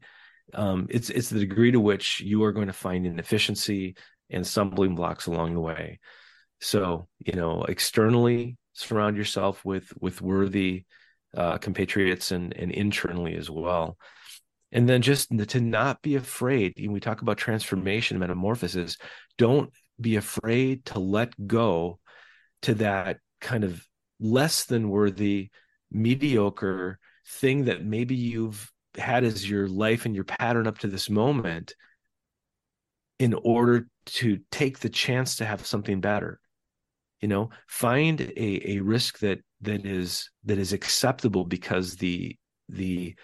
um, 0.52 0.86
it's 0.90 1.10
it's 1.10 1.30
the 1.30 1.40
degree 1.40 1.72
to 1.72 1.80
which 1.80 2.20
you 2.20 2.44
are 2.44 2.52
going 2.52 2.66
to 2.68 2.72
find 2.72 3.06
inefficiency 3.06 3.96
and 4.30 4.46
stumbling 4.46 4.94
blocks 4.94 5.26
along 5.26 5.54
the 5.54 5.60
way 5.60 5.98
so 6.64 7.06
you 7.18 7.34
know 7.34 7.62
externally 7.64 8.56
surround 8.72 9.18
yourself 9.18 9.62
with 9.64 9.92
with 10.00 10.22
worthy 10.22 10.84
uh, 11.36 11.58
compatriots 11.58 12.30
and 12.30 12.56
and 12.56 12.72
internally 12.72 13.36
as 13.36 13.50
well. 13.50 13.98
And 14.72 14.88
then 14.88 15.02
just 15.02 15.28
to 15.50 15.60
not 15.60 16.02
be 16.02 16.16
afraid 16.16 16.74
we 16.88 17.00
talk 17.00 17.22
about 17.22 17.36
transformation 17.36 18.18
metamorphosis 18.18 18.96
don't 19.36 19.70
be 20.00 20.16
afraid 20.16 20.86
to 20.86 20.98
let 20.98 21.32
go 21.46 22.00
to 22.62 22.74
that 22.74 23.18
kind 23.40 23.62
of 23.62 23.86
less 24.18 24.64
than 24.64 24.88
worthy 24.88 25.50
mediocre 25.92 26.98
thing 27.26 27.66
that 27.66 27.84
maybe 27.84 28.16
you've 28.16 28.72
had 28.96 29.22
as 29.22 29.48
your 29.48 29.68
life 29.68 30.06
and 30.06 30.14
your 30.14 30.24
pattern 30.24 30.66
up 30.66 30.78
to 30.78 30.88
this 30.88 31.10
moment 31.10 31.74
in 33.18 33.34
order 33.34 33.86
to 34.06 34.40
take 34.50 34.78
the 34.78 34.88
chance 34.88 35.36
to 35.36 35.44
have 35.44 35.64
something 35.64 36.00
better 36.00 36.40
you 37.24 37.28
know 37.28 37.48
find 37.68 38.20
a, 38.20 38.72
a 38.72 38.80
risk 38.80 39.18
that 39.20 39.38
that 39.62 39.86
is 39.86 40.28
that 40.44 40.58
is 40.58 40.74
acceptable 40.74 41.46
because 41.46 41.96
the 41.96 42.36
the 42.68 43.14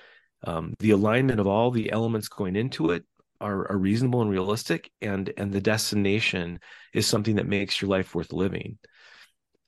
um, 0.45 0.73
the 0.79 0.93
alignment 0.93 1.39
of 1.39 1.47
all 1.47 1.71
the 1.71 1.93
elements 1.93 2.27
going 2.27 2.57
into 2.57 2.93
it 2.93 3.05
are, 3.43 3.71
are 3.71 3.77
reasonable 3.77 4.23
and 4.23 4.31
realistic 4.31 4.91
and 5.03 5.31
and 5.37 5.53
the 5.53 5.61
destination 5.61 6.59
is 6.95 7.07
something 7.07 7.37
that 7.37 7.47
makes 7.47 7.83
your 7.83 7.91
life 7.91 8.15
worth 8.15 8.33
living. 8.33 8.79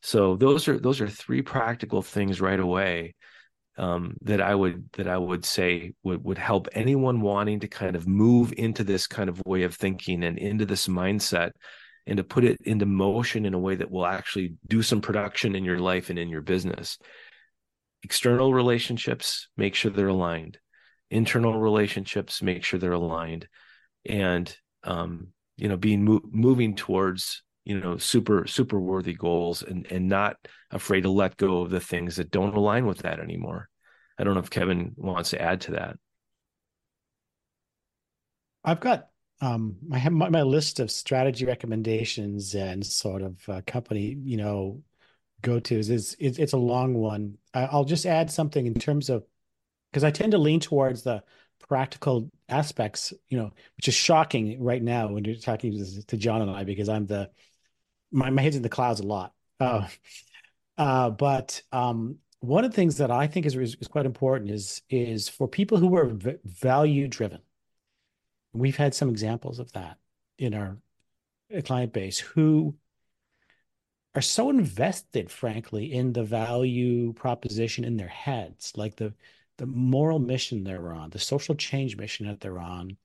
So 0.01 0.37
those 0.37 0.67
are 0.67 0.79
those 0.79 1.03
are 1.03 1.09
three 1.11 1.43
practical 1.43 2.01
things 2.01 2.41
right 2.41 2.59
away 2.59 3.15
um, 3.77 4.17
that 4.23 4.41
I 4.41 4.55
would 4.55 4.89
that 4.95 5.09
I 5.09 5.19
would 5.19 5.45
say 5.45 5.93
would 6.05 6.25
would 6.25 6.39
help 6.39 6.69
anyone 6.73 7.21
wanting 7.21 7.61
to 7.61 7.69
kind 7.69 7.97
of 7.97 8.09
move 8.09 8.55
into 8.57 8.83
this 8.83 9.07
kind 9.07 9.29
of 9.29 9.43
way 9.45 9.65
of 9.65 9.75
thinking 9.75 10.25
and 10.25 10.39
into 10.39 10.65
this 10.65 10.89
mindset 10.89 11.51
and 12.07 12.17
to 12.17 12.25
put 12.25 12.45
it 12.45 12.61
into 12.65 12.87
motion 12.87 13.47
in 13.47 13.55
a 13.55 13.59
way 13.59 13.77
that 13.77 13.91
will 13.91 14.07
actually 14.07 14.55
do 14.67 14.83
some 14.83 15.01
production 15.01 15.55
in 15.55 15.65
your 15.65 15.79
life 15.79 16.11
and 16.11 16.19
in 16.19 16.29
your 16.29 16.41
business. 16.41 16.99
External 18.03 18.53
relationships, 18.53 19.49
make 19.57 19.75
sure 19.75 19.91
they're 19.91 20.09
aligned. 20.09 20.59
Internal 21.11 21.59
relationships, 21.59 22.43
make 22.43 22.65
sure 22.65 22.81
they're 22.81 22.93
aligned, 22.93 23.47
and 24.05 24.55
um, 24.83 25.29
you 25.57 25.69
know, 25.69 25.77
being 25.77 26.05
mo- 26.05 26.23
moving 26.33 26.75
towards 26.75 27.43
you 27.65 27.81
know 27.81 27.97
super 27.97 28.47
super 28.47 28.81
worthy 28.81 29.15
goals 29.15 29.63
and 29.63 29.87
and 29.91 30.09
not 30.09 30.37
afraid 30.71 31.03
to 31.03 31.11
let 31.11 31.37
go 31.37 31.63
of 31.63 31.71
the 31.71 31.81
things 31.81 32.17
that 32.17 32.31
don't 32.31 32.57
align 32.57 32.87
with 32.87 32.99
that 32.99 33.21
anymore 33.21 33.69
i 34.19 34.25
don't 34.25 34.35
know 34.35 34.41
if 34.41 34.51
kevin 34.51 34.93
wants 34.97 35.31
to 35.31 35.41
add 35.41 35.61
to 35.61 35.73
that 35.73 35.97
i've 38.65 38.81
got 38.81 39.07
um 39.43 39.77
i 39.93 39.99
have 39.99 40.13
my, 40.13 40.29
my 40.31 40.43
list 40.43 40.81
of 40.81 40.91
strategy 40.91 41.45
recommendations 41.45 42.55
and 42.55 42.85
sort 42.85 43.21
of 43.21 43.49
uh, 43.49 43.61
company 43.67 44.17
you 44.25 44.39
know 44.39 44.83
go 45.43 45.61
to's 45.61 45.91
is 45.91 46.17
it's, 46.19 46.39
it's 46.39 46.55
a 46.55 46.59
long 46.59 46.95
one 46.95 47.37
i'll 47.53 47.85
just 47.85 48.07
add 48.07 48.31
something 48.31 48.67
in 48.67 48.75
terms 48.75 49.11
of 49.11 49.25
because 49.91 50.05
i 50.05 50.11
tend 50.11 50.33
to 50.33 50.39
lean 50.39 50.61
towards 50.61 51.03
the 51.03 51.23
practical 51.69 52.31
aspects 52.49 53.13
you 53.29 53.37
know 53.37 53.51
which 53.77 53.89
is 53.89 53.95
shocking 53.95 54.63
right 54.63 54.83
now 54.83 55.09
when 55.09 55.25
you're 55.25 55.37
talking 55.37 55.73
to, 55.73 56.07
to 56.07 56.17
john 56.17 56.41
and 56.41 56.51
i 56.51 56.65
because 56.65 56.89
i'm 56.89 57.07
the 57.07 57.29
my, 58.13 58.31
my 58.31 58.43
head's 58.43 58.57
in 58.57 58.63
the 58.63 58.69
clouds 58.69 59.01
a 59.01 59.07
lot. 59.07 59.33
Uh, 59.59 59.89
uh, 60.79 61.11
but 61.11 61.63
um, 61.73 62.19
one 62.41 62.65
of 62.65 62.71
the 62.71 62.77
things 62.77 62.99
that 62.99 63.11
I 63.11 63.27
think 63.27 63.47
is, 63.47 63.57
is, 63.57 63.77
is 63.81 63.89
quite 63.89 64.07
important 64.07 64.51
is 64.51 64.83
is 64.91 65.29
for 65.29 65.49
people 65.49 65.79
who 65.79 65.97
are 65.97 66.07
v- 66.07 66.37
value 66.45 67.09
driven. 67.09 67.41
We've 68.53 68.77
had 68.77 68.95
some 68.95 69.09
examples 69.09 69.59
of 69.59 69.73
that 69.73 69.99
in 70.39 70.55
our 70.55 70.79
uh, 71.57 71.61
client 71.63 71.93
base 71.93 72.19
who 72.19 72.77
are 74.15 74.23
so 74.23 74.51
invested, 74.51 75.31
frankly, 75.31 75.93
in 75.93 76.13
the 76.13 76.25
value 76.25 77.13
proposition 77.15 77.85
in 77.85 77.97
their 77.97 78.09
heads, 78.09 78.73
like 78.77 78.97
the 78.97 79.15
the 79.59 79.67
moral 79.67 80.19
mission 80.19 80.65
they're 80.65 80.93
on, 80.93 81.11
the 81.11 81.19
social 81.19 81.55
change 81.55 81.97
mission 81.97 82.27
that 82.27 82.41
they're 82.41 82.59
on, 82.59 82.97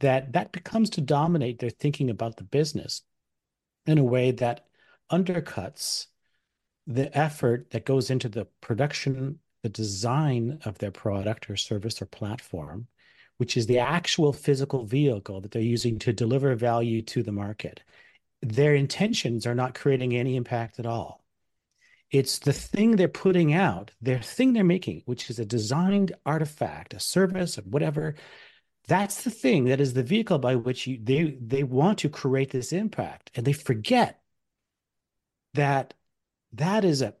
that 0.00 0.32
that 0.32 0.52
becomes 0.52 0.90
to 0.90 1.00
dominate 1.00 1.58
their 1.58 1.70
thinking 1.70 2.10
about 2.10 2.36
the 2.36 2.44
business 2.44 3.02
in 3.86 3.98
a 3.98 4.04
way 4.04 4.30
that 4.30 4.66
undercuts 5.10 6.06
the 6.86 7.16
effort 7.16 7.70
that 7.70 7.84
goes 7.84 8.10
into 8.10 8.28
the 8.28 8.46
production, 8.60 9.38
the 9.62 9.68
design 9.68 10.58
of 10.64 10.78
their 10.78 10.90
product 10.90 11.48
or 11.48 11.56
service 11.56 12.00
or 12.02 12.06
platform, 12.06 12.86
which 13.42 13.56
is 13.56 13.66
the 13.66 13.80
actual 13.80 14.32
physical 14.32 14.84
vehicle 14.84 15.40
that 15.40 15.50
they're 15.50 15.60
using 15.60 15.98
to 15.98 16.12
deliver 16.12 16.54
value 16.54 17.02
to 17.02 17.24
the 17.24 17.32
market. 17.32 17.82
Their 18.40 18.72
intentions 18.76 19.48
are 19.48 19.54
not 19.56 19.74
creating 19.74 20.14
any 20.14 20.36
impact 20.36 20.78
at 20.78 20.86
all. 20.86 21.24
It's 22.12 22.38
the 22.38 22.52
thing 22.52 22.94
they're 22.94 23.08
putting 23.08 23.52
out, 23.52 23.90
their 24.00 24.22
thing 24.22 24.52
they're 24.52 24.62
making, 24.62 25.02
which 25.06 25.28
is 25.28 25.40
a 25.40 25.44
designed 25.44 26.12
artifact, 26.24 26.94
a 26.94 27.00
service, 27.00 27.58
or 27.58 27.62
whatever, 27.62 28.14
that's 28.86 29.24
the 29.24 29.30
thing 29.30 29.64
that 29.64 29.80
is 29.80 29.92
the 29.92 30.04
vehicle 30.04 30.38
by 30.38 30.54
which 30.54 30.86
you 30.86 31.00
they 31.02 31.36
they 31.40 31.64
want 31.64 31.98
to 31.98 32.08
create 32.08 32.50
this 32.50 32.72
impact 32.72 33.32
and 33.34 33.44
they 33.44 33.52
forget 33.52 34.20
that 35.54 35.94
that 36.52 36.84
is 36.84 37.02
a 37.02 37.12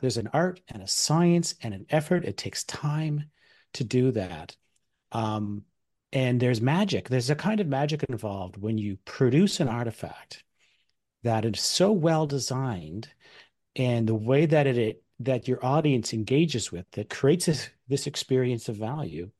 there's 0.00 0.16
an 0.16 0.30
art 0.32 0.62
and 0.68 0.82
a 0.82 0.88
science 0.88 1.56
and 1.62 1.74
an 1.74 1.84
effort 1.90 2.24
it 2.24 2.38
takes 2.38 2.64
time 2.64 3.24
to 3.74 3.84
do 3.84 4.12
that 4.12 4.56
um, 5.12 5.64
and 6.12 6.40
there's 6.40 6.60
magic 6.60 7.08
there's 7.08 7.30
a 7.30 7.34
kind 7.34 7.60
of 7.60 7.66
magic 7.66 8.02
involved 8.04 8.56
when 8.56 8.78
you 8.78 8.96
produce 9.04 9.60
an 9.60 9.68
artifact 9.68 10.42
that 11.22 11.44
is 11.44 11.60
so 11.60 11.92
well 11.92 12.26
designed 12.26 13.08
and 13.76 14.08
the 14.08 14.14
way 14.14 14.46
that 14.46 14.66
it, 14.66 15.02
that 15.20 15.48
your 15.48 15.64
audience 15.64 16.12
engages 16.12 16.70
with 16.70 16.90
that 16.92 17.10
creates 17.10 17.46
this, 17.46 17.70
this 17.88 18.06
experience 18.06 18.68
of 18.68 18.76
value 18.76 19.30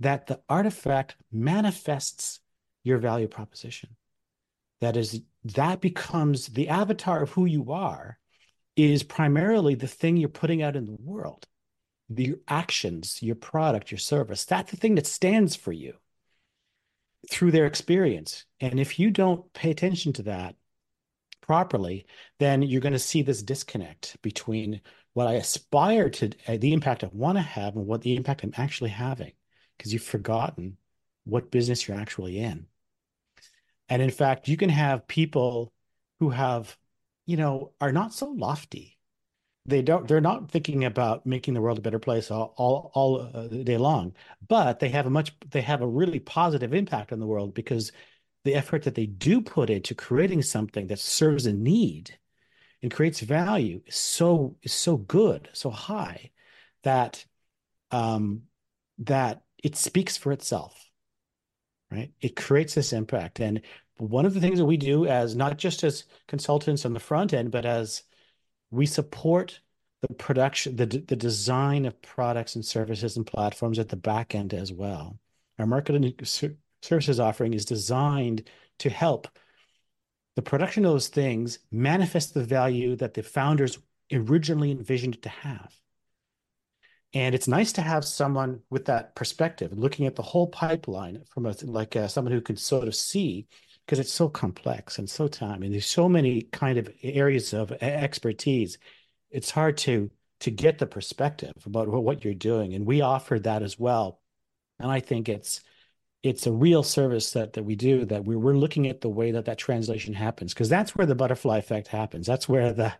that 0.00 0.26
the 0.26 0.40
artifact 0.48 1.16
manifests 1.30 2.40
your 2.84 2.98
value 2.98 3.28
proposition. 3.28 3.90
That 4.80 4.96
is, 4.96 5.20
that 5.44 5.80
becomes 5.80 6.46
the 6.46 6.68
avatar 6.68 7.22
of 7.22 7.30
who 7.30 7.44
you 7.44 7.72
are, 7.72 8.18
is 8.76 9.02
primarily 9.02 9.74
the 9.74 9.86
thing 9.86 10.16
you're 10.16 10.30
putting 10.30 10.62
out 10.62 10.76
in 10.76 10.86
the 10.86 10.96
world, 10.98 11.46
the 12.10 12.34
actions, 12.48 13.22
your 13.22 13.36
product, 13.36 13.90
your 13.90 13.98
service. 13.98 14.44
That's 14.44 14.70
the 14.70 14.76
thing 14.76 14.96
that 14.96 15.06
stands 15.06 15.54
for 15.56 15.72
you 15.72 15.94
through 17.30 17.52
their 17.52 17.66
experience. 17.66 18.44
And 18.60 18.80
if 18.80 18.98
you 18.98 19.10
don't 19.10 19.50
pay 19.52 19.70
attention 19.70 20.12
to 20.14 20.22
that 20.24 20.56
properly, 21.40 22.06
then 22.38 22.62
you're 22.62 22.80
going 22.80 22.92
to 22.92 22.98
see 22.98 23.22
this 23.22 23.42
disconnect 23.42 24.16
between 24.22 24.80
what 25.12 25.28
I 25.28 25.34
aspire 25.34 26.10
to, 26.10 26.30
uh, 26.48 26.56
the 26.58 26.72
impact 26.72 27.04
I 27.04 27.10
want 27.12 27.38
to 27.38 27.42
have, 27.42 27.76
and 27.76 27.86
what 27.86 28.02
the 28.02 28.16
impact 28.16 28.44
I'm 28.44 28.54
actually 28.56 28.90
having 28.90 29.32
because 29.76 29.92
you've 29.92 30.02
forgotten 30.02 30.76
what 31.24 31.50
business 31.50 31.86
you're 31.86 31.98
actually 31.98 32.38
in. 32.38 32.66
And 33.88 34.02
in 34.02 34.10
fact, 34.10 34.48
you 34.48 34.56
can 34.56 34.68
have 34.68 35.08
people 35.08 35.72
who 36.20 36.30
have, 36.30 36.76
you 37.26 37.36
know, 37.36 37.72
are 37.80 37.92
not 37.92 38.12
so 38.12 38.26
lofty. 38.26 38.98
They 39.70 39.82
don't. 39.82 40.06
They're 40.08 40.20
not 40.20 40.50
thinking 40.50 40.84
about 40.84 41.24
making 41.24 41.54
the 41.54 41.60
world 41.60 41.78
a 41.78 41.82
better 41.82 41.98
place 41.98 42.30
all 42.30 42.54
all, 42.56 42.90
all 42.94 43.30
uh, 43.34 43.46
day 43.48 43.78
long, 43.78 44.14
but 44.46 44.80
they 44.80 44.88
have 44.90 45.06
a 45.06 45.10
much. 45.10 45.34
They 45.50 45.62
have 45.62 45.82
a 45.82 45.86
really 45.86 46.20
positive 46.20 46.74
impact 46.74 47.12
on 47.12 47.20
the 47.20 47.26
world 47.26 47.54
because 47.54 47.92
the 48.44 48.54
effort 48.54 48.82
that 48.84 48.94
they 48.94 49.06
do 49.06 49.40
put 49.40 49.70
into 49.70 49.94
creating 49.94 50.42
something 50.42 50.86
that 50.88 50.98
serves 50.98 51.46
a 51.46 51.52
need 51.52 52.18
and 52.82 52.90
creates 52.90 53.20
value 53.20 53.80
is 53.86 53.96
so 53.96 54.56
is 54.62 54.72
so 54.72 54.96
good, 54.96 55.48
so 55.52 55.70
high 55.70 56.30
that 56.82 57.24
um, 57.90 58.42
that 58.98 59.42
it 59.62 59.76
speaks 59.76 60.16
for 60.16 60.32
itself, 60.32 60.90
right? 61.90 62.12
It 62.20 62.36
creates 62.36 62.74
this 62.74 62.92
impact. 62.92 63.40
And 63.40 63.62
one 63.98 64.26
of 64.26 64.34
the 64.34 64.40
things 64.40 64.58
that 64.58 64.64
we 64.64 64.76
do 64.76 65.06
as 65.06 65.36
not 65.36 65.58
just 65.58 65.84
as 65.84 66.04
consultants 66.26 66.84
on 66.84 66.94
the 66.94 67.00
front 67.00 67.34
end, 67.34 67.50
but 67.50 67.66
as 67.66 68.02
we 68.70 68.86
support 68.86 69.60
the 70.02 70.14
production, 70.14 70.76
the, 70.76 70.86
the 70.86 71.16
design 71.16 71.84
of 71.84 72.00
products 72.02 72.54
and 72.54 72.64
services 72.64 73.16
and 73.16 73.26
platforms 73.26 73.78
at 73.78 73.88
the 73.88 73.96
back 73.96 74.34
end 74.34 74.54
as 74.54 74.72
well. 74.72 75.18
Our 75.58 75.66
marketing 75.66 76.14
services 76.82 77.20
offering 77.20 77.52
is 77.52 77.64
designed 77.64 78.48
to 78.78 78.90
help 78.90 79.28
the 80.36 80.42
production 80.42 80.84
of 80.84 80.92
those 80.92 81.08
things 81.08 81.58
manifest 81.70 82.32
the 82.32 82.44
value 82.44 82.96
that 82.96 83.14
the 83.14 83.22
founders 83.22 83.78
originally 84.12 84.70
envisioned 84.70 85.16
it 85.16 85.22
to 85.22 85.28
have. 85.28 85.74
And 87.12 87.34
it's 87.34 87.48
nice 87.48 87.72
to 87.72 87.82
have 87.82 88.04
someone 88.04 88.60
with 88.70 88.84
that 88.86 89.16
perspective, 89.16 89.72
looking 89.76 90.06
at 90.06 90.14
the 90.14 90.22
whole 90.22 90.46
pipeline 90.46 91.24
from 91.28 91.46
a, 91.46 91.54
like 91.62 91.96
uh, 91.96 92.06
someone 92.06 92.32
who 92.32 92.40
can 92.40 92.56
sort 92.56 92.86
of 92.86 92.94
see, 92.94 93.48
because 93.90 93.98
it's 93.98 94.12
so 94.12 94.28
complex 94.28 95.00
and 95.00 95.10
so 95.10 95.26
time, 95.26 95.64
and 95.64 95.74
there's 95.74 95.84
so 95.84 96.08
many 96.08 96.42
kind 96.42 96.78
of 96.78 96.88
areas 97.02 97.52
of 97.52 97.72
expertise. 97.72 98.78
It's 99.32 99.50
hard 99.50 99.76
to 99.78 100.12
to 100.38 100.50
get 100.52 100.78
the 100.78 100.86
perspective 100.86 101.52
about 101.66 101.88
what 101.88 102.24
you're 102.24 102.32
doing, 102.32 102.72
and 102.72 102.86
we 102.86 103.00
offer 103.00 103.40
that 103.40 103.64
as 103.64 103.80
well. 103.80 104.20
And 104.78 104.92
I 104.92 105.00
think 105.00 105.28
it's 105.28 105.62
it's 106.22 106.46
a 106.46 106.52
real 106.52 106.84
service 106.84 107.32
that 107.32 107.54
that 107.54 107.64
we 107.64 107.74
do 107.74 108.04
that 108.04 108.24
we're 108.24 108.38
we're 108.38 108.56
looking 108.56 108.86
at 108.86 109.00
the 109.00 109.08
way 109.08 109.32
that 109.32 109.46
that 109.46 109.58
translation 109.58 110.14
happens 110.14 110.54
because 110.54 110.68
that's 110.68 110.94
where 110.94 111.06
the 111.06 111.16
butterfly 111.16 111.58
effect 111.58 111.88
happens. 111.88 112.28
That's 112.28 112.48
where 112.48 112.72
the 112.72 112.94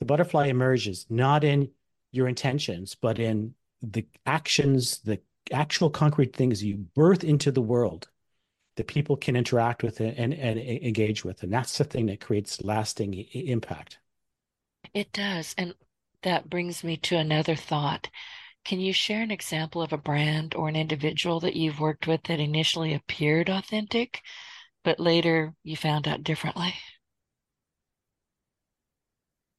the 0.00 0.04
butterfly 0.04 0.48
emerges, 0.48 1.06
not 1.08 1.44
in 1.44 1.70
your 2.12 2.28
intentions, 2.28 2.94
but 2.94 3.18
in 3.18 3.54
the 3.80 4.06
actions, 4.26 4.98
the 4.98 5.18
actual 5.50 5.88
concrete 5.88 6.36
things 6.36 6.62
you 6.62 6.76
birth 6.94 7.24
into 7.24 7.50
the 7.50 7.62
world 7.62 8.10
that 8.80 8.86
people 8.86 9.14
can 9.14 9.36
interact 9.36 9.82
with 9.82 10.00
and, 10.00 10.32
and 10.32 10.58
engage 10.58 11.22
with. 11.22 11.42
And 11.42 11.52
that's 11.52 11.76
the 11.76 11.84
thing 11.84 12.06
that 12.06 12.18
creates 12.18 12.64
lasting 12.64 13.12
impact. 13.12 13.98
It 14.94 15.12
does. 15.12 15.54
And 15.58 15.74
that 16.22 16.48
brings 16.48 16.82
me 16.82 16.96
to 16.96 17.18
another 17.18 17.54
thought. 17.54 18.08
Can 18.64 18.80
you 18.80 18.94
share 18.94 19.20
an 19.20 19.30
example 19.30 19.82
of 19.82 19.92
a 19.92 19.98
brand 19.98 20.54
or 20.54 20.66
an 20.70 20.76
individual 20.76 21.40
that 21.40 21.56
you've 21.56 21.78
worked 21.78 22.06
with 22.06 22.22
that 22.22 22.40
initially 22.40 22.94
appeared 22.94 23.50
authentic, 23.50 24.22
but 24.82 24.98
later 24.98 25.52
you 25.62 25.76
found 25.76 26.08
out 26.08 26.24
differently? 26.24 26.72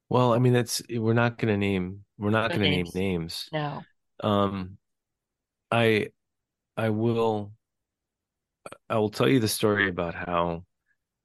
Well, 0.08 0.32
I 0.32 0.40
mean, 0.40 0.52
that's 0.52 0.82
we're 0.90 1.14
not 1.14 1.38
going 1.38 1.54
to 1.54 1.56
name 1.56 2.00
we're 2.18 2.30
not 2.30 2.50
going 2.50 2.62
to 2.62 2.70
name 2.70 2.86
names. 2.92 3.48
No. 3.52 3.82
Um, 4.20 4.78
I 5.70 6.08
I 6.76 6.88
will 6.88 7.52
I 8.92 8.98
will 8.98 9.10
tell 9.10 9.28
you 9.28 9.40
the 9.40 9.48
story 9.48 9.88
about 9.88 10.14
how 10.14 10.64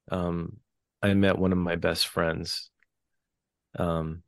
um 0.10 0.58
I 1.04 1.14
met 1.14 1.38
one 1.38 1.52
of 1.52 1.58
my 1.58 1.76
best 1.76 2.08
friends. 2.08 2.72
Um, 3.78 4.24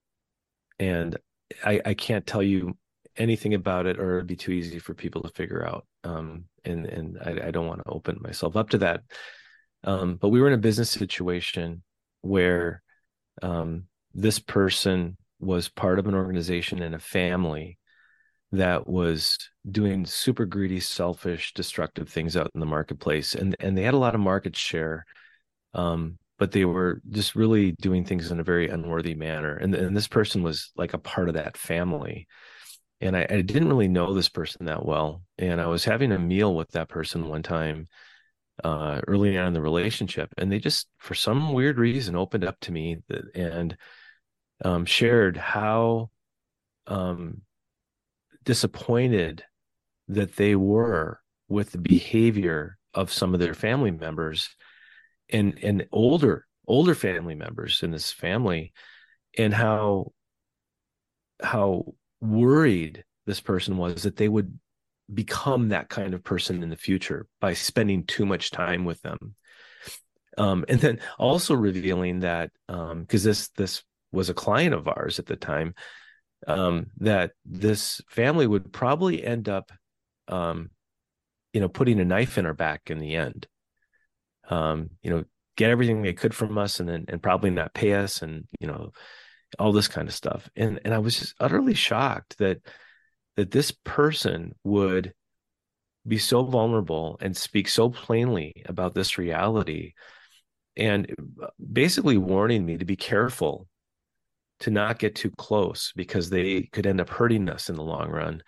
and 0.77 1.17
I 1.63 1.81
I 1.85 1.93
can't 1.93 2.27
tell 2.27 2.43
you 2.43 2.77
anything 3.17 3.53
about 3.53 3.85
it 3.85 3.97
or 3.99 4.17
it'd 4.17 4.27
be 4.27 4.35
too 4.35 4.51
easy 4.51 4.79
for 4.79 4.93
people 4.93 5.21
to 5.23 5.29
figure 5.29 5.65
out 5.65 5.87
um, 6.03 6.45
and 6.63 6.85
and 6.85 7.17
I, 7.23 7.47
I 7.47 7.51
don't 7.51 7.67
want 7.67 7.81
to 7.83 7.89
open 7.89 8.19
myself 8.21 8.55
up 8.55 8.69
to 8.69 8.77
that 8.79 9.01
um, 9.83 10.15
but 10.15 10.29
we 10.29 10.39
were 10.39 10.47
in 10.47 10.53
a 10.53 10.57
business 10.57 10.89
situation 10.89 11.83
where 12.21 12.81
um, 13.41 13.85
this 14.13 14.39
person 14.39 15.17
was 15.39 15.69
part 15.69 15.99
of 15.99 16.07
an 16.07 16.15
organization 16.15 16.81
and 16.81 16.93
a 16.93 16.99
family 16.99 17.78
that 18.51 18.87
was 18.87 19.37
doing 19.69 20.05
super 20.05 20.45
greedy, 20.45 20.79
selfish, 20.79 21.53
destructive 21.53 22.09
things 22.09 22.35
out 22.35 22.49
in 22.53 22.59
the 22.59 22.65
marketplace, 22.65 23.35
and 23.35 23.55
and 23.59 23.77
they 23.77 23.83
had 23.83 23.93
a 23.93 23.97
lot 23.97 24.15
of 24.15 24.21
market 24.21 24.55
share, 24.55 25.05
um, 25.73 26.17
but 26.37 26.51
they 26.51 26.65
were 26.65 27.01
just 27.11 27.35
really 27.35 27.73
doing 27.73 28.05
things 28.05 28.31
in 28.31 28.39
a 28.39 28.43
very 28.43 28.69
unworthy 28.69 29.13
manner. 29.13 29.55
And 29.55 29.75
and 29.75 29.95
this 29.95 30.07
person 30.07 30.41
was 30.43 30.71
like 30.75 30.93
a 30.93 30.97
part 30.99 31.27
of 31.29 31.35
that 31.35 31.57
family, 31.57 32.27
and 33.01 33.15
I, 33.15 33.27
I 33.29 33.41
didn't 33.41 33.69
really 33.69 33.87
know 33.87 34.13
this 34.13 34.29
person 34.29 34.65
that 34.65 34.85
well. 34.85 35.23
And 35.37 35.61
I 35.61 35.67
was 35.67 35.85
having 35.85 36.11
a 36.11 36.19
meal 36.19 36.55
with 36.55 36.71
that 36.71 36.89
person 36.89 37.27
one 37.29 37.43
time, 37.43 37.85
uh, 38.63 39.01
early 39.07 39.37
on 39.37 39.47
in 39.47 39.53
the 39.53 39.61
relationship, 39.61 40.33
and 40.37 40.51
they 40.51 40.59
just, 40.59 40.87
for 40.97 41.13
some 41.13 41.53
weird 41.53 41.77
reason, 41.77 42.15
opened 42.15 42.43
up 42.43 42.59
to 42.61 42.71
me 42.71 42.97
and 43.35 43.77
um, 44.65 44.85
shared 44.85 45.37
how 45.37 46.09
um, 46.87 47.41
disappointed 48.43 49.43
that 50.07 50.35
they 50.35 50.55
were 50.55 51.19
with 51.47 51.71
the 51.71 51.77
behavior 51.77 52.77
of 52.93 53.13
some 53.13 53.33
of 53.33 53.39
their 53.39 53.53
family 53.53 53.91
members 53.91 54.49
and 55.29 55.59
and 55.63 55.85
older 55.91 56.45
older 56.67 56.95
family 56.95 57.35
members 57.35 57.83
in 57.83 57.91
this 57.91 58.11
family 58.11 58.73
and 59.37 59.53
how 59.53 60.11
how 61.41 61.93
worried 62.21 63.03
this 63.25 63.39
person 63.39 63.77
was 63.77 64.03
that 64.03 64.17
they 64.17 64.27
would 64.27 64.59
become 65.13 65.69
that 65.69 65.89
kind 65.89 66.13
of 66.13 66.23
person 66.23 66.61
in 66.63 66.69
the 66.69 66.75
future 66.75 67.27
by 67.39 67.53
spending 67.53 68.03
too 68.03 68.25
much 68.25 68.51
time 68.51 68.85
with 68.85 69.01
them. 69.01 69.35
Um, 70.37 70.65
and 70.69 70.79
then 70.79 70.99
also 71.17 71.55
revealing 71.55 72.19
that 72.19 72.51
because 72.67 72.91
um, 72.91 73.07
this 73.07 73.49
this 73.49 73.83
was 74.11 74.29
a 74.29 74.33
client 74.33 74.73
of 74.73 74.87
ours 74.87 75.19
at 75.19 75.25
the 75.25 75.35
time 75.35 75.73
um, 76.47 76.87
that 76.97 77.31
this 77.45 78.01
family 78.09 78.47
would 78.47 78.71
probably 78.71 79.23
end 79.23 79.49
up 79.49 79.71
um, 80.27 80.69
you 81.53 81.61
know 81.61 81.69
putting 81.69 81.99
a 81.99 82.05
knife 82.05 82.37
in 82.37 82.45
our 82.45 82.53
back 82.53 82.89
in 82.89 82.99
the 82.99 83.15
end. 83.15 83.47
Um, 84.49 84.91
you 85.01 85.09
know 85.11 85.25
get 85.57 85.69
everything 85.69 86.01
they 86.01 86.13
could 86.13 86.33
from 86.33 86.57
us 86.57 86.79
and 86.79 86.87
then 86.87 87.05
and 87.09 87.21
probably 87.21 87.49
not 87.49 87.73
pay 87.73 87.93
us 87.93 88.21
and 88.21 88.45
you 88.59 88.67
know 88.67 88.91
all 89.57 89.71
this 89.73 89.87
kind 89.87 90.07
of 90.07 90.13
stuff. 90.13 90.49
And 90.55 90.79
and 90.85 90.93
i 90.93 90.99
was 90.99 91.19
just 91.19 91.35
utterly 91.39 91.73
shocked 91.73 92.37
that 92.37 92.59
that 93.35 93.51
this 93.51 93.71
person 93.71 94.53
would 94.63 95.13
be 96.07 96.17
so 96.17 96.43
vulnerable 96.43 97.17
and 97.21 97.35
speak 97.35 97.67
so 97.67 97.89
plainly 97.89 98.63
about 98.65 98.93
this 98.93 99.17
reality 99.17 99.93
and 100.75 101.13
basically 101.71 102.17
warning 102.17 102.65
me 102.65 102.77
to 102.77 102.85
be 102.85 102.95
careful 102.95 103.67
to 104.61 104.71
not 104.71 104.99
get 104.99 105.15
too 105.15 105.31
close 105.31 105.93
because 105.95 106.29
they 106.29 106.63
could 106.71 106.85
end 106.85 107.01
up 107.01 107.09
hurting 107.09 107.49
us 107.49 107.69
in 107.69 107.75
the 107.75 107.83
long 107.83 108.09
run. 108.09 108.43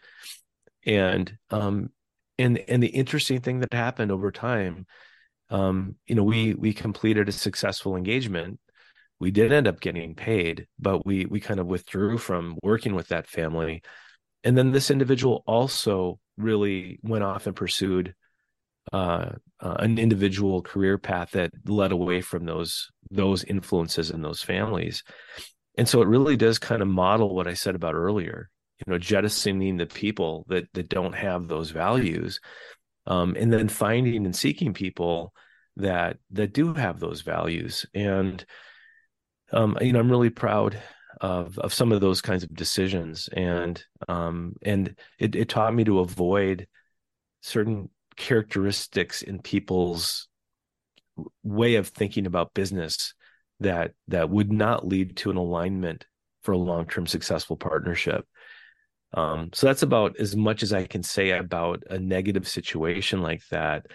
And 0.85 1.37
um 1.49 1.89
and 2.37 2.57
and 2.67 2.81
the 2.81 2.87
interesting 2.87 3.41
thing 3.41 3.59
that 3.59 3.73
happened 3.73 4.11
over 4.11 4.31
time 4.31 4.85
um 5.49 5.95
you 6.07 6.15
know 6.15 6.23
we 6.23 6.53
we 6.53 6.73
completed 6.73 7.29
a 7.29 7.33
successful 7.33 7.95
engagement. 7.95 8.59
We 9.19 9.31
did 9.31 9.51
end 9.51 9.67
up 9.67 9.79
getting 9.79 10.15
paid 10.15 10.67
but 10.79 11.05
we 11.05 11.25
we 11.25 11.39
kind 11.39 11.59
of 11.59 11.67
withdrew 11.67 12.17
from 12.17 12.57
working 12.63 12.95
with 12.95 13.09
that 13.09 13.27
family. 13.27 13.83
And 14.43 14.57
then 14.57 14.71
this 14.71 14.89
individual 14.89 15.43
also 15.45 16.19
really 16.37 16.99
went 17.03 17.23
off 17.23 17.45
and 17.45 17.55
pursued 17.55 18.15
uh, 18.91 19.29
uh, 19.59 19.75
an 19.79 19.97
individual 19.99 20.61
career 20.61 20.97
path 20.97 21.31
that 21.31 21.51
led 21.65 21.91
away 21.91 22.21
from 22.21 22.45
those 22.45 22.89
those 23.11 23.43
influences 23.43 24.09
in 24.09 24.21
those 24.21 24.41
families 24.41 25.03
and 25.77 25.87
so 25.87 26.01
it 26.01 26.07
really 26.07 26.35
does 26.35 26.59
kind 26.59 26.81
of 26.81 26.87
model 26.87 27.35
what 27.35 27.47
i 27.47 27.53
said 27.53 27.75
about 27.75 27.95
earlier 27.95 28.49
you 28.79 28.91
know 28.91 28.97
jettisoning 28.97 29.77
the 29.77 29.85
people 29.85 30.45
that 30.49 30.65
that 30.73 30.89
don't 30.89 31.13
have 31.13 31.47
those 31.47 31.71
values 31.71 32.39
um, 33.07 33.35
and 33.37 33.51
then 33.51 33.67
finding 33.67 34.25
and 34.25 34.35
seeking 34.35 34.73
people 34.73 35.33
that 35.77 36.17
that 36.31 36.53
do 36.53 36.73
have 36.73 36.99
those 36.99 37.21
values. 37.21 37.85
And 37.93 38.43
um, 39.53 39.77
you 39.81 39.91
know 39.91 39.99
i'm 39.99 40.09
really 40.09 40.29
proud 40.29 40.81
of 41.19 41.57
of 41.59 41.73
some 41.73 41.91
of 41.91 42.01
those 42.01 42.21
kinds 42.21 42.43
of 42.43 42.53
decisions. 42.55 43.29
And 43.29 43.83
um 44.07 44.55
and 44.61 44.95
it, 45.19 45.35
it 45.35 45.49
taught 45.49 45.73
me 45.73 45.83
to 45.85 45.99
avoid 45.99 46.67
certain 47.41 47.89
characteristics 48.15 49.21
in 49.21 49.41
people's 49.41 50.27
way 51.43 51.75
of 51.75 51.87
thinking 51.87 52.25
about 52.25 52.53
business 52.53 53.13
that 53.61 53.93
that 54.07 54.29
would 54.29 54.51
not 54.51 54.87
lead 54.87 55.17
to 55.17 55.31
an 55.31 55.37
alignment 55.37 56.05
for 56.43 56.51
a 56.51 56.57
long-term 56.57 57.07
successful 57.07 57.55
partnership. 57.55 58.25
Um, 59.13 59.49
so 59.53 59.67
that's 59.67 59.83
about 59.83 60.19
as 60.19 60.35
much 60.35 60.63
as 60.63 60.71
i 60.71 60.85
can 60.85 61.03
say 61.03 61.31
about 61.31 61.83
a 61.89 61.99
negative 61.99 62.47
situation 62.47 63.21
like 63.21 63.45
that. 63.49 63.87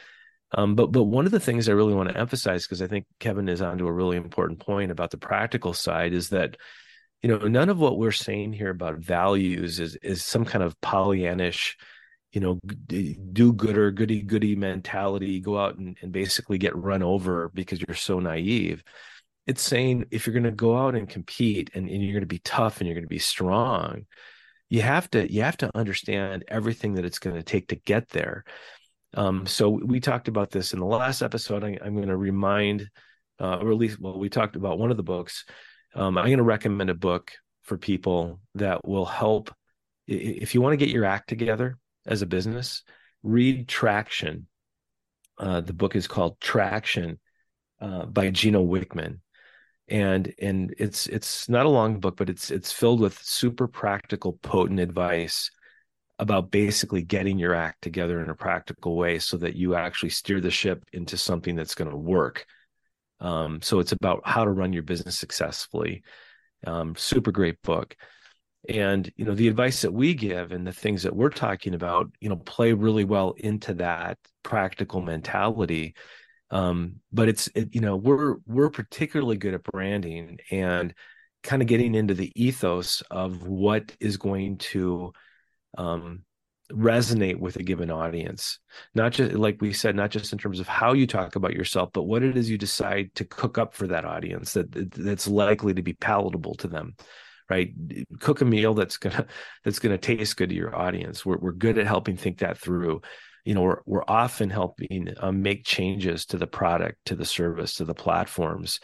Um, 0.52 0.74
but 0.74 0.92
but 0.92 1.04
one 1.04 1.26
of 1.26 1.32
the 1.32 1.40
things 1.40 1.68
i 1.68 1.72
really 1.72 1.94
want 1.94 2.08
to 2.08 2.16
emphasize 2.16 2.64
because 2.64 2.80
i 2.80 2.86
think 2.86 3.04
kevin 3.18 3.48
is 3.48 3.60
onto 3.60 3.86
a 3.86 3.92
really 3.92 4.16
important 4.16 4.60
point 4.60 4.92
about 4.92 5.10
the 5.10 5.18
practical 5.18 5.72
side 5.72 6.12
is 6.12 6.28
that 6.28 6.56
you 7.20 7.28
know 7.28 7.48
none 7.48 7.68
of 7.68 7.80
what 7.80 7.98
we're 7.98 8.12
saying 8.12 8.52
here 8.52 8.70
about 8.70 8.98
values 8.98 9.80
is 9.80 9.96
is 9.96 10.24
some 10.24 10.44
kind 10.44 10.62
of 10.62 10.80
pollyannish 10.80 11.74
you 12.30 12.40
know 12.40 12.60
do 12.86 13.52
gooder 13.54 13.90
goody 13.90 14.22
goody 14.22 14.54
mentality 14.54 15.40
go 15.40 15.58
out 15.58 15.78
and, 15.78 15.96
and 16.02 16.12
basically 16.12 16.58
get 16.58 16.76
run 16.76 17.02
over 17.02 17.50
because 17.54 17.80
you're 17.80 17.96
so 17.96 18.20
naive 18.20 18.84
it's 19.46 19.62
saying 19.62 20.06
if 20.10 20.26
you're 20.26 20.34
going 20.34 20.44
to 20.44 20.50
go 20.50 20.76
out 20.76 20.94
and 20.94 21.08
compete 21.08 21.70
and, 21.74 21.88
and 21.88 22.02
you're 22.02 22.12
going 22.12 22.20
to 22.20 22.26
be 22.26 22.40
tough 22.40 22.80
and 22.80 22.86
you're 22.86 22.94
going 22.94 23.04
to 23.04 23.08
be 23.08 23.18
strong 23.18 24.06
you 24.68 24.82
have 24.82 25.08
to 25.10 25.32
you 25.32 25.42
have 25.42 25.56
to 25.56 25.70
understand 25.74 26.44
everything 26.48 26.94
that 26.94 27.04
it's 27.04 27.18
going 27.18 27.36
to 27.36 27.42
take 27.42 27.68
to 27.68 27.76
get 27.76 28.08
there 28.10 28.44
um, 29.14 29.46
so 29.46 29.68
we 29.68 30.00
talked 30.00 30.28
about 30.28 30.50
this 30.50 30.72
in 30.72 30.80
the 30.80 30.86
last 30.86 31.22
episode 31.22 31.64
I, 31.64 31.78
am 31.84 31.94
going 31.94 32.08
to 32.08 32.16
remind 32.16 32.88
uh, 33.40 33.58
or 33.58 33.70
at 33.70 33.78
least 33.78 34.00
well 34.00 34.18
we 34.18 34.28
talked 34.28 34.56
about 34.56 34.78
one 34.78 34.90
of 34.90 34.96
the 34.96 35.02
books 35.02 35.44
um, 35.96 36.18
I'm 36.18 36.26
going 36.26 36.36
to 36.38 36.44
recommend 36.44 36.90
a 36.90 36.94
book 36.94 37.32
for 37.62 37.78
people 37.78 38.40
that 38.54 38.86
will 38.86 39.06
help. 39.06 39.52
If 40.06 40.54
you 40.54 40.60
want 40.60 40.74
to 40.74 40.84
get 40.84 40.94
your 40.94 41.04
act 41.04 41.28
together 41.28 41.78
as 42.06 42.22
a 42.22 42.26
business, 42.26 42.82
read 43.22 43.66
Traction. 43.66 44.46
Uh, 45.38 45.62
the 45.62 45.72
book 45.72 45.96
is 45.96 46.06
called 46.06 46.38
Traction 46.38 47.18
uh, 47.80 48.06
by 48.06 48.30
Gino 48.30 48.64
Wickman, 48.64 49.20
and 49.88 50.32
and 50.40 50.74
it's 50.78 51.06
it's 51.06 51.48
not 51.48 51.66
a 51.66 51.70
long 51.70 52.00
book, 52.00 52.16
but 52.16 52.30
it's 52.30 52.50
it's 52.50 52.72
filled 52.72 53.00
with 53.00 53.18
super 53.22 53.68
practical, 53.68 54.34
potent 54.42 54.80
advice 54.80 55.50
about 56.18 56.50
basically 56.50 57.02
getting 57.02 57.38
your 57.38 57.54
act 57.54 57.82
together 57.82 58.22
in 58.22 58.30
a 58.30 58.34
practical 58.34 58.96
way 58.96 59.18
so 59.18 59.36
that 59.36 59.54
you 59.54 59.74
actually 59.74 60.08
steer 60.08 60.40
the 60.40 60.50
ship 60.50 60.82
into 60.92 61.16
something 61.16 61.54
that's 61.54 61.74
going 61.74 61.90
to 61.90 61.96
work 61.96 62.46
um, 63.20 63.62
so 63.62 63.78
it's 63.78 63.92
about 63.92 64.22
how 64.24 64.44
to 64.44 64.50
run 64.50 64.72
your 64.72 64.82
business 64.82 65.18
successfully. 65.18 66.02
Um, 66.66 66.94
super 66.96 67.32
great 67.32 67.60
book. 67.62 67.96
And 68.68 69.10
you 69.16 69.24
know 69.24 69.34
the 69.34 69.46
advice 69.46 69.82
that 69.82 69.92
we 69.92 70.14
give 70.14 70.50
and 70.50 70.66
the 70.66 70.72
things 70.72 71.04
that 71.04 71.14
we're 71.14 71.30
talking 71.30 71.74
about, 71.74 72.10
you 72.20 72.28
know, 72.28 72.36
play 72.36 72.72
really 72.72 73.04
well 73.04 73.34
into 73.36 73.74
that 73.74 74.18
practical 74.42 75.00
mentality. 75.00 75.94
Um, 76.50 77.00
but 77.12 77.28
it's 77.28 77.48
it, 77.54 77.74
you 77.74 77.80
know 77.80 77.96
we're 77.96 78.36
we're 78.46 78.70
particularly 78.70 79.36
good 79.36 79.54
at 79.54 79.64
branding 79.64 80.38
and 80.50 80.94
kind 81.42 81.62
of 81.62 81.68
getting 81.68 81.94
into 81.94 82.14
the 82.14 82.32
ethos 82.34 83.02
of 83.10 83.46
what 83.46 83.96
is 84.00 84.16
going 84.16 84.58
to 84.58 85.12
um, 85.76 86.22
resonate 86.72 87.38
with 87.38 87.56
a 87.56 87.62
given 87.62 87.90
audience. 87.90 88.58
Not 88.94 89.12
just 89.12 89.34
like 89.34 89.60
we 89.60 89.72
said 89.72 89.96
not 89.96 90.10
just 90.10 90.32
in 90.32 90.38
terms 90.38 90.60
of 90.60 90.68
how 90.68 90.92
you 90.92 91.06
talk 91.06 91.36
about 91.36 91.54
yourself 91.54 91.90
but 91.92 92.04
what 92.04 92.22
it 92.22 92.36
is 92.36 92.48
you 92.48 92.58
decide 92.58 93.14
to 93.16 93.24
cook 93.24 93.58
up 93.58 93.74
for 93.74 93.88
that 93.88 94.04
audience 94.04 94.52
that 94.52 94.70
that's 94.92 95.26
likely 95.26 95.74
to 95.74 95.82
be 95.82 95.94
palatable 95.94 96.54
to 96.56 96.68
them 96.68 96.94
right? 97.48 97.72
Cook 98.20 98.40
a 98.40 98.44
meal 98.44 98.74
that's 98.74 98.96
gonna 98.96 99.26
that's 99.64 99.78
gonna 99.78 99.98
taste 99.98 100.36
good 100.36 100.50
to 100.50 100.54
your 100.54 100.74
audience. 100.74 101.24
We're, 101.24 101.38
we're 101.38 101.52
good 101.52 101.78
at 101.78 101.86
helping 101.86 102.16
think 102.16 102.38
that 102.38 102.58
through 102.58 103.02
you 103.46 103.54
know 103.54 103.62
we're, 103.62 103.80
we're 103.86 104.04
often 104.08 104.50
helping 104.50 105.14
um, 105.20 105.42
make 105.42 105.64
changes 105.64 106.26
to 106.26 106.36
the 106.36 106.46
product 106.46 106.98
to 107.06 107.14
the 107.14 107.24
service 107.24 107.74
to 107.74 107.84
the 107.84 107.94
platforms 107.94 108.80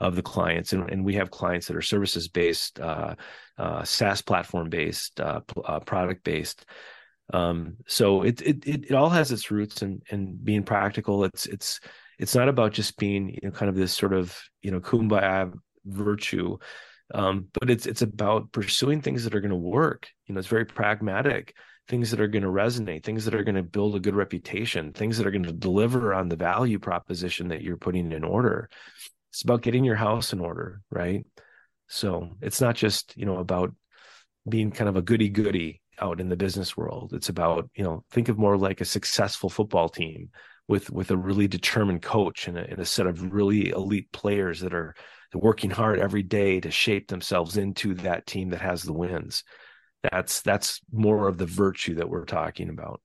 of 0.00 0.14
the 0.14 0.22
clients 0.22 0.72
and, 0.72 0.90
and 0.90 1.04
we 1.04 1.14
have 1.14 1.30
clients 1.30 1.66
that 1.66 1.76
are 1.76 1.82
services 1.82 2.28
based 2.28 2.80
uh, 2.80 3.14
uh, 3.58 3.84
saas 3.84 4.22
platform 4.22 4.68
based 4.68 5.20
uh, 5.20 5.40
uh 5.64 5.80
product 5.80 6.24
based 6.24 6.64
um, 7.32 7.76
so 7.86 8.22
it, 8.22 8.40
it 8.40 8.66
it 8.66 8.92
all 8.92 9.10
has 9.10 9.32
its 9.32 9.50
roots 9.50 9.82
in 9.82 10.00
in 10.10 10.38
being 10.42 10.62
practical. 10.62 11.24
It's 11.24 11.46
it's 11.46 11.80
it's 12.18 12.34
not 12.34 12.48
about 12.48 12.72
just 12.72 12.96
being 12.98 13.30
you 13.30 13.40
know 13.42 13.50
kind 13.50 13.68
of 13.68 13.74
this 13.74 13.92
sort 13.92 14.12
of 14.12 14.36
you 14.62 14.70
know 14.70 14.80
kumbaya 14.80 15.52
virtue. 15.84 16.56
um, 17.14 17.48
but 17.52 17.70
it's 17.70 17.86
it's 17.86 18.02
about 18.02 18.52
pursuing 18.52 19.00
things 19.00 19.24
that 19.24 19.34
are 19.34 19.40
going 19.40 19.50
to 19.50 19.56
work 19.56 20.08
you 20.26 20.34
know 20.34 20.38
it's 20.38 20.48
very 20.48 20.64
pragmatic 20.64 21.54
things 21.88 22.10
that 22.10 22.20
are 22.20 22.28
going 22.28 22.42
to 22.42 22.48
resonate 22.48 23.04
things 23.04 23.24
that 23.24 23.34
are 23.34 23.44
going 23.44 23.54
to 23.54 23.62
build 23.62 23.94
a 23.94 24.00
good 24.00 24.14
reputation 24.14 24.92
things 24.92 25.18
that 25.18 25.26
are 25.26 25.30
going 25.30 25.42
to 25.42 25.52
deliver 25.52 26.12
on 26.12 26.28
the 26.28 26.36
value 26.36 26.78
proposition 26.78 27.48
that 27.48 27.62
you're 27.62 27.76
putting 27.76 28.12
in 28.12 28.24
order. 28.24 28.68
It's 29.32 29.42
about 29.42 29.62
getting 29.62 29.84
your 29.84 29.96
house 29.96 30.32
in 30.32 30.40
order 30.40 30.80
right? 30.90 31.24
So 31.88 32.30
it's 32.40 32.60
not 32.60 32.74
just 32.74 33.16
you 33.16 33.26
know 33.26 33.38
about 33.38 33.74
being 34.48 34.70
kind 34.70 34.88
of 34.88 34.96
a 34.96 35.02
goody 35.02 35.28
goody 35.28 35.80
out 36.00 36.20
in 36.20 36.28
the 36.28 36.36
business 36.36 36.76
world. 36.76 37.12
It's 37.14 37.28
about 37.28 37.70
you 37.74 37.84
know 37.84 38.04
think 38.10 38.28
of 38.28 38.38
more 38.38 38.56
like 38.56 38.80
a 38.80 38.84
successful 38.84 39.50
football 39.50 39.88
team 39.88 40.30
with 40.68 40.90
with 40.90 41.10
a 41.10 41.16
really 41.16 41.48
determined 41.48 42.02
coach 42.02 42.48
and 42.48 42.58
a, 42.58 42.68
and 42.68 42.78
a 42.78 42.84
set 42.84 43.06
of 43.06 43.32
really 43.32 43.68
elite 43.68 44.10
players 44.12 44.60
that 44.60 44.74
are 44.74 44.94
working 45.34 45.70
hard 45.70 45.98
every 45.98 46.22
day 46.22 46.60
to 46.60 46.70
shape 46.70 47.08
themselves 47.08 47.56
into 47.56 47.94
that 47.94 48.26
team 48.26 48.50
that 48.50 48.60
has 48.60 48.82
the 48.82 48.92
wins 48.92 49.44
that's 50.10 50.42
that's 50.42 50.80
more 50.92 51.28
of 51.28 51.38
the 51.38 51.46
virtue 51.46 51.94
that 51.96 52.08
we're 52.08 52.24
talking 52.24 52.68
about. 52.68 53.00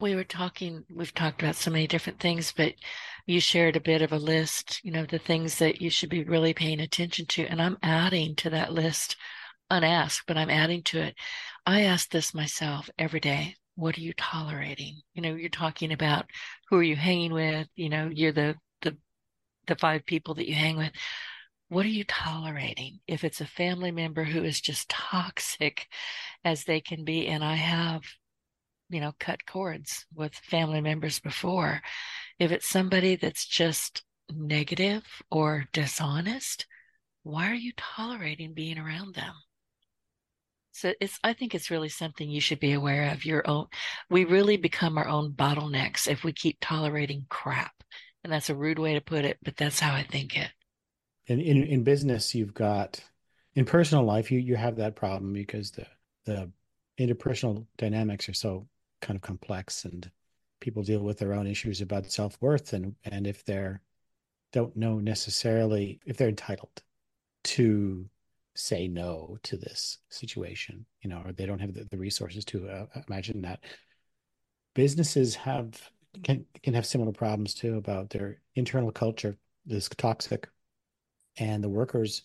We 0.00 0.14
were 0.14 0.24
talking 0.24 0.84
we've 0.94 1.14
talked 1.14 1.42
about 1.42 1.56
so 1.56 1.70
many 1.70 1.86
different 1.86 2.20
things 2.20 2.54
but 2.56 2.72
you 3.26 3.38
shared 3.38 3.76
a 3.76 3.80
bit 3.80 4.00
of 4.00 4.12
a 4.12 4.18
list 4.18 4.80
you 4.82 4.90
know 4.90 5.04
the 5.04 5.18
things 5.18 5.58
that 5.58 5.82
you 5.82 5.90
should 5.90 6.08
be 6.08 6.24
really 6.24 6.54
paying 6.54 6.80
attention 6.80 7.26
to 7.26 7.44
and 7.44 7.60
i'm 7.60 7.76
adding 7.82 8.34
to 8.36 8.48
that 8.48 8.72
list 8.72 9.16
unasked 9.68 10.26
but 10.26 10.38
i'm 10.38 10.48
adding 10.48 10.82
to 10.84 11.00
it. 11.00 11.14
I 11.66 11.82
ask 11.82 12.08
this 12.10 12.32
myself 12.32 12.88
every 12.98 13.20
day 13.20 13.56
what 13.80 13.96
are 13.96 14.02
you 14.02 14.12
tolerating? 14.12 15.00
You 15.14 15.22
know 15.22 15.34
you're 15.34 15.48
talking 15.48 15.92
about 15.92 16.26
who 16.68 16.76
are 16.76 16.82
you 16.82 16.96
hanging 16.96 17.32
with 17.32 17.66
you 17.76 17.88
know 17.88 18.10
you're 18.12 18.32
the 18.32 18.56
the 18.82 18.96
the 19.66 19.76
five 19.76 20.04
people 20.04 20.34
that 20.34 20.48
you 20.48 20.54
hang 20.54 20.76
with 20.76 20.92
what 21.70 21.86
are 21.86 21.90
you 21.90 22.04
tolerating 22.04 22.98
if 23.06 23.22
it's 23.22 23.40
a 23.40 23.46
family 23.46 23.92
member 23.92 24.24
who 24.24 24.42
is 24.42 24.60
just 24.60 24.88
toxic 24.88 25.86
as 26.44 26.64
they 26.64 26.80
can 26.80 27.04
be 27.04 27.28
and 27.28 27.44
i 27.44 27.54
have 27.54 28.02
you 28.88 29.00
know 29.00 29.12
cut 29.20 29.46
cords 29.46 30.04
with 30.14 30.34
family 30.34 30.80
members 30.80 31.20
before 31.20 31.80
if 32.40 32.50
it's 32.50 32.68
somebody 32.68 33.14
that's 33.14 33.46
just 33.46 34.02
negative 34.34 35.04
or 35.30 35.64
dishonest 35.72 36.66
why 37.22 37.48
are 37.48 37.54
you 37.54 37.72
tolerating 37.76 38.52
being 38.52 38.78
around 38.78 39.14
them 39.14 39.34
so 40.72 40.94
it's 41.00 41.18
I 41.22 41.34
think 41.34 41.54
it's 41.54 41.70
really 41.70 41.88
something 41.90 42.30
you 42.30 42.40
should 42.40 42.60
be 42.60 42.72
aware 42.72 43.10
of. 43.12 43.26
Your 43.26 43.46
own 43.46 43.66
we 44.08 44.24
really 44.24 44.56
become 44.56 44.96
our 44.96 45.08
own 45.08 45.32
bottlenecks 45.32 46.08
if 46.08 46.24
we 46.24 46.32
keep 46.32 46.56
tolerating 46.60 47.26
crap. 47.28 47.72
And 48.24 48.32
that's 48.32 48.48
a 48.48 48.54
rude 48.54 48.78
way 48.78 48.94
to 48.94 49.00
put 49.02 49.24
it, 49.26 49.36
but 49.42 49.56
that's 49.56 49.80
how 49.80 49.92
I 49.92 50.04
think 50.04 50.38
it. 50.38 50.50
And 51.28 51.40
in, 51.40 51.62
in 51.64 51.84
business 51.84 52.34
you've 52.34 52.54
got 52.54 53.02
in 53.54 53.64
personal 53.64 54.04
life 54.04 54.30
you 54.30 54.38
you 54.38 54.56
have 54.56 54.76
that 54.76 54.96
problem 54.96 55.32
because 55.32 55.70
the 55.70 55.86
the 56.24 56.50
interpersonal 56.98 57.66
dynamics 57.78 58.28
are 58.28 58.34
so 58.34 58.66
kind 59.00 59.16
of 59.16 59.22
complex 59.22 59.84
and 59.84 60.10
people 60.60 60.82
deal 60.82 61.00
with 61.00 61.18
their 61.18 61.32
own 61.32 61.46
issues 61.46 61.80
about 61.80 62.10
self-worth 62.10 62.72
and 62.72 62.94
and 63.04 63.26
if 63.26 63.44
they're 63.44 63.80
don't 64.52 64.76
know 64.76 64.98
necessarily 64.98 66.00
if 66.04 66.16
they're 66.16 66.28
entitled 66.28 66.82
to 67.42 68.08
say 68.54 68.88
no 68.88 69.38
to 69.42 69.56
this 69.56 69.98
situation, 70.08 70.84
you 71.02 71.10
know, 71.10 71.22
or 71.24 71.32
they 71.32 71.46
don't 71.46 71.60
have 71.60 71.74
the, 71.74 71.84
the 71.84 71.96
resources 71.96 72.44
to 72.46 72.68
uh, 72.68 72.86
imagine 73.08 73.42
that. 73.42 73.60
Businesses 74.74 75.34
have 75.34 75.90
can 76.22 76.44
can 76.62 76.74
have 76.74 76.86
similar 76.86 77.12
problems 77.12 77.54
too 77.54 77.76
about 77.76 78.10
their 78.10 78.40
internal 78.54 78.90
culture 78.90 79.36
is 79.68 79.88
toxic, 79.88 80.48
and 81.40 81.64
the 81.64 81.68
workers 81.68 82.22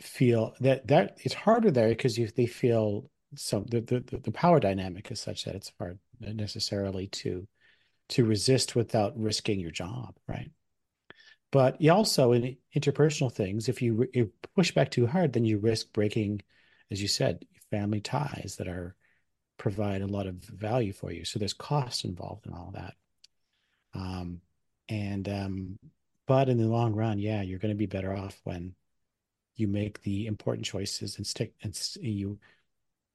feel 0.00 0.54
that 0.60 0.86
that 0.86 1.18
it's 1.24 1.34
harder 1.34 1.70
there 1.70 1.88
because 1.88 2.16
you 2.16 2.28
they 2.28 2.46
feel 2.46 3.10
some 3.34 3.64
the, 3.64 3.80
the 3.80 4.20
the 4.24 4.32
power 4.32 4.58
dynamic 4.60 5.10
is 5.10 5.20
such 5.20 5.44
that 5.44 5.54
it's 5.54 5.72
hard 5.78 5.98
necessarily 6.20 7.08
to 7.08 7.46
to 8.08 8.24
resist 8.24 8.76
without 8.76 9.18
risking 9.18 9.60
your 9.60 9.70
job, 9.70 10.16
right? 10.28 10.50
But 11.50 11.80
you 11.80 11.92
also 11.92 12.32
in 12.32 12.56
interpersonal 12.74 13.32
things, 13.32 13.68
if 13.68 13.82
you, 13.82 14.06
you 14.12 14.32
push 14.54 14.72
back 14.72 14.90
too 14.90 15.06
hard, 15.06 15.32
then 15.32 15.44
you 15.44 15.58
risk 15.58 15.92
breaking, 15.92 16.42
as 16.90 17.00
you 17.00 17.08
said, 17.08 17.44
family 17.70 18.00
ties 18.00 18.56
that 18.58 18.68
are 18.68 18.94
provide 19.58 20.02
a 20.02 20.06
lot 20.06 20.26
of 20.26 20.36
value 20.36 20.92
for 20.92 21.10
you. 21.10 21.24
So 21.24 21.38
there's 21.38 21.54
costs 21.54 22.04
involved 22.04 22.46
in 22.46 22.52
all 22.52 22.72
that. 22.74 22.94
Um, 23.94 24.40
and 24.88 25.28
um, 25.28 25.78
but 26.26 26.48
in 26.48 26.58
the 26.58 26.66
long 26.66 26.94
run, 26.94 27.18
yeah, 27.18 27.42
you're 27.42 27.58
going 27.58 27.74
to 27.74 27.78
be 27.78 27.86
better 27.86 28.14
off 28.14 28.40
when 28.44 28.74
you 29.54 29.68
make 29.68 30.02
the 30.02 30.26
important 30.26 30.66
choices 30.66 31.16
and 31.16 31.26
stick 31.26 31.54
and 31.62 31.78
you 32.00 32.38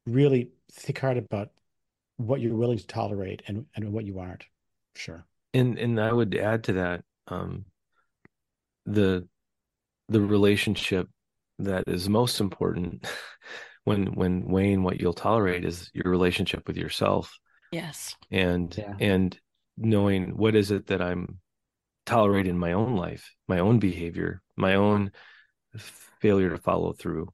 really 0.05 0.49
think 0.71 0.99
hard 0.99 1.17
about 1.17 1.51
what 2.17 2.41
you're 2.41 2.55
willing 2.55 2.77
to 2.77 2.87
tolerate 2.87 3.41
and 3.47 3.65
and 3.75 3.91
what 3.91 4.05
you 4.05 4.19
aren't. 4.19 4.45
Sure. 4.95 5.25
And 5.53 5.77
and 5.77 5.99
I 5.99 6.11
would 6.11 6.35
add 6.35 6.63
to 6.65 6.73
that, 6.73 7.03
um, 7.27 7.65
the 8.85 9.27
the 10.09 10.21
relationship 10.21 11.07
that 11.59 11.83
is 11.87 12.09
most 12.09 12.39
important 12.39 13.07
when 13.83 14.07
when 14.13 14.45
weighing 14.45 14.83
what 14.83 14.99
you'll 14.99 15.13
tolerate 15.13 15.65
is 15.65 15.89
your 15.93 16.09
relationship 16.11 16.67
with 16.67 16.77
yourself 16.77 17.39
yes 17.71 18.15
and 18.29 18.75
yeah. 18.77 18.93
and 18.99 19.39
knowing 19.77 20.35
what 20.35 20.55
is 20.55 20.71
it 20.71 20.87
that 20.87 21.01
i'm 21.01 21.39
tolerating 22.11 22.51
in 22.51 22.59
my 22.59 22.73
own 22.73 22.95
life 22.95 23.33
my 23.47 23.59
own 23.59 23.79
behavior 23.79 24.41
my 24.57 24.75
own 24.75 25.11
failure 26.21 26.49
to 26.49 26.57
follow 26.57 26.93
through. 26.93 27.27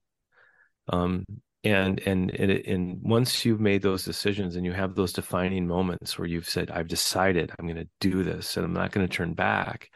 Um 0.87 1.25
and 1.63 1.99
and 2.05 2.31
and, 2.31 2.51
and 2.51 2.99
once 3.01 3.43
you've 3.43 3.59
made 3.59 3.81
those 3.81 4.05
decisions 4.05 4.55
and 4.55 4.65
you 4.65 4.71
have 4.71 4.95
those 4.95 5.13
defining 5.13 5.67
moments 5.67 6.17
where 6.17 6.27
you've 6.27 6.47
said 6.47 6.69
i've 6.69 6.87
decided 6.87 7.51
i'm 7.51 7.65
going 7.65 7.83
to 7.83 7.89
do 7.99 8.23
this 8.23 8.55
and 8.55 8.65
i'm 8.65 8.73
not 8.73 8.91
going 8.91 9.05
to 9.05 9.11
turn 9.13 9.33
back 9.33 9.89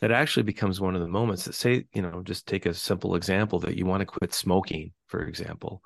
that 0.00 0.12
actually 0.12 0.44
becomes 0.44 0.80
one 0.80 0.94
of 0.94 1.02
the 1.02 1.08
moments 1.08 1.44
that 1.44 1.54
say 1.54 1.84
you 1.92 2.02
know 2.02 2.22
just 2.22 2.46
take 2.46 2.64
a 2.66 2.72
simple 2.72 3.16
example 3.16 3.58
that 3.58 3.76
you 3.76 3.84
want 3.84 4.00
to 4.00 4.06
quit 4.06 4.32
smoking 4.32 4.92
for 5.06 5.22
example. 5.22 5.82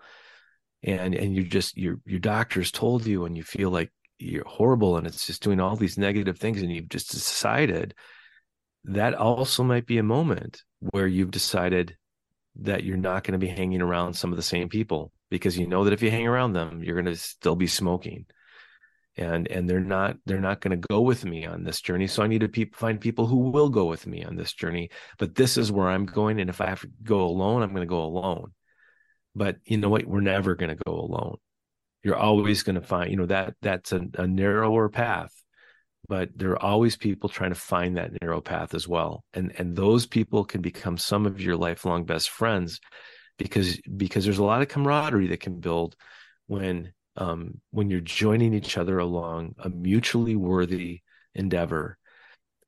And 0.83 1.15
and 1.15 1.35
you 1.35 1.45
just 1.45 1.77
your 1.77 1.97
your 2.07 2.21
doctor's 2.21 2.73
told 2.73 3.07
you 3.07 3.27
and 3.27 3.37
you 3.37 3.43
feel 3.43 3.71
like 3.71 3.91
you're 4.21 4.47
horrible 4.47 4.97
and 4.97 5.07
it's 5.07 5.27
just 5.27 5.43
doing 5.43 5.61
all 5.61 5.77
these 5.77 5.99
negative 5.99 6.39
things 6.39 6.61
and 6.63 6.71
you've 6.71 6.89
just 6.89 7.11
decided 7.11 7.95
that 8.85 9.15
also 9.15 9.63
might 9.63 9.87
be 9.87 9.99
a 9.99 10.03
moment 10.03 10.63
where 10.91 11.07
you've 11.07 11.31
decided 11.31 11.97
that 12.57 12.85
you're 12.85 12.97
not 12.97 13.25
going 13.25 13.33
to 13.33 13.45
be 13.45 13.49
hanging 13.49 13.83
around 13.83 14.15
some 14.15 14.31
of 14.31 14.37
the 14.37 14.43
same 14.43 14.69
people 14.69 15.13
because 15.31 15.57
you 15.57 15.67
know 15.67 15.85
that 15.85 15.93
if 15.93 16.03
you 16.03 16.11
hang 16.11 16.27
around 16.27 16.53
them 16.53 16.83
you're 16.83 17.01
going 17.01 17.13
to 17.13 17.21
still 17.21 17.57
be 17.57 17.67
smoking. 17.67 18.27
And 19.17 19.49
and 19.49 19.69
they're 19.69 19.81
not 19.81 20.17
they're 20.25 20.41
not 20.41 20.61
going 20.61 20.81
to 20.81 20.89
go 20.89 21.01
with 21.01 21.25
me 21.25 21.45
on 21.45 21.65
this 21.65 21.81
journey. 21.81 22.07
So 22.07 22.23
i 22.23 22.29
need 22.29 22.43
to 22.43 22.49
pe- 22.49 22.71
find 22.71 23.01
people 23.01 23.27
who 23.27 23.51
will 23.51 23.69
go 23.69 23.87
with 23.87 24.07
me 24.07 24.25
on 24.25 24.37
this 24.37 24.53
journey. 24.53 24.91
But 25.19 25.35
this 25.35 25.57
is 25.59 25.73
where 25.73 25.89
i'm 25.89 26.07
going 26.07 26.41
and 26.41 26.49
if 26.49 26.61
i 26.61 26.67
have 26.67 26.81
to 26.83 26.91
go 27.03 27.23
alone 27.23 27.63
i'm 27.63 27.71
going 27.71 27.87
to 27.87 27.91
go 27.91 28.05
alone. 28.05 28.53
But 29.35 29.57
you 29.65 29.79
know 29.79 29.89
what? 29.89 30.07
We're 30.07 30.21
never 30.21 30.55
going 30.55 30.75
to 30.75 30.83
go 30.87 30.93
alone 30.93 31.39
you're 32.03 32.17
always 32.17 32.63
going 32.63 32.77
to 32.77 32.83
find 32.83 33.11
you 33.11 33.17
know 33.17 33.27
that 33.27 33.55
that's 33.63 33.93
a, 33.93 34.01
a 34.19 34.27
narrower 34.27 34.89
path 34.89 35.33
but 36.11 36.29
there 36.35 36.51
are 36.51 36.63
always 36.63 36.97
people 36.97 37.29
trying 37.29 37.53
to 37.53 37.55
find 37.55 37.97
that 37.97 38.21
narrow 38.21 38.41
path 38.41 38.75
as 38.75 38.89
well. 38.89 39.25
And 39.33 39.53
and 39.59 39.77
those 39.77 40.07
people 40.07 40.45
can 40.45 40.61
become 40.61 40.99
some 40.99 41.25
of 41.25 41.41
your 41.41 41.57
lifelong 41.57 42.05
best 42.05 42.31
friends 42.31 42.81
because 43.39 43.81
because 43.97 44.25
there's 44.25 44.39
a 44.39 44.45
lot 44.45 44.61
of 44.61 44.67
camaraderie 44.67 45.29
that 45.29 45.39
can 45.39 45.61
build 45.61 45.95
when 46.49 46.93
um, 47.17 47.61
when 47.71 47.91
you're 47.91 48.01
joining 48.01 48.55
each 48.55 48.77
other 48.77 48.99
along 48.99 49.55
a 49.61 49.71
mutually 49.71 50.35
worthy 50.35 51.03
endeavor. 51.37 51.97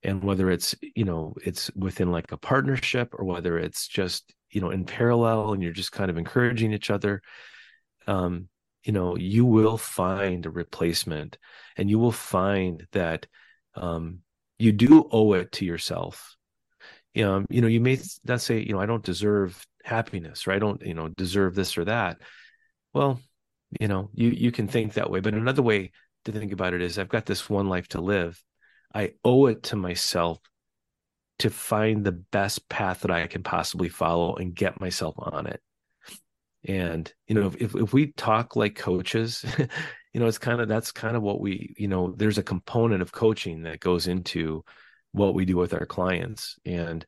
And 0.04 0.22
whether 0.22 0.48
it's 0.48 0.76
you 0.94 1.04
know 1.04 1.34
it's 1.44 1.68
within 1.74 2.12
like 2.12 2.30
a 2.30 2.36
partnership 2.36 3.12
or 3.12 3.24
whether 3.24 3.58
it's 3.58 3.88
just 3.88 4.32
you 4.50 4.60
know 4.60 4.70
in 4.70 4.84
parallel 4.84 5.52
and 5.52 5.64
you're 5.64 5.72
just 5.72 5.90
kind 5.90 6.10
of 6.12 6.16
encouraging 6.16 6.72
each 6.72 6.90
other 6.90 7.22
um 8.06 8.48
you 8.84 8.92
know 8.92 9.16
you 9.16 9.44
will 9.44 9.78
find 9.78 10.46
a 10.46 10.50
replacement 10.50 11.38
and 11.76 11.88
you 11.88 11.98
will 11.98 12.12
find 12.12 12.86
that 12.92 13.26
um 13.74 14.20
you 14.58 14.72
do 14.72 15.08
owe 15.10 15.32
it 15.34 15.52
to 15.52 15.64
yourself. 15.64 16.36
Um 17.16 17.46
you 17.50 17.60
know 17.60 17.68
you 17.68 17.80
may 17.80 17.98
not 18.24 18.40
say 18.40 18.60
you 18.60 18.72
know 18.72 18.80
i 18.80 18.86
don't 18.86 19.04
deserve 19.04 19.66
happiness 19.84 20.46
or 20.46 20.52
i 20.52 20.58
don't 20.58 20.82
you 20.82 20.94
know 20.94 21.08
deserve 21.08 21.54
this 21.54 21.76
or 21.76 21.84
that. 21.84 22.18
Well 22.92 23.20
you 23.80 23.88
know 23.88 24.10
you 24.14 24.28
you 24.30 24.52
can 24.52 24.68
think 24.68 24.94
that 24.94 25.10
way 25.10 25.20
but 25.20 25.34
another 25.34 25.62
way 25.62 25.92
to 26.24 26.32
think 26.32 26.52
about 26.52 26.74
it 26.74 26.82
is 26.82 26.98
i've 26.98 27.08
got 27.08 27.26
this 27.26 27.48
one 27.48 27.68
life 27.68 27.88
to 27.88 28.00
live. 28.00 28.42
I 28.94 29.14
owe 29.24 29.46
it 29.46 29.62
to 29.64 29.76
myself 29.76 30.38
to 31.38 31.48
find 31.50 32.04
the 32.04 32.12
best 32.12 32.68
path 32.68 33.00
that 33.00 33.10
i 33.10 33.26
can 33.26 33.42
possibly 33.42 33.88
follow 33.88 34.36
and 34.36 34.54
get 34.54 34.80
myself 34.80 35.14
on 35.18 35.46
it 35.46 35.60
and 36.64 37.12
you 37.26 37.34
know 37.34 37.52
if, 37.58 37.74
if 37.74 37.92
we 37.92 38.12
talk 38.12 38.54
like 38.54 38.76
coaches 38.76 39.44
you 40.12 40.20
know 40.20 40.26
it's 40.26 40.38
kind 40.38 40.60
of 40.60 40.68
that's 40.68 40.92
kind 40.92 41.16
of 41.16 41.22
what 41.22 41.40
we 41.40 41.74
you 41.76 41.88
know 41.88 42.14
there's 42.16 42.38
a 42.38 42.42
component 42.42 43.02
of 43.02 43.12
coaching 43.12 43.62
that 43.62 43.80
goes 43.80 44.06
into 44.06 44.64
what 45.12 45.34
we 45.34 45.44
do 45.44 45.56
with 45.56 45.74
our 45.74 45.86
clients. 45.86 46.58
And 46.64 47.04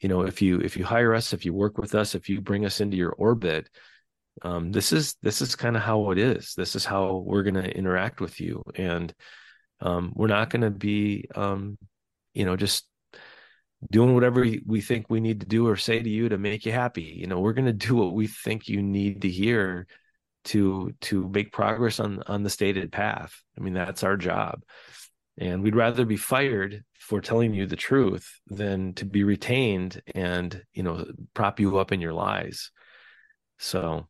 you 0.00 0.08
know 0.08 0.22
if 0.22 0.42
you 0.42 0.60
if 0.60 0.76
you 0.76 0.84
hire 0.84 1.14
us 1.14 1.32
if 1.32 1.44
you 1.44 1.52
work 1.52 1.78
with 1.78 1.94
us 1.94 2.14
if 2.14 2.28
you 2.28 2.40
bring 2.40 2.64
us 2.64 2.80
into 2.80 2.96
your 2.96 3.12
orbit 3.12 3.68
um, 4.42 4.72
this 4.72 4.92
is 4.92 5.16
this 5.22 5.42
is 5.42 5.56
kind 5.56 5.76
of 5.76 5.82
how 5.82 6.10
it 6.10 6.18
is. 6.18 6.54
This 6.54 6.76
is 6.76 6.84
how 6.84 7.22
we're 7.26 7.42
going 7.42 7.54
to 7.54 7.76
interact 7.76 8.20
with 8.20 8.40
you. 8.40 8.62
And 8.74 9.12
um, 9.80 10.12
we're 10.14 10.28
not 10.28 10.50
going 10.50 10.62
to 10.62 10.70
be 10.70 11.28
um, 11.34 11.78
you 12.34 12.44
know 12.44 12.56
just 12.56 12.86
doing 13.90 14.14
whatever 14.14 14.44
we 14.66 14.80
think 14.80 15.06
we 15.08 15.20
need 15.20 15.40
to 15.40 15.46
do 15.46 15.68
or 15.68 15.76
say 15.76 16.00
to 16.02 16.08
you 16.08 16.28
to 16.28 16.38
make 16.38 16.66
you 16.66 16.72
happy. 16.72 17.02
You 17.02 17.26
know 17.26 17.40
we're 17.40 17.52
going 17.52 17.66
to 17.78 17.86
do 17.86 17.96
what 17.96 18.14
we 18.14 18.26
think 18.26 18.68
you 18.68 18.82
need 18.82 19.22
to 19.22 19.28
hear 19.28 19.86
to 20.44 20.92
to 21.02 21.28
make 21.28 21.52
progress 21.52 22.00
on 22.00 22.22
on 22.26 22.42
the 22.42 22.50
stated 22.50 22.92
path. 22.92 23.42
I 23.58 23.62
mean 23.62 23.74
that's 23.74 24.02
our 24.02 24.16
job. 24.16 24.62
And 25.40 25.62
we'd 25.62 25.76
rather 25.76 26.04
be 26.04 26.16
fired 26.16 26.84
for 26.98 27.20
telling 27.20 27.54
you 27.54 27.66
the 27.66 27.76
truth 27.76 28.28
than 28.48 28.92
to 28.94 29.04
be 29.04 29.22
retained 29.22 30.02
and 30.14 30.62
you 30.72 30.82
know 30.82 31.06
prop 31.34 31.60
you 31.60 31.78
up 31.78 31.92
in 31.92 32.00
your 32.00 32.12
lies. 32.12 32.70
So 33.58 34.08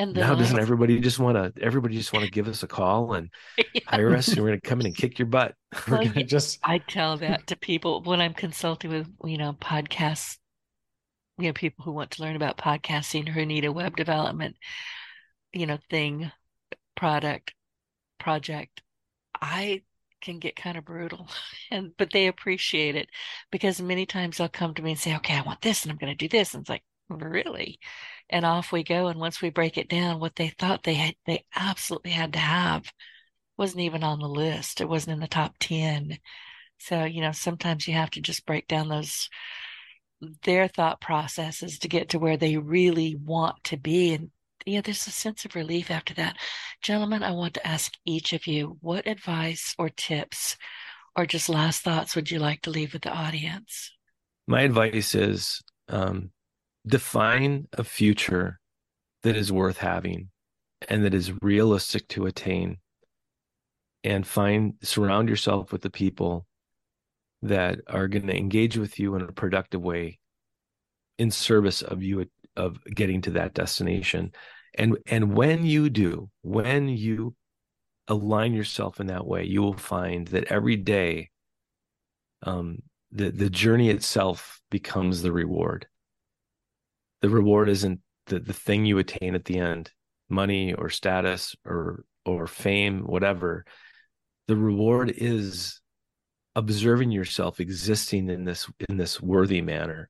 and 0.00 0.14
now 0.14 0.34
doesn't 0.34 0.58
everybody 0.58 0.98
just 0.98 1.18
want 1.18 1.36
to 1.36 1.62
everybody 1.62 1.94
just 1.94 2.12
want 2.12 2.24
to 2.24 2.30
give 2.30 2.48
us 2.48 2.62
a 2.62 2.66
call 2.66 3.12
and 3.12 3.28
yeah. 3.74 3.80
hire 3.86 4.14
us 4.16 4.28
and 4.28 4.38
we're 4.38 4.48
going 4.48 4.60
to 4.60 4.68
come 4.68 4.80
in 4.80 4.86
and 4.86 4.96
kick 4.96 5.18
your 5.18 5.26
butt 5.26 5.54
we're 5.88 5.98
well, 5.98 6.04
going 6.04 6.14
to 6.14 6.24
just 6.24 6.58
i 6.64 6.78
tell 6.78 7.16
that 7.18 7.46
to 7.46 7.56
people 7.56 8.02
when 8.02 8.20
i'm 8.20 8.32
consulting 8.32 8.90
with 8.90 9.06
you 9.24 9.36
know 9.36 9.52
podcasts 9.60 10.38
you 11.38 11.46
know 11.46 11.52
people 11.52 11.84
who 11.84 11.92
want 11.92 12.10
to 12.10 12.22
learn 12.22 12.36
about 12.36 12.56
podcasting 12.56 13.28
or 13.28 13.32
who 13.32 13.44
need 13.44 13.64
a 13.64 13.72
web 13.72 13.94
development 13.96 14.56
you 15.52 15.66
know 15.66 15.78
thing 15.90 16.30
product 16.96 17.52
project 18.18 18.82
i 19.40 19.82
can 20.22 20.38
get 20.38 20.56
kind 20.56 20.76
of 20.76 20.84
brutal 20.84 21.28
and 21.70 21.92
but 21.96 22.10
they 22.12 22.26
appreciate 22.26 22.94
it 22.94 23.08
because 23.50 23.80
many 23.80 24.04
times 24.04 24.36
they'll 24.36 24.48
come 24.48 24.74
to 24.74 24.82
me 24.82 24.90
and 24.90 25.00
say 25.00 25.14
okay 25.16 25.34
i 25.34 25.42
want 25.42 25.60
this 25.62 25.82
and 25.82 25.92
i'm 25.92 25.98
going 25.98 26.12
to 26.12 26.16
do 26.16 26.28
this 26.28 26.54
and 26.54 26.62
it's 26.62 26.70
like 26.70 26.82
really? 27.18 27.78
And 28.28 28.44
off 28.44 28.72
we 28.72 28.84
go 28.84 29.08
and 29.08 29.18
once 29.18 29.42
we 29.42 29.50
break 29.50 29.76
it 29.76 29.88
down 29.88 30.20
what 30.20 30.36
they 30.36 30.48
thought 30.48 30.82
they 30.82 30.94
had 30.94 31.14
they 31.26 31.44
absolutely 31.54 32.12
had 32.12 32.32
to 32.34 32.38
have 32.38 32.90
wasn't 33.56 33.80
even 33.80 34.02
on 34.02 34.20
the 34.20 34.28
list. 34.28 34.80
It 34.80 34.88
wasn't 34.88 35.14
in 35.14 35.20
the 35.20 35.28
top 35.28 35.56
10 35.60 36.18
so 36.78 37.04
you 37.04 37.20
know 37.20 37.32
sometimes 37.32 37.86
you 37.86 37.94
have 37.94 38.10
to 38.10 38.22
just 38.22 38.46
break 38.46 38.66
down 38.66 38.88
those 38.88 39.28
their 40.44 40.66
thought 40.68 41.00
processes 41.00 41.78
to 41.78 41.88
get 41.88 42.10
to 42.10 42.18
where 42.18 42.36
they 42.36 42.56
really 42.56 43.16
want 43.16 43.62
to 43.64 43.76
be. 43.76 44.14
And 44.14 44.30
yeah 44.66 44.80
there's 44.80 45.06
a 45.06 45.10
sense 45.10 45.44
of 45.44 45.54
relief 45.54 45.90
after 45.90 46.14
that. 46.14 46.36
Gentlemen 46.82 47.22
i 47.22 47.32
want 47.32 47.54
to 47.54 47.66
ask 47.66 47.92
each 48.06 48.32
of 48.32 48.46
you 48.46 48.78
what 48.80 49.06
advice 49.06 49.74
or 49.78 49.88
tips 49.88 50.56
or 51.16 51.26
just 51.26 51.48
last 51.48 51.82
thoughts 51.82 52.14
would 52.14 52.30
you 52.30 52.38
like 52.38 52.62
to 52.62 52.70
leave 52.70 52.92
with 52.92 53.02
the 53.02 53.12
audience? 53.12 53.92
My 54.46 54.62
advice 54.62 55.14
is 55.14 55.62
um, 55.88 56.30
define 56.86 57.68
a 57.72 57.84
future 57.84 58.58
that 59.22 59.36
is 59.36 59.52
worth 59.52 59.78
having 59.78 60.30
and 60.88 61.04
that 61.04 61.14
is 61.14 61.32
realistic 61.42 62.08
to 62.08 62.26
attain 62.26 62.78
and 64.02 64.26
find 64.26 64.74
surround 64.82 65.28
yourself 65.28 65.72
with 65.72 65.82
the 65.82 65.90
people 65.90 66.46
that 67.42 67.80
are 67.86 68.08
going 68.08 68.26
to 68.26 68.36
engage 68.36 68.76
with 68.76 68.98
you 68.98 69.14
in 69.14 69.22
a 69.22 69.32
productive 69.32 69.80
way 69.80 70.18
in 71.18 71.30
service 71.30 71.82
of 71.82 72.02
you 72.02 72.26
of 72.56 72.82
getting 72.84 73.20
to 73.22 73.32
that 73.32 73.54
destination. 73.54 74.32
And 74.76 74.98
and 75.06 75.34
when 75.34 75.66
you 75.66 75.90
do 75.90 76.30
when 76.42 76.88
you 76.88 77.34
align 78.08 78.54
yourself 78.54 79.00
in 79.00 79.06
that 79.06 79.26
way 79.26 79.44
you 79.44 79.62
will 79.62 79.76
find 79.76 80.26
that 80.28 80.44
every 80.44 80.76
day 80.76 81.30
um 82.42 82.78
the 83.12 83.30
the 83.30 83.50
journey 83.50 83.90
itself 83.90 84.60
becomes 84.70 85.22
the 85.22 85.32
reward 85.32 85.86
the 87.20 87.28
reward 87.28 87.68
isn't 87.68 88.00
the, 88.26 88.38
the 88.38 88.52
thing 88.52 88.84
you 88.84 88.98
attain 88.98 89.34
at 89.34 89.44
the 89.44 89.58
end 89.58 89.90
money 90.28 90.72
or 90.74 90.88
status 90.88 91.56
or 91.64 92.04
or 92.24 92.46
fame 92.46 93.00
whatever. 93.00 93.64
The 94.46 94.56
reward 94.56 95.12
is 95.16 95.80
observing 96.54 97.10
yourself 97.10 97.60
existing 97.60 98.28
in 98.30 98.44
this 98.44 98.70
in 98.88 98.96
this 98.96 99.20
worthy 99.20 99.60
manner. 99.60 100.08